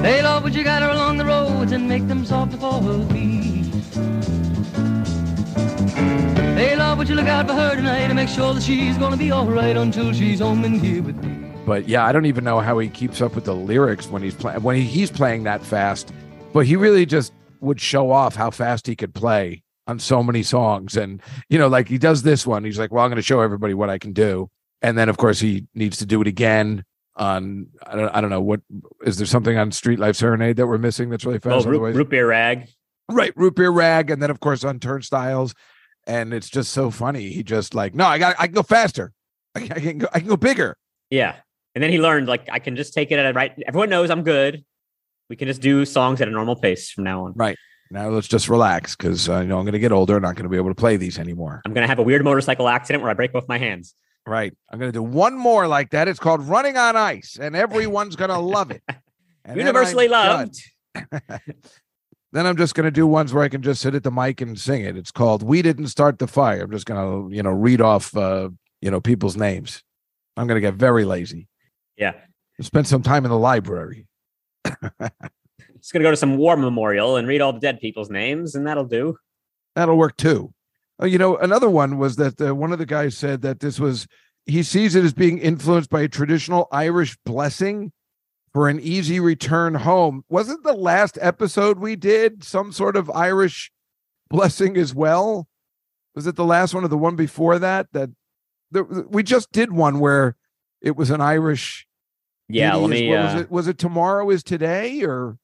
Hey, 0.04 0.22
Lord, 0.22 0.44
would 0.44 0.54
you 0.54 0.64
guide 0.64 0.82
her 0.82 0.90
along 0.90 1.16
the 1.16 1.24
roads 1.24 1.72
and 1.72 1.88
make 1.88 2.06
them 2.08 2.26
soft 2.26 2.52
for 2.56 2.74
her 2.74 3.08
feet. 3.08 3.72
Hey, 6.58 6.76
Lord, 6.76 6.98
would 6.98 7.08
you 7.08 7.14
look 7.14 7.26
out 7.26 7.46
for 7.46 7.54
her 7.54 7.74
tonight 7.74 8.02
and 8.02 8.16
make 8.16 8.28
sure 8.28 8.52
that 8.52 8.62
she's 8.62 8.98
gonna 8.98 9.16
be 9.16 9.32
alright 9.32 9.78
until 9.78 10.12
she's 10.12 10.40
home 10.40 10.64
and 10.64 10.78
here 10.78 11.02
with 11.02 11.16
me. 11.24 11.27
But 11.68 11.86
yeah, 11.88 12.04
I 12.04 12.12
don't 12.12 12.24
even 12.26 12.44
know 12.44 12.60
how 12.60 12.78
he 12.78 12.88
keeps 12.88 13.20
up 13.20 13.34
with 13.34 13.44
the 13.44 13.54
lyrics 13.54 14.08
when 14.08 14.22
he's 14.22 14.34
playing 14.34 14.62
when 14.62 14.74
he, 14.76 14.82
he's 14.82 15.10
playing 15.10 15.44
that 15.44 15.62
fast. 15.62 16.12
But 16.52 16.64
he 16.66 16.76
really 16.76 17.04
just 17.06 17.32
would 17.60 17.80
show 17.80 18.10
off 18.10 18.34
how 18.34 18.50
fast 18.50 18.86
he 18.86 18.96
could 18.96 19.14
play 19.14 19.62
on 19.86 19.98
so 19.98 20.22
many 20.22 20.42
songs. 20.42 20.96
And 20.96 21.22
you 21.50 21.58
know, 21.58 21.68
like 21.68 21.86
he 21.88 21.98
does 21.98 22.22
this 22.22 22.46
one, 22.46 22.64
he's 22.64 22.78
like, 22.78 22.90
"Well, 22.90 23.04
I'm 23.04 23.10
going 23.10 23.16
to 23.16 23.22
show 23.22 23.40
everybody 23.42 23.74
what 23.74 23.90
I 23.90 23.98
can 23.98 24.12
do." 24.14 24.48
And 24.80 24.96
then, 24.96 25.08
of 25.08 25.18
course, 25.18 25.40
he 25.40 25.66
needs 25.74 25.98
to 25.98 26.06
do 26.06 26.20
it 26.22 26.26
again 26.26 26.84
on 27.16 27.66
I 27.86 27.96
don't 27.96 28.08
I 28.16 28.20
don't 28.22 28.30
know 28.30 28.40
what 28.40 28.60
is 29.04 29.18
there 29.18 29.26
something 29.26 29.58
on 29.58 29.70
Street 29.72 29.98
Life 29.98 30.16
Serenade 30.16 30.56
that 30.56 30.66
we're 30.66 30.78
missing 30.78 31.10
that's 31.10 31.24
really 31.26 31.40
Oh, 31.44 31.50
fast. 31.50 31.66
root, 31.66 31.94
root 31.94 32.08
beer 32.08 32.28
rag. 32.28 32.68
right 33.10 33.32
root 33.36 33.56
beer 33.56 33.70
rag 33.70 34.10
and 34.10 34.22
then 34.22 34.30
of 34.30 34.38
course 34.40 34.62
on 34.64 34.78
turnstiles 34.78 35.52
and 36.06 36.32
it's 36.32 36.48
just 36.48 36.72
so 36.72 36.90
funny 36.92 37.28
he 37.30 37.42
just 37.42 37.74
like 37.74 37.92
no 37.94 38.06
i 38.06 38.18
got 38.18 38.36
i 38.38 38.46
can 38.46 38.54
go 38.54 38.62
faster 38.62 39.12
i 39.56 39.60
can, 39.60 39.72
I 39.72 39.80
can 39.80 39.98
go 39.98 40.06
i 40.14 40.20
can 40.20 40.28
go 40.28 40.36
bigger 40.36 40.76
Yeah. 41.10 41.34
And 41.78 41.82
then 41.84 41.92
he 41.92 42.00
learned 42.00 42.26
like 42.26 42.48
I 42.50 42.58
can 42.58 42.74
just 42.74 42.92
take 42.92 43.12
it 43.12 43.20
at 43.20 43.30
a 43.30 43.32
right. 43.32 43.52
Everyone 43.64 43.88
knows 43.88 44.10
I'm 44.10 44.24
good. 44.24 44.64
We 45.30 45.36
can 45.36 45.46
just 45.46 45.60
do 45.60 45.84
songs 45.84 46.20
at 46.20 46.26
a 46.26 46.30
normal 46.32 46.56
pace 46.56 46.90
from 46.90 47.04
now 47.04 47.26
on. 47.26 47.34
Right. 47.36 47.56
Now 47.92 48.08
let's 48.08 48.26
just 48.26 48.48
relax 48.48 48.96
because 48.96 49.28
uh, 49.28 49.38
you 49.42 49.46
know 49.46 49.58
i'm 49.60 49.64
going 49.64 49.74
to 49.74 49.78
get 49.78 49.92
older 49.92 50.16
and 50.16 50.24
not 50.24 50.34
going 50.34 50.42
to 50.42 50.48
be 50.48 50.56
able 50.56 50.70
to 50.70 50.74
play 50.74 50.96
these 50.96 51.20
anymore 51.20 51.62
I'm 51.64 51.72
gonna 51.72 51.86
have 51.86 52.00
a 52.00 52.02
weird 52.02 52.24
motorcycle 52.24 52.68
accident 52.68 53.00
where 53.02 53.12
I 53.12 53.14
break 53.14 53.32
both 53.32 53.46
my 53.48 53.58
hands. 53.58 53.94
right 54.26 54.52
i'm 54.72 54.80
going 54.80 54.90
to 54.90 54.98
do 54.98 55.04
one 55.04 55.38
more 55.38 55.68
like 55.68 55.90
that 55.90 56.08
it's 56.08 56.18
called 56.18 56.42
running 56.42 56.76
on 56.76 56.96
ice 56.96 57.38
and 57.40 57.54
everyone's 57.54 58.16
going 58.16 58.30
to 58.30 58.38
love 58.38 58.72
it 58.72 58.82
And 59.44 59.56
Universally 59.56 60.08
loved. 60.08 60.60
then 62.32 62.46
i'm 62.46 62.56
just 62.56 62.74
going 62.74 62.84
to 62.84 62.90
do 62.90 63.06
ones 63.06 63.32
where 63.32 63.44
i 63.44 63.48
can 63.48 63.62
just 63.62 63.80
sit 63.80 63.94
at 63.94 64.02
the 64.02 64.10
mic 64.10 64.40
and 64.40 64.58
sing 64.58 64.82
it 64.82 64.96
it's 64.96 65.12
called 65.12 65.42
we 65.42 65.62
didn't 65.62 65.86
start 65.86 66.18
the 66.18 66.26
fire 66.26 66.64
i'm 66.64 66.70
just 66.72 66.84
going 66.86 67.30
to 67.30 67.34
you 67.34 67.42
know 67.42 67.52
read 67.52 67.80
off 67.80 68.14
uh 68.16 68.50
you 68.82 68.90
know 68.90 69.00
people's 69.00 69.36
names 69.36 69.82
i'm 70.36 70.46
going 70.46 70.56
to 70.60 70.66
get 70.68 70.74
very 70.74 71.04
lazy 71.06 71.48
Yeah. 71.98 72.14
spend 72.60 72.86
some 72.86 73.02
time 73.02 73.24
in 73.24 73.30
the 73.30 73.38
library 73.38 74.06
Just 75.80 75.92
gonna 75.92 76.02
go 76.02 76.10
to 76.10 76.16
some 76.16 76.36
war 76.36 76.56
memorial 76.56 77.16
and 77.16 77.28
read 77.28 77.40
all 77.40 77.52
the 77.52 77.60
dead 77.60 77.80
people's 77.80 78.10
names, 78.10 78.54
and 78.54 78.66
that'll 78.66 78.84
do. 78.84 79.16
That'll 79.74 79.96
work 79.96 80.16
too. 80.16 80.52
Oh, 80.98 81.06
you 81.06 81.18
know, 81.18 81.36
another 81.36 81.70
one 81.70 81.98
was 81.98 82.16
that 82.16 82.40
uh, 82.40 82.54
one 82.54 82.72
of 82.72 82.78
the 82.78 82.86
guys 82.86 83.16
said 83.16 83.42
that 83.42 83.60
this 83.60 83.78
was 83.78 84.06
he 84.46 84.62
sees 84.62 84.94
it 84.94 85.04
as 85.04 85.12
being 85.12 85.38
influenced 85.38 85.90
by 85.90 86.02
a 86.02 86.08
traditional 86.08 86.68
Irish 86.72 87.16
blessing 87.24 87.92
for 88.52 88.68
an 88.68 88.80
easy 88.80 89.20
return 89.20 89.74
home. 89.74 90.24
Wasn't 90.28 90.64
the 90.64 90.72
last 90.72 91.18
episode 91.20 91.78
we 91.78 91.96
did 91.96 92.42
some 92.42 92.72
sort 92.72 92.96
of 92.96 93.10
Irish 93.10 93.70
blessing 94.30 94.76
as 94.76 94.94
well? 94.94 95.46
Was 96.14 96.26
it 96.26 96.34
the 96.36 96.44
last 96.44 96.74
one 96.74 96.84
or 96.84 96.88
the 96.88 96.98
one 96.98 97.14
before 97.14 97.58
that? 97.58 97.86
That 97.92 98.10
the, 98.72 98.82
we 99.08 99.22
just 99.22 99.52
did 99.52 99.72
one 99.72 100.00
where 100.00 100.34
it 100.80 100.96
was 100.96 101.10
an 101.10 101.20
Irish. 101.20 101.86
Yeah, 102.48 102.74
let 102.76 102.90
me 102.90 103.08
was 103.08 103.34
uh, 103.34 103.38
it 103.38 103.50
was 103.50 103.68
it 103.68 103.78
tomorrow 103.78 104.30
is 104.30 104.42
today 104.42 105.02
or 105.04 105.36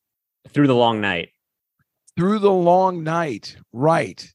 through 0.49 0.67
the 0.67 0.75
long 0.75 1.01
night. 1.01 1.31
through 2.17 2.39
the 2.39 2.51
long 2.51 3.03
night? 3.05 3.57
Right. 3.73 4.33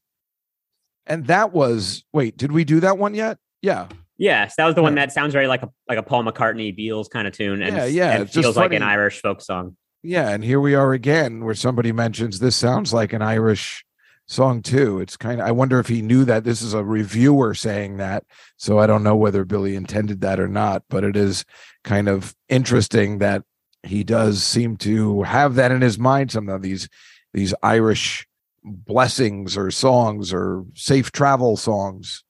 And 1.06 1.26
that 1.26 1.52
was 1.52 2.04
wait, 2.12 2.36
did 2.36 2.52
we 2.52 2.64
do 2.64 2.80
that 2.80 2.98
one 2.98 3.14
yet? 3.14 3.38
Yeah. 3.62 3.88
Yes, 4.16 4.54
that 4.56 4.66
was 4.66 4.74
the 4.74 4.82
one 4.82 4.94
that 4.96 5.12
sounds 5.12 5.32
very 5.32 5.48
like 5.48 5.62
a 5.62 5.70
like 5.88 5.98
a 5.98 6.02
Paul 6.02 6.24
McCartney 6.24 6.78
Beatles 6.78 7.08
kind 7.08 7.26
of 7.26 7.32
tune, 7.32 7.62
and 7.62 7.74
Yeah, 7.74 7.86
yeah, 7.86 8.20
and 8.20 8.30
feels 8.30 8.56
like 8.56 8.72
an. 8.74 8.82
Irish 8.82 9.20
folk 9.20 9.40
song. 9.40 9.76
Yeah, 10.02 10.28
and 10.28 10.44
here 10.44 10.60
we 10.60 10.74
are 10.74 10.92
again 10.92 11.44
where 11.44 11.54
somebody 11.54 11.90
mentions 11.90 12.38
this 12.38 12.54
sounds 12.54 12.92
like 12.92 13.14
an 13.14 13.22
Irish 13.22 13.84
song 14.30 14.62
too. 14.62 15.00
It's 15.00 15.16
kind 15.16 15.40
of 15.40 15.46
I 15.46 15.50
wonder 15.50 15.80
if 15.80 15.88
he 15.88 16.02
knew 16.02 16.24
that 16.24 16.44
this 16.44 16.62
is 16.62 16.72
a 16.72 16.84
reviewer 16.84 17.52
saying 17.54 17.96
that. 17.96 18.24
So 18.56 18.78
I 18.78 18.86
don't 18.86 19.02
know 19.02 19.16
whether 19.16 19.44
Billy 19.44 19.74
intended 19.74 20.20
that 20.20 20.38
or 20.38 20.48
not, 20.48 20.84
but 20.88 21.04
it 21.04 21.16
is 21.16 21.44
kind 21.84 22.08
of 22.08 22.34
interesting 22.48 23.18
that 23.18 23.42
he 23.82 24.04
does 24.04 24.42
seem 24.42 24.76
to 24.76 25.22
have 25.22 25.56
that 25.56 25.72
in 25.72 25.80
his 25.80 25.98
mind 25.98 26.30
some 26.30 26.48
of 26.48 26.62
these 26.62 26.88
these 27.34 27.54
Irish 27.62 28.26
blessings 28.62 29.56
or 29.56 29.70
songs 29.70 30.32
or 30.32 30.64
safe 30.74 31.10
travel 31.12 31.56
songs. 31.56 32.22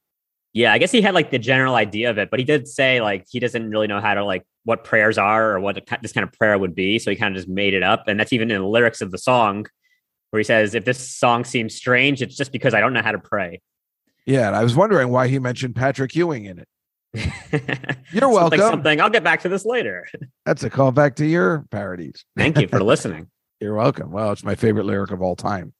Yeah, 0.52 0.72
I 0.72 0.78
guess 0.78 0.90
he 0.90 1.02
had 1.02 1.14
like 1.14 1.30
the 1.30 1.38
general 1.38 1.74
idea 1.74 2.10
of 2.10 2.18
it, 2.18 2.30
but 2.30 2.40
he 2.40 2.44
did 2.44 2.66
say 2.66 3.00
like 3.00 3.26
he 3.30 3.40
doesn't 3.40 3.70
really 3.70 3.86
know 3.86 4.00
how 4.00 4.14
to 4.14 4.24
like 4.24 4.44
what 4.64 4.84
prayers 4.84 5.18
are 5.18 5.52
or 5.52 5.60
what 5.60 5.80
this 6.02 6.12
kind 6.12 6.24
of 6.24 6.32
prayer 6.32 6.58
would 6.58 6.74
be, 6.74 6.98
so 6.98 7.10
he 7.10 7.16
kind 7.16 7.36
of 7.36 7.40
just 7.42 7.48
made 7.48 7.74
it 7.74 7.82
up, 7.82 8.08
and 8.08 8.18
that's 8.18 8.32
even 8.32 8.50
in 8.50 8.60
the 8.60 8.66
lyrics 8.66 9.00
of 9.00 9.10
the 9.10 9.18
song, 9.18 9.66
where 10.31 10.38
he 10.38 10.45
says, 10.45 10.75
"If 10.75 10.85
this 10.85 10.99
song 10.99 11.45
seems 11.45 11.75
strange, 11.75 12.23
it's 12.23 12.37
just 12.37 12.53
because 12.53 12.75
I 12.75 12.81
don't 12.81 12.93
know 12.93 13.03
how 13.03 13.12
to 13.12 13.19
pray." 13.19 13.61
Yeah, 14.27 14.47
and 14.47 14.57
I 14.57 14.62
was 14.62 14.77
wondering 14.77 15.09
why 15.09 15.29
he 15.29 15.38
mentioned 15.38 15.75
Patrick 15.75 16.14
Ewing 16.14 16.45
in 16.45 16.59
it. 16.59 16.69
You're 17.14 18.23
Something, 18.23 18.31
welcome. 18.33 18.59
Something. 18.61 19.01
I'll 19.01 19.11
get 19.11 19.25
back 19.25 19.43
to 19.43 19.49
this 19.49 19.64
later. 19.64 20.07
That's 20.47 20.62
a 20.62 20.71
callback 20.71 21.16
to 21.16 21.27
your 21.27 21.66
parodies. 21.71 22.25
Thank 22.37 22.59
you 22.59 22.69
for 22.69 22.81
listening. 22.85 23.29
You're 23.61 23.75
welcome. 23.75 24.11
Well, 24.11 24.33
it's 24.33 24.45
my 24.45 24.55
favorite 24.55 24.87
lyric 24.87 25.11
of 25.11 25.21
all 25.21 25.37
time. 25.37 25.73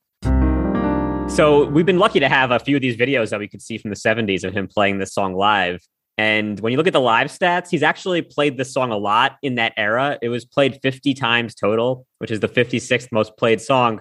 So 1.31 1.65
we've 1.67 1.87
been 1.87 2.01
lucky 2.01 2.19
to 2.19 2.29
have 2.29 2.51
a 2.51 2.59
few 2.59 2.75
of 2.75 2.83
these 2.83 2.97
videos 2.97 3.31
that 3.31 3.39
we 3.39 3.47
could 3.47 3.63
see 3.63 3.79
from 3.79 3.91
the 3.91 3.97
70s 3.97 4.43
of 4.43 4.53
him 4.53 4.67
playing 4.67 4.99
this 4.99 5.15
song 5.15 5.35
live. 5.35 5.81
And 6.19 6.59
when 6.61 6.73
you 6.73 6.77
look 6.77 6.89
at 6.89 6.93
the 6.93 7.01
live 7.01 7.29
stats, 7.29 7.71
he's 7.71 7.85
actually 7.85 8.21
played 8.21 8.59
this 8.59 8.75
song 8.75 8.91
a 8.91 8.97
lot 8.97 9.37
in 9.41 9.55
that 9.55 9.73
era. 9.77 10.19
It 10.21 10.29
was 10.29 10.45
played 10.45 10.81
50 10.83 11.15
times 11.15 11.55
total, 11.55 12.05
which 12.19 12.31
is 12.33 12.41
the 12.41 12.49
56th 12.49 13.09
most 13.13 13.37
played 13.39 13.61
song. 13.61 14.01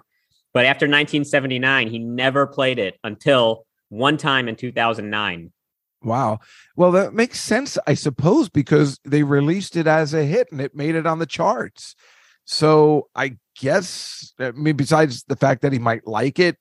But 0.54 0.66
after 0.66 0.86
1979, 0.86 1.88
he 1.90 2.00
never 2.00 2.48
played 2.48 2.80
it 2.80 2.98
until 3.04 3.66
one 3.90 4.18
time 4.18 4.48
in 4.48 4.56
2009. 4.56 5.52
Wow. 6.02 6.40
Well, 6.76 6.92
that 6.94 7.14
makes 7.14 7.40
sense, 7.40 7.78
I 7.86 7.94
suppose, 7.94 8.50
because 8.50 9.00
they 9.04 9.24
released 9.24 9.76
it 9.76 9.86
as 9.86 10.14
a 10.14 10.24
hit 10.24 10.52
and 10.52 10.62
it 10.62 10.76
made 10.76 10.96
it 10.96 11.06
on 11.06 11.20
the 11.20 11.26
charts. 11.26 11.96
So 12.46 13.10
I 13.16 13.38
guess, 13.60 14.34
I 14.40 14.52
mean, 14.52 14.76
besides 14.76 15.24
the 15.28 15.36
fact 15.36 15.62
that 15.62 15.74
he 15.74 15.80
might 15.80 16.08
like 16.08 16.40
it, 16.40 16.58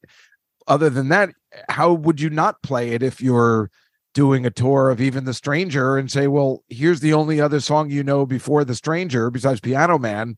other 0.66 0.90
than 0.90 1.09
that, 1.09 1.31
how 1.68 1.92
would 1.92 2.20
you 2.20 2.31
not 2.31 2.62
play 2.62 2.90
it 2.90 3.03
if 3.03 3.20
you're 3.22 3.70
doing 4.12 4.44
a 4.44 4.51
tour 4.51 4.90
of 4.90 5.01
even 5.01 5.24
the 5.24 5.33
stranger 5.33 5.96
and 5.96 6.11
say, 6.11 6.27
well, 6.27 6.64
here's 6.68 7.01
the 7.01 7.14
only 7.14 7.40
other 7.40 7.61
song 7.61 7.90
you 7.90 8.03
know 8.03 8.27
before 8.27 8.64
the 8.64 8.74
stranger 8.74 9.31
besides 9.31 9.61
Piano 9.61 9.98
Man? 9.98 10.37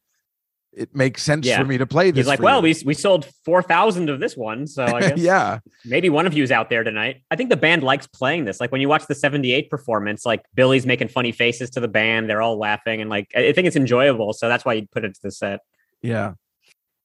It 0.72 0.94
makes 0.94 1.22
sense 1.22 1.46
Yeah. 1.46 1.58
for 1.58 1.64
me 1.64 1.78
to 1.78 1.86
play 1.86 2.10
this. 2.10 2.18
He's 2.20 2.26
like, 2.26 2.40
well, 2.40 2.58
you." 2.58 2.74
we, 2.74 2.82
we 2.86 2.94
sold 2.94 3.26
4,000 3.44 4.08
of 4.08 4.20
this 4.20 4.36
one. 4.36 4.66
So 4.66 4.84
I 4.84 5.00
guess 5.08 5.18
yeah. 5.18 5.58
maybe 5.84 6.08
one 6.08 6.26
of 6.26 6.34
you 6.34 6.42
is 6.44 6.52
out 6.52 6.70
there 6.70 6.84
tonight. 6.84 7.22
I 7.30 7.36
think 7.36 7.50
the 7.50 7.56
band 7.56 7.82
likes 7.82 8.06
playing 8.06 8.44
this. 8.44 8.60
Like 8.60 8.70
when 8.70 8.80
you 8.80 8.88
watch 8.88 9.06
the 9.06 9.14
78 9.14 9.68
performance, 9.68 10.24
like 10.24 10.42
Billy's 10.54 10.86
making 10.86 11.08
funny 11.08 11.32
faces 11.32 11.70
to 11.70 11.80
the 11.80 11.88
band. 11.88 12.30
They're 12.30 12.42
all 12.42 12.56
laughing. 12.58 13.00
And 13.00 13.10
like, 13.10 13.28
I 13.34 13.48
I 13.48 13.52
think 13.52 13.66
it's 13.66 13.76
enjoyable. 13.76 14.32
So 14.32 14.48
that's 14.48 14.64
why 14.64 14.74
you 14.74 14.86
put 14.92 15.04
it 15.04 15.14
to 15.14 15.20
the 15.22 15.32
set. 15.32 15.60
Yeah. 16.02 16.34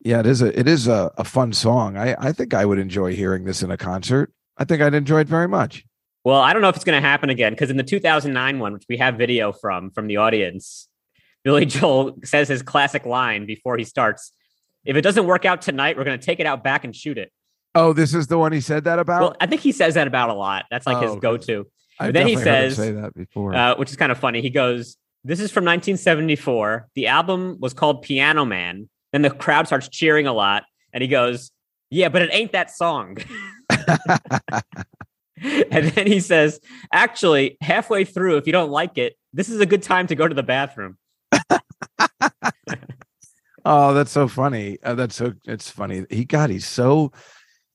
Yeah, 0.04 0.19
it 0.19 0.28
is 0.28 0.43
a 0.43 0.60
it 0.60 0.67
is 0.67 0.88
a, 0.88 1.12
a 1.17 1.23
fun 1.23 1.51
song. 1.51 1.97
I, 1.97 2.15
I 2.19 2.32
think 2.32 2.54
I 2.54 2.63
would 2.65 2.78
enjoy 2.78 3.15
hearing 3.15 3.45
this 3.45 3.63
in 3.63 3.71
a 3.71 3.78
concert. 3.78 4.32
I 4.58 4.63
think 4.63 4.82
I'd 4.84 4.93
enjoy 4.93 5.21
it 5.21 5.28
very 5.28 5.47
much. 5.47 5.84
Well, 6.23 6.39
I 6.39 6.54
don't 6.54 6.62
know 6.62 6.69
if 6.69 6.75
it's 6.75 6.86
going 6.86 7.01
to 7.01 7.08
happen 7.08 7.30
again 7.32 7.54
because 7.54 7.71
in 7.71 7.78
the 7.78 7.84
2009 7.84 8.60
one, 8.60 8.73
which 8.73 8.86
we 8.88 8.97
have 8.97 9.15
video 9.15 9.51
from 9.51 9.89
from 9.89 10.06
the 10.06 10.17
audience, 10.17 10.88
Billy 11.46 11.66
Joel 11.66 12.18
says 12.26 12.50
his 12.50 12.62
classic 12.64 13.06
line 13.06 13.46
before 13.46 13.78
he 13.78 13.86
starts: 13.86 14.34
"If 14.84 14.98
it 14.98 15.02
doesn't 15.02 15.28
work 15.28 15.46
out 15.46 15.62
tonight, 15.62 15.96
we're 15.96 16.04
going 16.04 16.20
to 16.20 16.26
take 16.26 16.42
it 16.42 16.46
out 16.46 16.64
back 16.64 16.84
and 16.84 16.94
shoot 16.94 17.18
it." 17.18 17.32
Oh, 17.76 17.94
this 17.94 18.14
is 18.14 18.28
the 18.28 18.38
one 18.38 18.52
he 18.52 18.62
said 18.62 18.86
that 18.86 19.00
about. 19.00 19.22
Well, 19.22 19.36
I 19.40 19.46
think 19.46 19.62
he 19.62 19.72
says 19.72 19.94
that 19.94 20.08
about 20.08 20.30
a 20.30 20.34
lot. 20.34 20.66
That's 20.72 20.88
like 20.88 20.98
Oh, 20.98 21.14
his 21.14 21.22
go-to. 21.22 21.68
I 22.00 22.12
then 22.12 22.28
he 22.28 22.36
says, 22.36 22.76
say 22.76 22.92
that 22.92 23.14
before. 23.14 23.56
uh, 23.56 23.76
which 23.76 23.90
is 23.90 23.96
kind 23.96 24.12
of 24.12 24.18
funny. 24.18 24.42
He 24.42 24.50
goes, 24.50 24.98
"This 25.24 25.40
is 25.40 25.52
from 25.52 25.64
1974. 25.66 26.90
The 26.96 27.08
album 27.08 27.58
was 27.62 27.74
called 27.74 28.02
Piano 28.02 28.44
Man." 28.44 28.90
Then 29.14 29.22
the 29.22 29.30
crowd 29.30 29.68
starts 29.68 29.88
cheering 29.88 30.28
a 30.28 30.34
lot, 30.34 30.64
and 30.94 31.02
he 31.02 31.08
goes, 31.08 31.52
"Yeah, 31.92 32.10
but 32.10 32.24
it 32.24 32.30
ain't 32.34 32.52
that 32.54 32.72
song." 32.72 33.18
and 35.42 35.86
then 35.90 36.08
he 36.08 36.20
says, 36.20 36.60
"Actually, 36.92 37.58
halfway 37.62 38.04
through, 38.04 38.38
if 38.38 38.48
you 38.48 38.52
don't 38.52 38.72
like 38.72 38.98
it, 38.98 39.16
this 39.32 39.50
is 39.50 39.60
a 39.60 39.66
good 39.66 39.84
time 39.84 40.08
to 40.08 40.16
go 40.16 40.28
to 40.28 40.34
the 40.34 40.44
bathroom." 40.44 40.98
Oh, 43.65 43.95
that's 43.95 44.12
so 44.12 44.28
funny. 44.28 44.78
Uh, 44.84 44.93
that's 44.93 45.15
so 45.15 45.34
it's 45.45 45.71
funny. 45.71 46.06
He 46.12 46.24
got 46.24 46.52
he's 46.52 46.67
so 46.67 47.12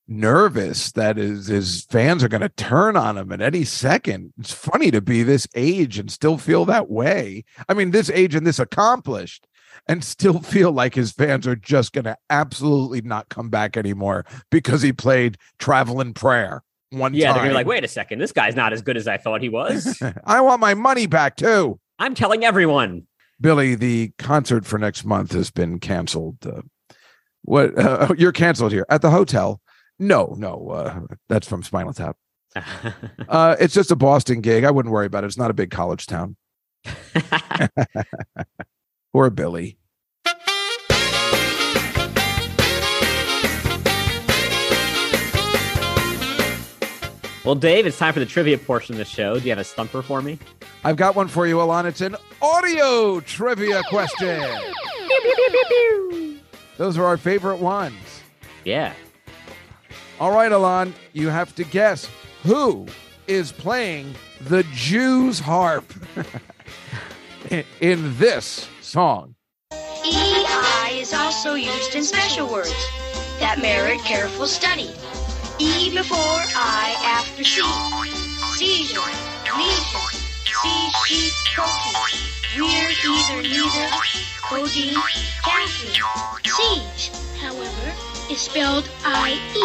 nervous 0.07 0.93
that 0.93 1.17
his 1.17 1.49
his 1.49 1.85
fans 1.91 2.23
are 2.23 2.29
going 2.29 2.43
to 2.43 2.49
turn 2.49 2.97
on 2.97 3.19
him 3.19 3.33
at 3.33 3.41
any 3.41 3.65
second. 3.65 4.33
It's 4.39 4.53
funny 4.53 4.93
to 4.93 5.01
be 5.01 5.25
this 5.25 5.49
age 5.57 5.99
and 5.99 6.09
still 6.11 6.39
feel 6.39 6.65
that 6.67 6.89
way. 6.89 7.45
I 7.69 7.75
mean, 7.75 7.91
this 7.91 8.09
age 8.11 8.37
and 8.37 8.47
this 8.47 8.61
accomplished 8.61 9.49
and 9.89 10.05
still 10.05 10.39
feel 10.41 10.71
like 10.71 10.95
his 10.95 11.11
fans 11.11 11.45
are 11.49 11.57
just 11.57 11.93
going 11.93 12.05
to 12.05 12.17
absolutely 12.29 13.01
not 13.01 13.29
come 13.29 13.51
back 13.51 13.77
anymore 13.77 14.25
because 14.51 14.83
he 14.83 14.93
played 14.93 15.39
Travelin' 15.59 16.15
Prayer 16.15 16.63
one 16.91 17.13
time, 17.13 17.21
Yeah, 17.21 17.33
they're 17.33 17.43
gonna 17.43 17.51
be 17.51 17.55
like, 17.55 17.67
"Wait 17.67 17.85
a 17.85 17.89
second, 17.89 18.21
this 18.21 18.33
guy's 18.33 18.57
not 18.57 18.73
as 18.73 18.83
good 18.83 18.97
as 18.97 19.09
I 19.09 19.17
thought 19.17 19.43
he 19.43 19.49
was." 19.49 20.01
I 20.25 20.41
want 20.41 20.61
my 20.61 20.75
money 20.75 21.07
back 21.07 21.37
too. 21.37 21.81
I'm 21.99 22.15
telling 22.15 22.45
everyone. 22.45 23.07
Billy, 23.41 23.75
the 23.75 24.13
concert 24.19 24.67
for 24.67 24.79
next 24.79 25.05
month 25.05 25.33
has 25.33 25.51
been 25.51 25.79
canceled. 25.79 26.45
Uh, 26.45 26.63
what 27.43 27.79
uh, 27.79 28.15
you're 28.17 28.33
canceled 28.33 28.73
here 28.73 28.87
at 28.89 29.03
the 29.03 29.11
hotel? 29.11 29.61
No, 29.99 30.35
no, 30.39 30.69
uh, 30.71 31.01
that's 31.29 31.49
from 31.49 31.63
Spinal 31.63 31.93
Tap. 31.93 32.17
Uh, 33.29 33.55
it's 33.61 33.75
just 33.75 33.93
a 33.93 33.97
Boston 33.97 34.41
gig. 34.41 34.65
I 34.65 34.73
wouldn't 34.73 34.93
worry 34.93 35.07
about 35.07 35.23
it. 35.23 35.29
It's 35.29 35.39
not 35.39 35.53
a 35.53 35.55
big 35.55 35.71
college 35.71 36.07
town. 36.07 36.37
Or 39.13 39.29
Billy. 39.31 39.77
Well, 47.45 47.55
Dave, 47.55 47.87
it's 47.87 47.99
time 47.99 48.13
for 48.13 48.21
the 48.21 48.27
trivia 48.27 48.59
portion 48.59 48.95
of 48.95 48.99
the 48.99 49.05
show. 49.05 49.39
Do 49.39 49.45
you 49.45 49.51
have 49.51 49.59
a 49.59 49.65
stumper 49.65 50.03
for 50.03 50.21
me? 50.21 50.39
I've 50.85 50.97
got 50.97 51.17
one 51.17 51.29
for 51.29 51.47
you, 51.47 51.61
Alon. 51.61 51.87
It's 51.87 52.01
an 52.01 52.17
audio 52.43 53.21
trivia 53.21 53.83
question. 53.85 54.43
Those 56.77 56.97
are 56.99 57.05
our 57.05 57.17
favorite 57.17 57.57
ones. 57.59 58.23
Yeah. 58.65 58.93
All 60.19 60.33
right, 60.33 60.53
Alon, 60.53 60.95
you 61.13 61.29
have 61.29 61.55
to 61.55 61.65
guess 61.65 62.09
who 62.43 62.87
is 63.27 63.53
playing 63.53 64.15
the 64.43 64.65
Jew's 64.75 65.39
harp 65.39 65.91
in- 67.51 67.65
in 67.81 68.19
this 68.19 68.69
song. 68.81 69.35
EI 69.73 70.99
is 71.01 71.15
also 71.15 71.55
used 71.55 71.95
in 71.95 72.03
special 72.03 72.51
words 72.51 72.75
that 73.39 73.59
merit 73.63 74.01
careful 74.05 74.47
study. 74.47 74.91
E 75.61 75.91
before 75.95 76.17
I 76.17 76.97
after 77.05 77.45
C. 77.45 77.61
Seizure, 78.57 79.01
leisure, 79.59 80.09
C, 80.47 80.69
sheep, 81.05 81.33
cookie. 81.55 82.17
We're 82.57 82.89
either, 82.89 83.43
neither, 83.43 83.89
codeine, 84.41 84.95
caffeine. 85.45 86.01
Seize, 86.47 87.11
however, 87.39 87.93
is 88.31 88.41
spelled 88.41 88.89
I-E. 89.05 89.63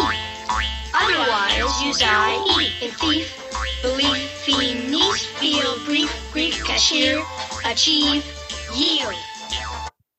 Otherwise, 0.92 1.82
use 1.82 2.02
I-E 2.04 2.84
in 2.84 2.90
thief, 2.90 3.80
belief, 3.80 4.30
fiend, 4.44 4.90
niece, 4.90 5.24
feel, 5.24 5.78
brief, 5.86 6.12
grief, 6.30 6.62
cashier, 6.62 7.22
achieve, 7.64 8.22
yield. 8.74 9.14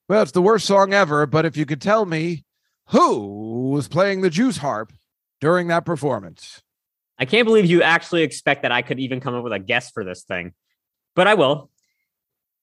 Well, 0.09 0.23
it's 0.23 0.31
the 0.31 0.41
worst 0.41 0.65
song 0.65 0.95
ever, 0.95 1.27
but 1.27 1.45
if 1.45 1.55
you 1.55 1.67
could 1.67 1.81
tell 1.81 2.07
me 2.07 2.45
who 2.87 3.69
was 3.69 3.87
playing 3.87 4.21
the 4.21 4.31
Jew's 4.31 4.57
harp 4.57 4.91
during 5.41 5.67
that 5.67 5.85
performance. 5.85 6.61
I 7.19 7.25
can't 7.25 7.45
believe 7.45 7.65
you 7.65 7.81
actually 7.81 8.23
expect 8.23 8.61
that 8.61 8.71
I 8.71 8.81
could 8.81 8.99
even 8.99 9.19
come 9.19 9.33
up 9.35 9.43
with 9.43 9.53
a 9.53 9.59
guess 9.59 9.91
for 9.91 10.03
this 10.03 10.23
thing, 10.23 10.53
but 11.15 11.27
I 11.27 11.33
will. 11.33 11.69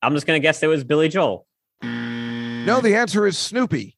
I'm 0.02 0.14
just 0.14 0.26
going 0.26 0.40
to 0.40 0.42
guess 0.42 0.62
it 0.62 0.66
was 0.68 0.84
Billy 0.84 1.08
Joel. 1.08 1.46
Mm. 1.82 2.64
No, 2.66 2.80
the 2.80 2.94
answer 2.96 3.26
is 3.26 3.36
Snoopy. 3.36 3.96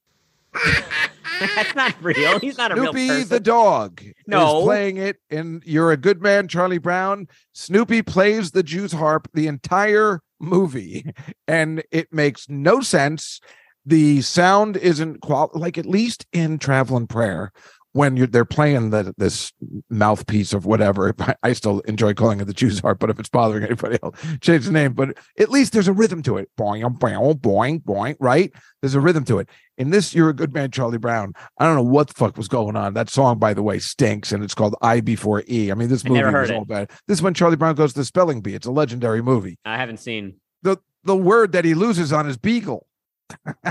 That's 1.39 1.75
not 1.75 1.95
real. 2.03 2.39
He's 2.39 2.57
not 2.57 2.73
a 2.73 2.75
real 2.75 2.93
Snoopy 2.93 3.09
person. 3.09 3.29
the 3.29 3.41
dog 3.41 4.03
No. 4.27 4.59
is 4.61 4.65
playing 4.65 4.97
it 4.97 5.17
in 5.29 5.63
You're 5.67 5.93
a 5.93 5.97
Good 5.97 6.23
Man, 6.23 6.49
Charlie 6.49 6.79
Brown. 6.79 7.29
Snoopy 7.53 8.03
plays 8.03 8.53
the 8.53 8.63
Jew's 8.63 8.93
harp 8.93 9.29
the 9.35 9.47
entire 9.47 10.21
movie, 10.41 11.05
and 11.49 11.83
it 11.91 12.13
makes 12.13 12.49
no 12.49 12.81
sense. 12.81 13.41
The 13.85 14.23
sound 14.23 14.77
isn't 14.77 15.21
qual 15.21 15.51
like 15.55 15.77
at 15.79 15.87
least 15.87 16.27
in 16.33 16.59
Travelin' 16.59 17.07
Prayer 17.07 17.53
when 17.97 18.17
you're 18.17 18.27
they're 18.27 18.45
playing 18.45 18.91
the 18.91 19.15
this 19.17 19.53
mouthpiece 19.91 20.53
of 20.53 20.67
whatever. 20.67 21.15
I 21.43 21.53
still 21.55 21.81
enjoy 21.81 22.15
calling 22.15 22.41
it 22.41 22.45
the 22.45 22.53
Jew's 22.53 22.79
harp, 22.81 22.99
but 23.01 23.11
if 23.11 23.19
it's 23.19 23.29
bothering 23.29 23.65
anybody 23.65 23.99
else, 24.03 24.19
change 24.41 24.67
the 24.67 24.73
name. 24.73 24.93
But 24.93 25.17
at 25.39 25.51
least 25.51 25.73
there's 25.73 25.89
a 25.89 25.93
rhythm 25.93 26.23
to 26.25 26.37
it. 26.37 26.51
Boing, 26.59 26.83
boing, 26.99 27.41
boing, 27.41 27.83
boing. 27.83 28.17
Right? 28.21 28.53
There's 28.83 28.95
a 28.95 29.01
rhythm 29.01 29.25
to 29.25 29.39
it. 29.39 29.49
In 29.79 29.91
this, 29.91 30.15
you're 30.15 30.29
a 30.29 30.35
good 30.35 30.55
man, 30.55 30.71
Charlie 30.71 30.99
Brown. 30.99 31.33
I 31.59 31.67
don't 31.67 31.75
know 31.75 31.83
what 31.83 32.09
the 32.09 32.15
fuck 32.15 32.37
was 32.37 32.49
going 32.49 32.77
on. 32.77 32.95
That 32.95 33.11
song, 33.11 33.39
by 33.39 33.53
the 33.55 33.63
way, 33.63 33.79
stinks, 33.79 34.33
and 34.33 34.45
it's 34.45 34.55
called 34.55 34.75
I 34.81 35.01
before 35.01 35.43
E. 35.49 35.71
I 35.71 35.75
mean, 35.75 35.89
this 35.89 36.05
movie 36.05 36.23
was 36.23 36.51
all 36.51 36.65
bad. 36.65 36.91
This 37.09 37.19
is 37.19 37.23
when 37.23 37.35
Charlie 37.35 37.57
Brown 37.57 37.75
goes 37.75 37.93
to 37.95 38.01
the 38.01 38.05
spelling 38.05 38.41
bee. 38.41 38.55
It's 38.55 38.67
a 38.67 38.71
legendary 38.71 39.23
movie. 39.23 39.59
I 39.65 39.77
haven't 39.79 39.99
seen, 39.99 40.37
The 40.63 40.79
the 41.05 41.17
word 41.17 41.53
that 41.53 41.65
he 41.65 41.75
loses 41.75 42.13
on 42.13 42.29
is 42.29 42.37
beagle. 42.37 42.87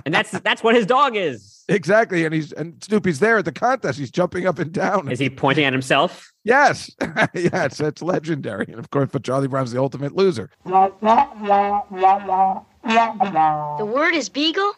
and 0.03 0.13
that's 0.13 0.31
that's 0.31 0.63
what 0.63 0.75
his 0.75 0.85
dog 0.85 1.15
is. 1.15 1.54
Exactly, 1.67 2.25
and 2.25 2.33
he's 2.33 2.51
and 2.51 2.83
Snoopy's 2.83 3.19
there 3.19 3.37
at 3.39 3.45
the 3.45 3.51
contest. 3.51 3.97
He's 3.97 4.11
jumping 4.11 4.45
up 4.45 4.59
and 4.59 4.71
down. 4.71 5.11
Is 5.11 5.17
he 5.17 5.31
pointing 5.31 5.65
at 5.65 5.73
himself? 5.73 6.31
Yes, 6.43 6.95
yes, 7.33 7.79
it's 7.79 8.03
legendary. 8.03 8.65
And 8.67 8.77
of 8.77 8.91
course, 8.91 9.09
but 9.11 9.23
Charlie 9.23 9.47
Brown's 9.47 9.71
the 9.71 9.79
ultimate 9.79 10.15
loser. 10.15 10.51
The 10.63 10.91
word 13.85 14.13
is 14.13 14.29
beagle? 14.29 14.73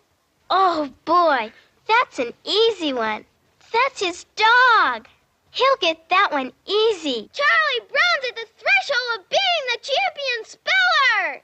Oh 0.49 0.89
boy, 1.03 1.51
that's 1.87 2.19
an 2.19 2.31
easy 2.45 2.93
one. 2.93 3.25
That's 3.73 3.99
his 3.99 4.25
dog. 4.37 5.07
He'll 5.51 5.77
get 5.81 6.07
that 6.09 6.29
one 6.31 6.53
easy. 6.65 7.29
Charlie 7.33 7.87
Brown's 7.89 8.25
at 8.29 8.35
the 8.35 8.45
threshold 8.55 9.19
of 9.19 9.29
being 9.29 9.63
the 9.73 9.79
champion 9.81 10.45
speller. 10.45 11.41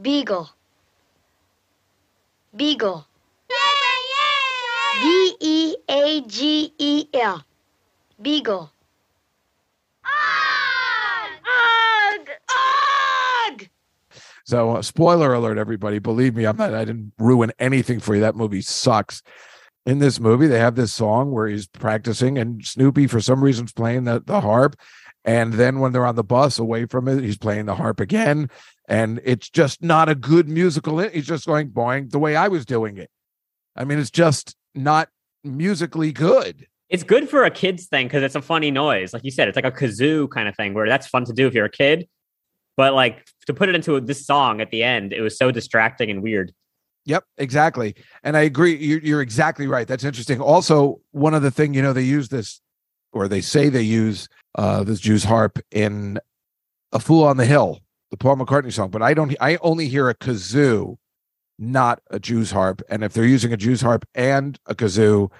Beagle. 0.00 0.50
Beagle. 2.56 3.06
Yay, 3.50 3.56
yay, 3.56 4.08
B 5.00 5.36
E 5.40 5.76
A 5.88 6.20
G 6.22 6.72
E 6.78 7.06
L. 7.14 7.44
Beagle. 8.20 8.70
Ugh! 10.04 11.30
Ugh! 12.48 13.68
So, 14.44 14.76
uh, 14.76 14.82
spoiler 14.82 15.34
alert, 15.34 15.58
everybody. 15.58 15.98
Believe 15.98 16.34
me, 16.34 16.46
I'm 16.46 16.56
not. 16.56 16.74
I 16.74 16.84
didn't 16.84 17.12
ruin 17.18 17.52
anything 17.58 18.00
for 18.00 18.14
you. 18.14 18.20
That 18.22 18.34
movie 18.34 18.62
sucks. 18.62 19.22
In 19.86 20.00
this 20.00 20.18
movie, 20.18 20.46
they 20.46 20.58
have 20.58 20.74
this 20.74 20.92
song 20.92 21.30
where 21.30 21.46
he's 21.46 21.66
practicing, 21.66 22.36
and 22.36 22.64
Snoopy, 22.64 23.06
for 23.06 23.20
some 23.20 23.44
reason, 23.44 23.66
is 23.66 23.72
playing 23.72 24.04
the, 24.04 24.20
the 24.24 24.40
harp. 24.40 24.76
And 25.24 25.54
then 25.54 25.80
when 25.80 25.92
they're 25.92 26.06
on 26.06 26.16
the 26.16 26.24
bus 26.24 26.58
away 26.58 26.86
from 26.86 27.08
it, 27.08 27.22
he's 27.22 27.38
playing 27.38 27.66
the 27.66 27.74
harp 27.74 28.00
again. 28.00 28.50
And 28.88 29.20
it's 29.22 29.48
just 29.50 29.82
not 29.82 30.08
a 30.08 30.14
good 30.14 30.48
musical. 30.48 30.98
He's 30.98 31.26
just 31.26 31.46
going 31.46 31.70
boing 31.70 32.10
the 32.10 32.18
way 32.18 32.34
I 32.34 32.48
was 32.48 32.64
doing 32.64 32.96
it. 32.96 33.10
I 33.76 33.84
mean, 33.84 33.98
it's 33.98 34.10
just 34.10 34.56
not 34.78 35.08
musically 35.44 36.12
good. 36.12 36.66
It's 36.88 37.02
good 37.02 37.28
for 37.28 37.44
a 37.44 37.50
kid's 37.50 37.86
thing 37.86 38.06
because 38.06 38.22
it's 38.22 38.34
a 38.34 38.42
funny 38.42 38.70
noise. 38.70 39.12
Like 39.12 39.24
you 39.24 39.30
said, 39.30 39.48
it's 39.48 39.56
like 39.56 39.66
a 39.66 39.70
kazoo 39.70 40.30
kind 40.30 40.48
of 40.48 40.56
thing 40.56 40.72
where 40.72 40.88
that's 40.88 41.06
fun 41.06 41.24
to 41.26 41.32
do 41.32 41.46
if 41.46 41.54
you're 41.54 41.66
a 41.66 41.70
kid. 41.70 42.08
But 42.76 42.94
like 42.94 43.26
to 43.46 43.52
put 43.52 43.68
it 43.68 43.74
into 43.74 44.00
this 44.00 44.24
song 44.24 44.60
at 44.60 44.70
the 44.70 44.82
end, 44.82 45.12
it 45.12 45.20
was 45.20 45.36
so 45.36 45.50
distracting 45.50 46.10
and 46.10 46.22
weird. 46.22 46.52
Yep, 47.04 47.24
exactly. 47.36 47.94
And 48.22 48.36
I 48.36 48.42
agree. 48.42 48.76
You're, 48.76 49.00
you're 49.00 49.22
exactly 49.22 49.66
right. 49.66 49.88
That's 49.88 50.04
interesting. 50.04 50.40
Also, 50.40 51.00
one 51.10 51.34
other 51.34 51.50
thing 51.50 51.74
you 51.74 51.82
know 51.82 51.92
they 51.92 52.02
use 52.02 52.28
this, 52.28 52.60
or 53.12 53.28
they 53.28 53.40
say 53.40 53.68
they 53.68 53.82
use 53.82 54.28
uh, 54.56 54.84
this 54.84 55.00
Jew's 55.00 55.24
harp 55.24 55.58
in 55.70 56.18
"A 56.92 57.00
Fool 57.00 57.24
on 57.24 57.36
the 57.36 57.46
Hill," 57.46 57.80
the 58.10 58.16
Paul 58.16 58.36
McCartney 58.36 58.72
song. 58.72 58.90
But 58.90 59.02
I 59.02 59.14
don't. 59.14 59.34
I 59.40 59.56
only 59.56 59.88
hear 59.88 60.08
a 60.08 60.14
kazoo 60.14 60.96
not 61.58 62.00
a 62.10 62.18
Jew's 62.18 62.50
harp. 62.50 62.82
And 62.88 63.02
if 63.02 63.12
they're 63.12 63.24
using 63.24 63.52
a 63.52 63.56
Jew's 63.56 63.80
harp 63.80 64.04
and 64.14 64.58
a 64.66 64.74
kazoo, 64.74 65.30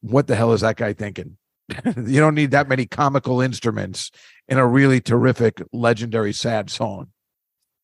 what 0.00 0.26
the 0.26 0.36
hell 0.36 0.52
is 0.52 0.60
that 0.62 0.76
guy 0.76 0.92
thinking? 0.92 1.36
you 1.96 2.20
don't 2.20 2.34
need 2.34 2.50
that 2.50 2.68
many 2.68 2.86
comical 2.86 3.40
instruments 3.40 4.10
in 4.48 4.58
a 4.58 4.66
really 4.66 5.00
terrific, 5.00 5.62
legendary, 5.72 6.32
sad 6.32 6.70
song. 6.70 7.08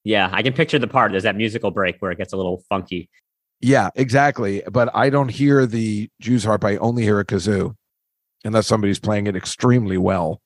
Yeah, 0.04 0.28
I 0.33 0.42
can 0.42 0.52
picture 0.52 0.78
the 0.78 0.88
part. 0.88 1.12
There's 1.12 1.22
that 1.22 1.37
musical 1.37 1.70
break 1.70 1.96
where 1.98 2.11
it 2.11 2.18
gets 2.18 2.33
a 2.33 2.37
little 2.37 2.62
funky. 2.68 3.09
Yeah, 3.61 3.90
exactly. 3.94 4.62
But 4.70 4.94
I 4.94 5.11
don't 5.11 5.30
hear 5.30 5.66
the 5.66 6.11
Jew's 6.20 6.44
harp. 6.44 6.64
I 6.64 6.76
only 6.76 7.02
hear 7.02 7.20
a 7.20 7.24
kazoo, 7.24 7.74
unless 8.44 8.66
somebody's 8.66 8.98
playing 8.98 9.26
it 9.26 9.37
extremely 9.37 9.96
well. 9.96 10.40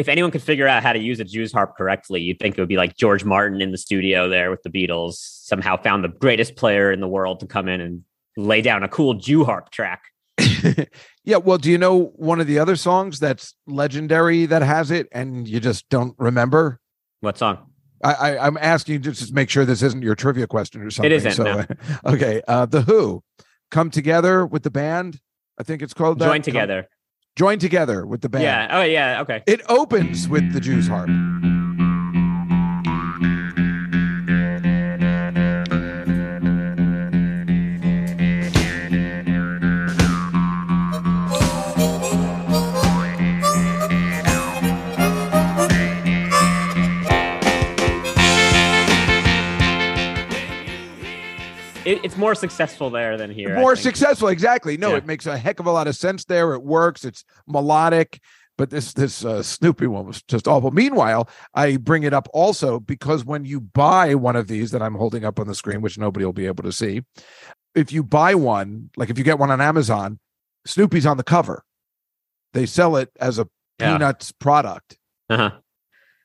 If 0.00 0.08
anyone 0.08 0.30
could 0.30 0.42
figure 0.42 0.66
out 0.66 0.82
how 0.82 0.94
to 0.94 0.98
use 0.98 1.20
a 1.20 1.24
Jew's 1.24 1.52
harp 1.52 1.76
correctly, 1.76 2.22
you'd 2.22 2.38
think 2.38 2.56
it 2.56 2.60
would 2.62 2.70
be 2.70 2.78
like 2.78 2.96
George 2.96 3.22
Martin 3.22 3.60
in 3.60 3.70
the 3.70 3.76
studio 3.76 4.30
there 4.30 4.50
with 4.50 4.62
the 4.62 4.70
Beatles. 4.70 5.16
Somehow 5.16 5.76
found 5.76 6.02
the 6.02 6.08
greatest 6.08 6.56
player 6.56 6.90
in 6.90 7.00
the 7.00 7.06
world 7.06 7.40
to 7.40 7.46
come 7.46 7.68
in 7.68 7.82
and 7.82 8.02
lay 8.34 8.62
down 8.62 8.82
a 8.82 8.88
cool 8.88 9.12
Jew 9.12 9.44
harp 9.44 9.68
track. 9.68 10.04
yeah. 11.24 11.36
Well, 11.36 11.58
do 11.58 11.70
you 11.70 11.76
know 11.76 12.14
one 12.16 12.40
of 12.40 12.46
the 12.46 12.58
other 12.58 12.76
songs 12.76 13.20
that's 13.20 13.54
legendary 13.66 14.46
that 14.46 14.62
has 14.62 14.90
it 14.90 15.06
and 15.12 15.46
you 15.46 15.60
just 15.60 15.86
don't 15.90 16.14
remember? 16.16 16.80
What 17.20 17.36
song? 17.36 17.66
I, 18.02 18.14
I 18.14 18.46
I'm 18.46 18.56
asking 18.56 18.94
you 18.94 18.98
just 19.00 19.28
to 19.28 19.34
make 19.34 19.50
sure 19.50 19.66
this 19.66 19.82
isn't 19.82 20.02
your 20.02 20.14
trivia 20.14 20.46
question 20.46 20.80
or 20.80 20.88
something. 20.88 21.12
It 21.12 21.16
isn't. 21.16 21.32
So, 21.32 21.44
no. 21.44 21.64
okay. 22.06 22.40
Uh, 22.48 22.64
the 22.64 22.80
Who 22.80 23.22
come 23.70 23.90
together 23.90 24.46
with 24.46 24.62
the 24.62 24.70
band. 24.70 25.20
I 25.58 25.62
think 25.62 25.82
it's 25.82 25.92
called 25.92 26.20
that. 26.20 26.24
Join 26.24 26.40
Come- 26.40 26.86
together. 27.34 27.50
join 27.50 27.58
together 27.58 28.06
with 28.06 28.20
the 28.20 28.28
band. 28.28 28.44
Yeah. 28.44 28.68
Oh, 28.70 28.82
yeah. 28.82 29.20
Okay. 29.22 29.42
It 29.46 29.62
opens 29.68 30.28
with 30.28 30.52
the 30.52 30.60
Jews 30.60 30.88
harp. 30.88 31.10
It, 51.90 52.04
it's 52.04 52.16
more 52.16 52.34
successful 52.34 52.88
there 52.90 53.16
than 53.16 53.30
here. 53.30 53.56
More 53.56 53.74
successful, 53.76 54.28
exactly. 54.28 54.76
No, 54.76 54.90
Yeah. 54.90 54.96
it 54.98 55.06
makes 55.06 55.26
a 55.26 55.36
heck 55.36 55.58
of 55.60 55.66
a 55.66 55.72
lot 55.72 55.88
of 55.88 55.96
sense 55.96 56.24
there. 56.24 56.54
It 56.54 56.62
works. 56.62 57.04
It's 57.04 57.24
melodic. 57.48 58.20
But 58.56 58.68
this 58.70 58.92
this 58.92 59.24
uh, 59.24 59.42
Snoopy 59.42 59.86
one 59.86 60.06
was 60.06 60.22
just 60.22 60.46
awful. 60.46 60.70
Meanwhile, 60.70 61.28
I 61.54 61.78
bring 61.78 62.02
it 62.02 62.12
up 62.12 62.28
also 62.34 62.78
because 62.78 63.24
when 63.24 63.44
you 63.46 63.58
buy 63.60 64.14
one 64.14 64.36
of 64.36 64.48
these 64.48 64.70
that 64.72 64.82
I'm 64.82 64.94
holding 64.94 65.24
up 65.24 65.40
on 65.40 65.46
the 65.46 65.54
screen, 65.54 65.80
which 65.80 65.96
nobody 65.98 66.26
will 66.26 66.34
be 66.34 66.44
able 66.46 66.62
to 66.64 66.72
see, 66.72 67.02
if 67.74 67.90
you 67.90 68.02
buy 68.04 68.34
one, 68.34 68.90
like 68.98 69.08
if 69.08 69.16
you 69.16 69.24
get 69.24 69.38
one 69.38 69.50
on 69.50 69.60
Amazon, 69.62 70.18
Snoopy's 70.66 71.06
on 71.06 71.16
the 71.16 71.24
cover. 71.24 71.64
They 72.52 72.66
sell 72.66 72.96
it 72.96 73.10
as 73.18 73.38
a 73.38 73.48
Yeah. 73.80 73.92
Peanuts 73.94 74.30
product. 74.32 74.98
Uh-huh. 75.30 75.52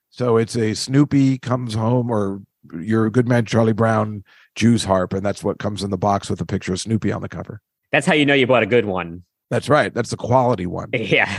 So 0.09 0.35
it's 0.35 0.57
a 0.57 0.73
Snoopy 0.73 1.37
comes 1.37 1.73
home 1.73 2.11
or 2.11 2.41
your 2.77 3.09
good 3.09 3.29
man 3.29 3.45
Charlie 3.45 3.73
Brown 3.73 4.23
Jews 4.55 4.83
harp, 4.85 5.13
and 5.13 5.25
that's 5.25 5.43
what 5.43 5.59
comes 5.59 5.83
in 5.83 5.89
the 5.89 5.97
box 5.97 6.29
with 6.29 6.41
a 6.41 6.45
picture 6.45 6.73
of 6.73 6.79
Snoopy 6.79 7.11
on 7.11 7.21
the 7.21 7.29
cover. 7.29 7.61
That's 7.91 8.05
how 8.07 8.13
you 8.13 8.25
know 8.25 8.33
you 8.33 8.47
bought 8.47 8.63
a 8.63 8.67
good 8.67 8.85
one. 8.85 9.23
That's 9.49 9.69
right. 9.69 9.93
That's 9.93 10.09
the 10.09 10.17
quality 10.17 10.65
one. 10.65 10.89
Yeah. 10.93 11.31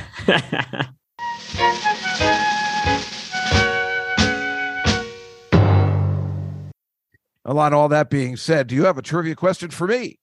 A 7.44 7.54
lot. 7.54 7.72
All 7.72 7.88
that 7.88 8.10
being 8.10 8.36
said, 8.36 8.66
do 8.66 8.74
you 8.74 8.84
have 8.84 8.98
a 8.98 9.02
trivia 9.02 9.34
question 9.36 9.70
for 9.70 9.86
me? 9.86 10.18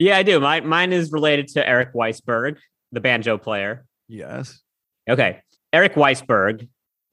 yeah, 0.00 0.16
I 0.16 0.22
do. 0.22 0.38
My 0.40 0.60
mine 0.60 0.92
is 0.92 1.10
related 1.12 1.48
to 1.48 1.66
Eric 1.68 1.92
Weissberg, 1.94 2.56
the 2.92 3.00
banjo 3.00 3.38
player. 3.38 3.84
Yes. 4.08 4.60
Okay. 5.08 5.40
Eric 5.72 5.94
Weissberg, 5.94 6.68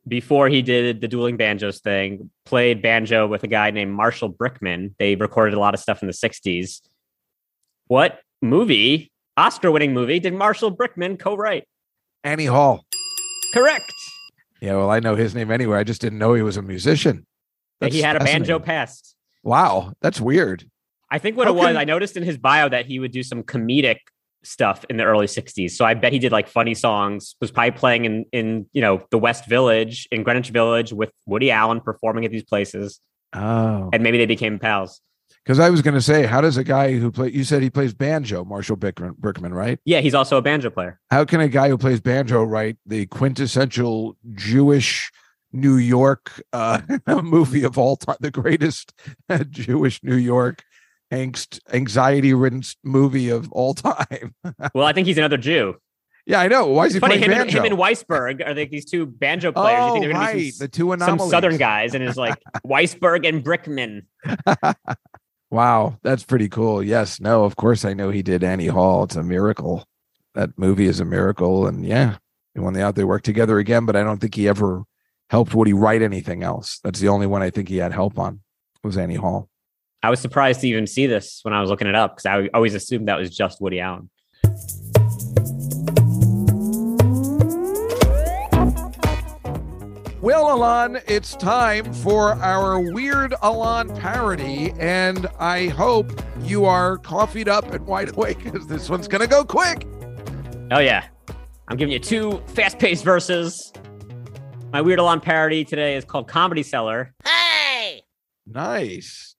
before 0.08 0.50
he 0.50 0.62
did 0.62 1.02
the 1.02 1.08
dueling 1.08 1.38
banjos 1.38 1.80
thing, 1.80 2.30
played 2.46 2.82
banjo 2.82 3.28
with 3.28 3.44
a 3.44 3.48
guy 3.48 3.72
named 3.72 3.92
Marshall 3.92 4.32
Brickman. 4.32 4.94
They 5.00 5.16
recorded 5.16 5.56
a 5.56 5.60
lot 5.60 5.74
of 5.74 5.80
stuff 5.80 6.02
in 6.02 6.08
the 6.08 6.14
60s. 6.14 6.82
What 7.88 8.20
movie, 8.42 9.12
Oscar 9.38 9.72
winning 9.72 9.94
movie, 9.94 10.20
did 10.20 10.34
Marshall 10.34 10.76
Brickman 10.76 11.20
co 11.20 11.36
write? 11.36 11.68
Annie 12.24 12.46
Hall. 12.46 12.86
Correct. 13.54 13.92
Yeah. 14.62 14.76
Well, 14.78 14.90
I 14.90 15.00
know 15.00 15.16
his 15.16 15.36
name 15.36 15.52
anyway. 15.52 15.78
I 15.78 15.84
just 15.84 16.02
didn't 16.02 16.20
know 16.20 16.34
he 16.34 16.42
was 16.42 16.58
a 16.58 16.62
musician. 16.62 17.26
he 17.82 18.02
had 18.02 18.16
a 18.16 18.20
banjo 18.20 18.60
past. 18.60 19.16
Wow, 19.44 19.94
that's 20.02 20.20
weird. 20.20 20.68
I 21.12 21.20
think 21.20 21.38
what 21.38 21.46
How 21.46 21.54
it 21.54 21.58
was, 21.58 21.68
can- 21.68 21.78
I 21.78 21.84
noticed 21.84 22.18
in 22.18 22.24
his 22.24 22.38
bio 22.38 22.68
that 22.70 22.88
he 22.88 23.00
would 23.00 23.12
do 23.12 23.22
some 23.22 23.44
comedic 23.44 23.98
stuff 24.46 24.86
in 24.90 24.98
the 24.98 25.04
early 25.04 25.28
60s. 25.28 25.72
So 25.72 25.86
I 25.86 25.94
bet 25.94 26.14
he 26.14 26.20
did 26.20 26.32
like 26.32 26.48
funny 26.48 26.74
songs, 26.74 27.36
was 27.42 27.52
probably 27.52 27.72
playing 27.72 28.06
in 28.06 28.26
in 28.32 28.68
you 28.74 28.82
know 28.82 29.04
the 29.12 29.18
West 29.18 29.48
Village 29.48 30.08
in 30.12 30.24
Greenwich 30.24 30.50
Village 30.50 30.94
with 30.94 31.12
Woody 31.26 31.52
Allen 31.52 31.82
performing 31.82 32.26
at 32.26 32.32
these 32.32 32.44
places. 32.44 33.00
Oh, 33.34 33.90
And 33.92 34.02
maybe 34.04 34.18
they 34.18 34.26
became 34.26 34.60
pals. 34.60 35.02
because 35.44 35.60
I 35.60 35.70
was 35.70 35.82
going 35.82 35.96
to 35.96 36.02
say, 36.02 36.26
how 36.26 36.40
does 36.40 36.56
a 36.56 36.64
guy 36.64 36.94
who 36.98 37.12
play? 37.12 37.30
You 37.32 37.44
said 37.44 37.62
he 37.62 37.70
plays 37.70 37.94
banjo, 37.94 38.46
Marshall 38.46 38.78
Brickman, 38.78 39.12
Brickman, 39.20 39.54
right? 39.54 39.78
Yeah, 39.84 40.00
he's 40.00 40.14
also 40.16 40.38
a 40.38 40.42
banjo 40.42 40.70
player. 40.70 41.00
How 41.12 41.26
can 41.26 41.42
a 41.42 41.50
guy 41.50 41.68
who 41.68 41.78
plays 41.78 42.00
banjo 42.00 42.44
write 42.44 42.78
the 42.86 43.08
quintessential 43.08 44.16
Jewish 44.36 45.12
New 45.52 45.76
York 45.78 46.42
uh, 46.54 46.82
movie 47.24 47.64
of 47.64 47.78
all 47.78 47.96
time, 47.98 48.18
the 48.20 48.32
greatest 48.32 48.94
Jewish 49.50 50.02
New 50.04 50.16
York 50.16 50.64
angst, 51.12 51.60
anxiety-ridden 51.72 52.64
movie 52.84 53.30
of 53.30 53.52
all 53.52 53.74
time? 53.74 54.34
Well, 54.74 54.86
I 54.86 54.94
think 54.94 55.08
he's 55.08 55.18
another 55.18 55.38
Jew. 55.38 55.76
yeah, 56.26 56.40
I 56.40 56.48
know. 56.48 56.68
Why 56.68 56.86
is 56.86 56.94
he 56.94 57.00
Funny, 57.00 57.18
playing 57.18 57.24
him 57.24 57.32
and, 57.32 57.52
banjo? 57.52 57.60
him 57.60 57.72
and 57.72 57.80
Weissberg 57.80 58.46
are 58.46 58.54
like 58.54 58.70
these 58.70 58.86
two 58.86 59.06
banjo 59.06 59.50
oh, 59.56 59.62
players. 59.62 59.78
you 59.78 59.84
oh, 59.84 59.92
think 59.94 60.04
they're 60.04 60.14
gonna 60.14 60.26
right, 60.26 60.36
be 60.36 60.52
some, 60.52 60.66
the 60.66 60.70
two 60.70 60.92
anomalies. 60.92 61.22
some 61.22 61.30
southern 61.30 61.58
guys, 61.58 61.94
and 61.94 62.04
it's 62.04 62.18
like 62.18 62.38
Weissberg 62.66 63.28
and 63.28 63.44
Brickman. 63.44 64.04
Wow, 65.52 65.98
that's 66.04 66.24
pretty 66.24 66.50
cool. 66.50 66.84
Yes, 66.84 67.20
no, 67.20 67.46
of 67.46 67.56
course 67.56 67.86
I 67.86 67.94
know 67.94 68.10
he 68.10 68.22
did 68.24 68.44
Annie 68.44 68.68
Hall. 68.68 69.04
It's 69.04 69.16
a 69.16 69.24
miracle. 69.24 69.86
That 70.34 70.50
movie 70.58 70.88
is 70.88 71.00
a 71.00 71.06
miracle, 71.06 71.68
and 71.68 71.86
yeah, 71.86 72.18
and 72.56 72.64
when 72.64 72.74
they 72.74 72.82
out 72.82 72.96
they 72.96 73.04
work 73.04 73.24
together 73.24 73.60
again. 73.60 73.86
But 73.86 73.96
I 73.96 74.04
don't 74.04 74.20
think 74.20 74.36
he 74.36 74.48
ever 74.48 74.84
helped 75.30 75.56
Woody 75.56 75.74
write 75.74 76.02
anything 76.02 76.44
else. 76.44 76.80
That's 76.84 77.00
the 77.00 77.08
only 77.08 77.28
one 77.28 77.42
I 77.42 77.52
think 77.52 77.70
he 77.70 77.78
had 77.78 77.94
help 77.94 78.20
on 78.20 78.42
was 78.84 78.98
Annie 78.98 79.16
Hall. 79.16 79.50
I 80.06 80.10
was 80.12 80.20
surprised 80.20 80.62
to 80.62 80.68
even 80.68 80.86
see 80.86 81.08
this 81.08 81.40
when 81.42 81.52
I 81.52 81.62
was 81.62 81.72
looking 81.72 81.88
it 81.88 81.96
up 81.96 82.16
because 82.16 82.28
I 82.28 82.48
always 82.54 82.76
assumed 82.76 83.08
that 83.08 83.18
was 83.18 83.36
just 83.36 83.60
Woody 83.60 83.80
Allen. 83.80 84.08
Well, 90.22 90.54
Alon, 90.56 91.00
it's 91.08 91.36
time 91.36 91.92
for 91.92 92.34
our 92.34 92.94
Weird 92.94 93.34
Alon 93.42 93.96
parody, 93.96 94.74
and 94.78 95.26
I 95.40 95.70
hope 95.70 96.22
you 96.44 96.66
are 96.66 97.00
coffeeed 97.00 97.50
up 97.50 97.74
and 97.74 97.84
wide 97.88 98.10
awake 98.16 98.44
because 98.44 98.68
this 98.68 98.88
one's 98.88 99.08
gonna 99.08 99.26
go 99.26 99.44
quick. 99.44 99.88
Oh 100.70 100.82
yeah, 100.82 101.08
I'm 101.68 101.78
giving 101.78 101.92
you 101.92 102.00
two 102.00 102.44
fast-paced 102.50 103.04
verses. 103.04 103.74
My 104.72 104.82
Weird 104.82 105.00
Alon 105.00 105.20
parody 105.20 105.66
today 105.66 105.96
is 105.96 106.06
called 106.06 106.28
Comedy 106.28 106.62
Cellar. 106.62 107.16
Hey! 107.26 108.04
Nice. 108.46 109.35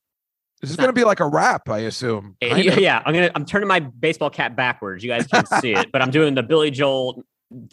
This 0.67 0.73
is 0.73 0.77
gonna 0.79 0.93
be 0.93 1.05
like 1.05 1.21
a 1.21 1.29
rap, 1.29 1.69
I 1.69 1.79
assume. 1.79 2.37
Eh, 2.43 2.57
Yeah, 2.79 3.01
I'm 3.07 3.15
gonna 3.15 3.31
I'm 3.37 3.45
turning 3.45 3.69
my 3.69 3.79
baseball 3.79 4.31
cap 4.31 4.57
backwards. 4.57 5.05
You 5.05 5.09
guys 5.11 5.25
can't 5.29 5.47
see 5.47 5.73
it, 5.73 5.93
but 5.93 6.03
I'm 6.03 6.11
doing 6.11 6.35
the 6.35 6.43
Billy 6.43 6.73
Joel 6.73 7.23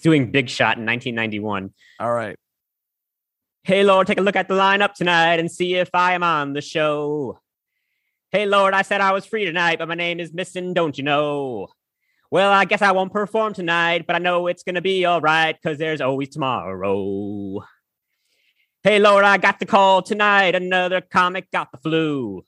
doing 0.04 0.30
Big 0.30 0.48
Shot 0.48 0.78
in 0.78 0.86
1991. 0.86 1.74
All 2.00 2.14
right. 2.14 2.36
Hey 3.64 3.84
Lord, 3.84 4.06
take 4.06 4.20
a 4.20 4.22
look 4.22 4.36
at 4.36 4.48
the 4.48 4.54
lineup 4.54 4.94
tonight 4.94 5.40
and 5.40 5.52
see 5.52 5.74
if 5.74 5.90
I 5.96 6.14
am 6.14 6.22
on 6.22 6.54
the 6.54 6.62
show. 6.62 7.40
Hey 8.30 8.46
Lord, 8.46 8.76
I 8.76 8.84
said 8.84 9.02
I 9.02 9.12
was 9.12 9.26
free 9.26 9.46
tonight, 9.46 9.80
but 9.80 9.88
my 9.88 9.96
name 9.96 10.20
is 10.20 10.32
missing, 10.32 10.76
don't 10.76 10.96
you 10.96 11.04
know? 11.04 11.70
Well, 12.30 12.52
I 12.52 12.66
guess 12.66 12.84
I 12.84 12.91
won't 12.91 13.12
perform 13.12 13.54
tonight, 13.56 14.06
but 14.06 14.16
I 14.16 14.20
know 14.20 14.46
it's 14.46 14.62
gonna 14.62 14.82
be 14.82 15.04
all 15.06 15.20
right, 15.20 15.60
cause 15.64 15.80
there's 15.80 16.00
always 16.00 16.30
tomorrow. 16.30 17.64
Hey 18.84 19.00
Lord, 19.00 19.26
I 19.26 19.38
got 19.38 19.58
the 19.60 19.66
call 19.66 20.04
tonight, 20.04 20.54
another 20.54 21.02
comic 21.02 21.50
got 21.50 21.72
the 21.72 21.80
flu. 21.80 22.44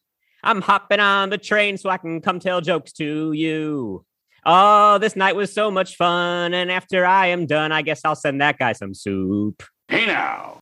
I'm 0.45 0.61
hopping 0.61 0.99
on 0.99 1.31
the 1.31 1.37
train 1.37 1.77
so 1.77 1.89
I 1.89 1.97
can 1.97 2.21
come 2.21 2.39
tell 2.39 2.61
jokes 2.61 2.93
to 2.93 3.31
you. 3.33 4.05
Oh, 4.45 4.99
this 4.99 5.15
night 5.15 5.35
was 5.35 5.51
so 5.51 5.71
much 5.71 5.95
fun, 5.95 6.53
and 6.53 6.71
after 6.71 7.03
I 7.03 7.27
am 7.27 7.47
done, 7.47 7.71
I 7.71 7.81
guess 7.81 8.01
I'll 8.05 8.15
send 8.15 8.39
that 8.41 8.59
guy 8.59 8.73
some 8.73 8.93
soup. 8.93 9.63
Hey 9.87 10.05
now. 10.05 10.59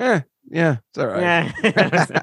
Eh, 0.00 0.20
yeah, 0.50 0.76
it's 0.88 0.98
all 0.98 1.08
right. 1.08 1.52
Yeah. 1.62 2.22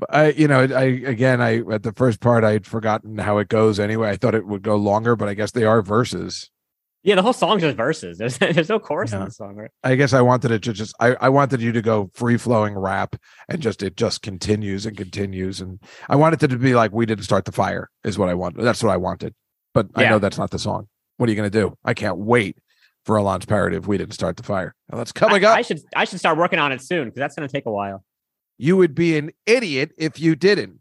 I, 0.10 0.30
you 0.30 0.48
know, 0.48 0.60
I 0.60 0.82
again, 0.84 1.40
I 1.40 1.60
at 1.72 1.82
the 1.82 1.92
first 1.92 2.20
part, 2.20 2.44
I'd 2.44 2.66
forgotten 2.66 3.18
how 3.18 3.38
it 3.38 3.48
goes. 3.48 3.80
Anyway, 3.80 4.08
I 4.08 4.16
thought 4.16 4.34
it 4.34 4.46
would 4.46 4.62
go 4.62 4.76
longer, 4.76 5.16
but 5.16 5.28
I 5.28 5.34
guess 5.34 5.52
they 5.52 5.64
are 5.64 5.82
verses. 5.82 6.50
Yeah, 7.02 7.14
the 7.14 7.22
whole 7.22 7.32
song's 7.32 7.62
just 7.62 7.76
verses. 7.76 8.18
There's 8.18 8.36
there's 8.38 8.68
no 8.68 8.78
chorus 8.78 9.12
in 9.12 9.24
the 9.24 9.30
song, 9.30 9.54
right? 9.56 9.70
I 9.82 9.94
guess 9.94 10.12
I 10.12 10.20
wanted 10.20 10.50
it 10.50 10.62
to 10.64 10.72
just 10.72 10.94
I, 11.00 11.16
I 11.20 11.28
wanted 11.30 11.62
you 11.62 11.72
to 11.72 11.80
go 11.80 12.10
free 12.14 12.36
flowing 12.36 12.76
rap 12.76 13.16
and 13.48 13.60
just 13.60 13.82
it 13.82 13.96
just 13.96 14.20
continues 14.22 14.84
and 14.84 14.96
continues 14.96 15.60
and 15.60 15.80
I 16.08 16.16
wanted 16.16 16.42
it 16.42 16.48
to 16.48 16.58
be 16.58 16.74
like 16.74 16.92
we 16.92 17.06
didn't 17.06 17.24
start 17.24 17.46
the 17.46 17.52
fire 17.52 17.88
is 18.04 18.18
what 18.18 18.28
I 18.28 18.34
wanted. 18.34 18.62
That's 18.62 18.82
what 18.82 18.92
I 18.92 18.98
wanted. 18.98 19.34
But 19.72 19.88
I 19.94 20.08
know 20.08 20.18
that's 20.18 20.36
not 20.38 20.50
the 20.50 20.58
song. 20.58 20.88
What 21.16 21.28
are 21.28 21.32
you 21.32 21.36
gonna 21.36 21.48
do? 21.48 21.76
I 21.84 21.94
can't 21.94 22.18
wait 22.18 22.58
for 23.06 23.16
Alon's 23.16 23.46
parody 23.46 23.76
of 23.76 23.86
We 23.88 23.96
Didn't 23.96 24.12
Start 24.12 24.36
the 24.36 24.42
Fire. 24.42 24.74
Now 24.90 24.98
that's 24.98 25.12
coming 25.12 25.42
I, 25.44 25.48
up. 25.48 25.56
I 25.56 25.62
should 25.62 25.80
I 25.96 26.04
should 26.04 26.18
start 26.18 26.36
working 26.36 26.58
on 26.58 26.70
it 26.70 26.82
soon 26.82 27.06
because 27.06 27.20
that's 27.20 27.34
gonna 27.34 27.48
take 27.48 27.64
a 27.66 27.72
while. 27.72 28.04
you 28.58 28.76
would 28.76 28.94
be 28.94 29.16
an 29.16 29.30
idiot 29.46 29.92
if 29.96 30.20
you 30.20 30.36
didn't. 30.36 30.80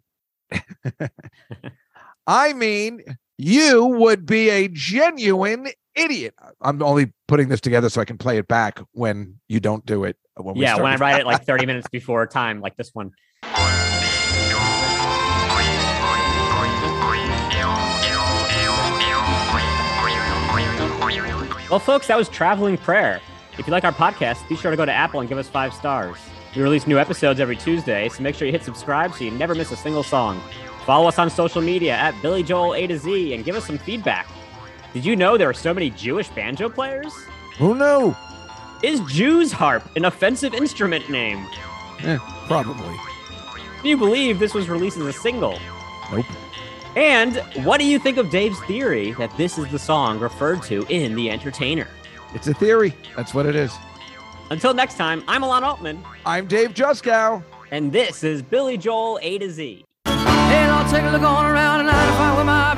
I 2.28 2.54
mean, 2.54 3.04
you 3.40 3.86
would 3.86 4.26
be 4.26 4.50
a 4.50 4.68
genuine 4.68 5.70
idiot. 5.96 6.36
I'm 6.60 6.84
only 6.84 7.14
putting 7.30 7.48
this 7.48 7.62
together 7.62 7.90
so 7.90 8.02
I 8.02 8.06
can 8.06 8.18
play 8.18 8.38
it 8.38 8.50
back 8.50 8.82
when 8.92 9.40
you 9.48 9.62
don't 9.62 9.86
do 9.86 10.04
it. 10.04 10.18
Uh, 10.38 10.44
when 10.44 10.56
we 10.56 10.62
yeah, 10.62 10.76
when 10.76 10.92
I 10.92 10.98
write 10.98 11.22
it 11.22 11.26
like 11.26 11.46
30 11.46 11.66
minutes 11.66 11.88
before 11.88 12.28
time, 12.28 12.60
like 12.60 12.76
this 12.76 12.94
one. 12.94 13.12
Well, 21.70 21.80
folks, 21.80 22.08
that 22.08 22.18
was 22.18 22.28
Travelin' 22.28 22.78
Prayer. 22.78 23.22
If 23.58 23.68
you 23.68 23.72
like 23.72 23.86
our 23.86 23.94
podcast, 23.94 24.48
be 24.50 24.58
sure 24.58 24.72
to 24.72 24.76
go 24.76 24.86
to 24.86 24.92
Apple 24.92 25.22
and 25.22 25.30
give 25.30 25.38
us 25.38 25.48
five 25.48 25.74
stars. 25.74 26.18
We 26.54 26.62
release 26.62 26.88
new 26.88 27.00
episodes 27.00 27.40
every 27.40 27.56
Tuesday, 27.56 28.10
so 28.10 28.22
make 28.22 28.36
sure 28.36 28.48
you 28.48 28.52
hit 28.52 28.64
subscribe 28.64 29.14
so 29.14 29.24
you 29.24 29.32
never 29.32 29.56
miss 29.56 29.72
a 29.72 29.78
single 29.78 30.04
song. 30.04 30.42
Follow 30.86 31.08
us 31.08 31.20
on 31.20 31.30
social 31.30 31.62
media 31.62 31.94
at 31.96 32.20
Billy 32.22 32.42
Joel 32.44 32.74
A 32.76 32.88
to 32.88 32.98
Z 32.98 33.34
and 33.34 33.46
give 33.46 33.56
us 33.56 33.66
some 33.68 33.78
feedback. 33.78 34.28
Did 34.94 35.06
you 35.06 35.16
know 35.16 35.38
there 35.38 35.50
are 35.50 35.54
so 35.54 35.74
many 35.74 35.90
Jewish 35.92 36.30
banjo 36.30 36.68
players? 36.70 37.14
Who 37.58 37.76
knew? 37.76 38.16
Is 38.82 39.02
Jew's 39.02 39.52
harp 39.52 39.84
an 39.96 40.06
offensive 40.06 40.54
instrument 40.54 41.10
name? 41.10 41.46
Eh, 42.00 42.18
probably. 42.48 42.96
Can 43.78 43.86
you 43.86 43.98
believe 43.98 44.40
this 44.40 44.54
was 44.54 44.68
released 44.70 44.98
as 44.98 45.06
a 45.06 45.14
single? 45.14 45.60
Nope. 46.12 46.26
And 46.96 47.38
what 47.66 47.80
do 47.80 47.86
you 47.86 48.00
think 48.00 48.18
of 48.18 48.32
Dave's 48.32 48.60
theory 48.62 49.12
that 49.14 49.36
this 49.38 49.58
is 49.58 49.68
the 49.72 49.78
song 49.78 50.20
referred 50.20 50.64
to 50.64 50.86
in 50.90 51.14
The 51.14 51.30
Entertainer? 51.30 51.88
It's 52.34 52.48
a 52.48 52.54
theory. 52.54 52.96
That's 53.16 53.34
what 53.34 53.46
it 53.46 53.56
is. 53.56 53.72
Until 54.50 54.74
next 54.74 54.96
time, 54.96 55.24
I'm 55.28 55.44
Alon 55.44 55.64
Altman, 55.64 56.04
I'm 56.26 56.48
Dave 56.48 56.74
Juskow. 56.74 57.44
and 57.70 57.92
this 57.92 58.24
is 58.24 58.42
Billy 58.42 58.78
Joel 58.78 59.20
A 59.22 59.38
to 59.38 59.50
Z. 59.52 59.86
Hey, 60.50 60.68
Lord, 60.68 60.88
take 60.90 61.04
a 61.04 61.12
look 61.12 61.22
on 61.22 61.46
around 61.46 61.80
tonight 61.80 62.06
to 62.10 62.14
find 62.18 62.36
where 62.36 62.46
my 62.46 62.69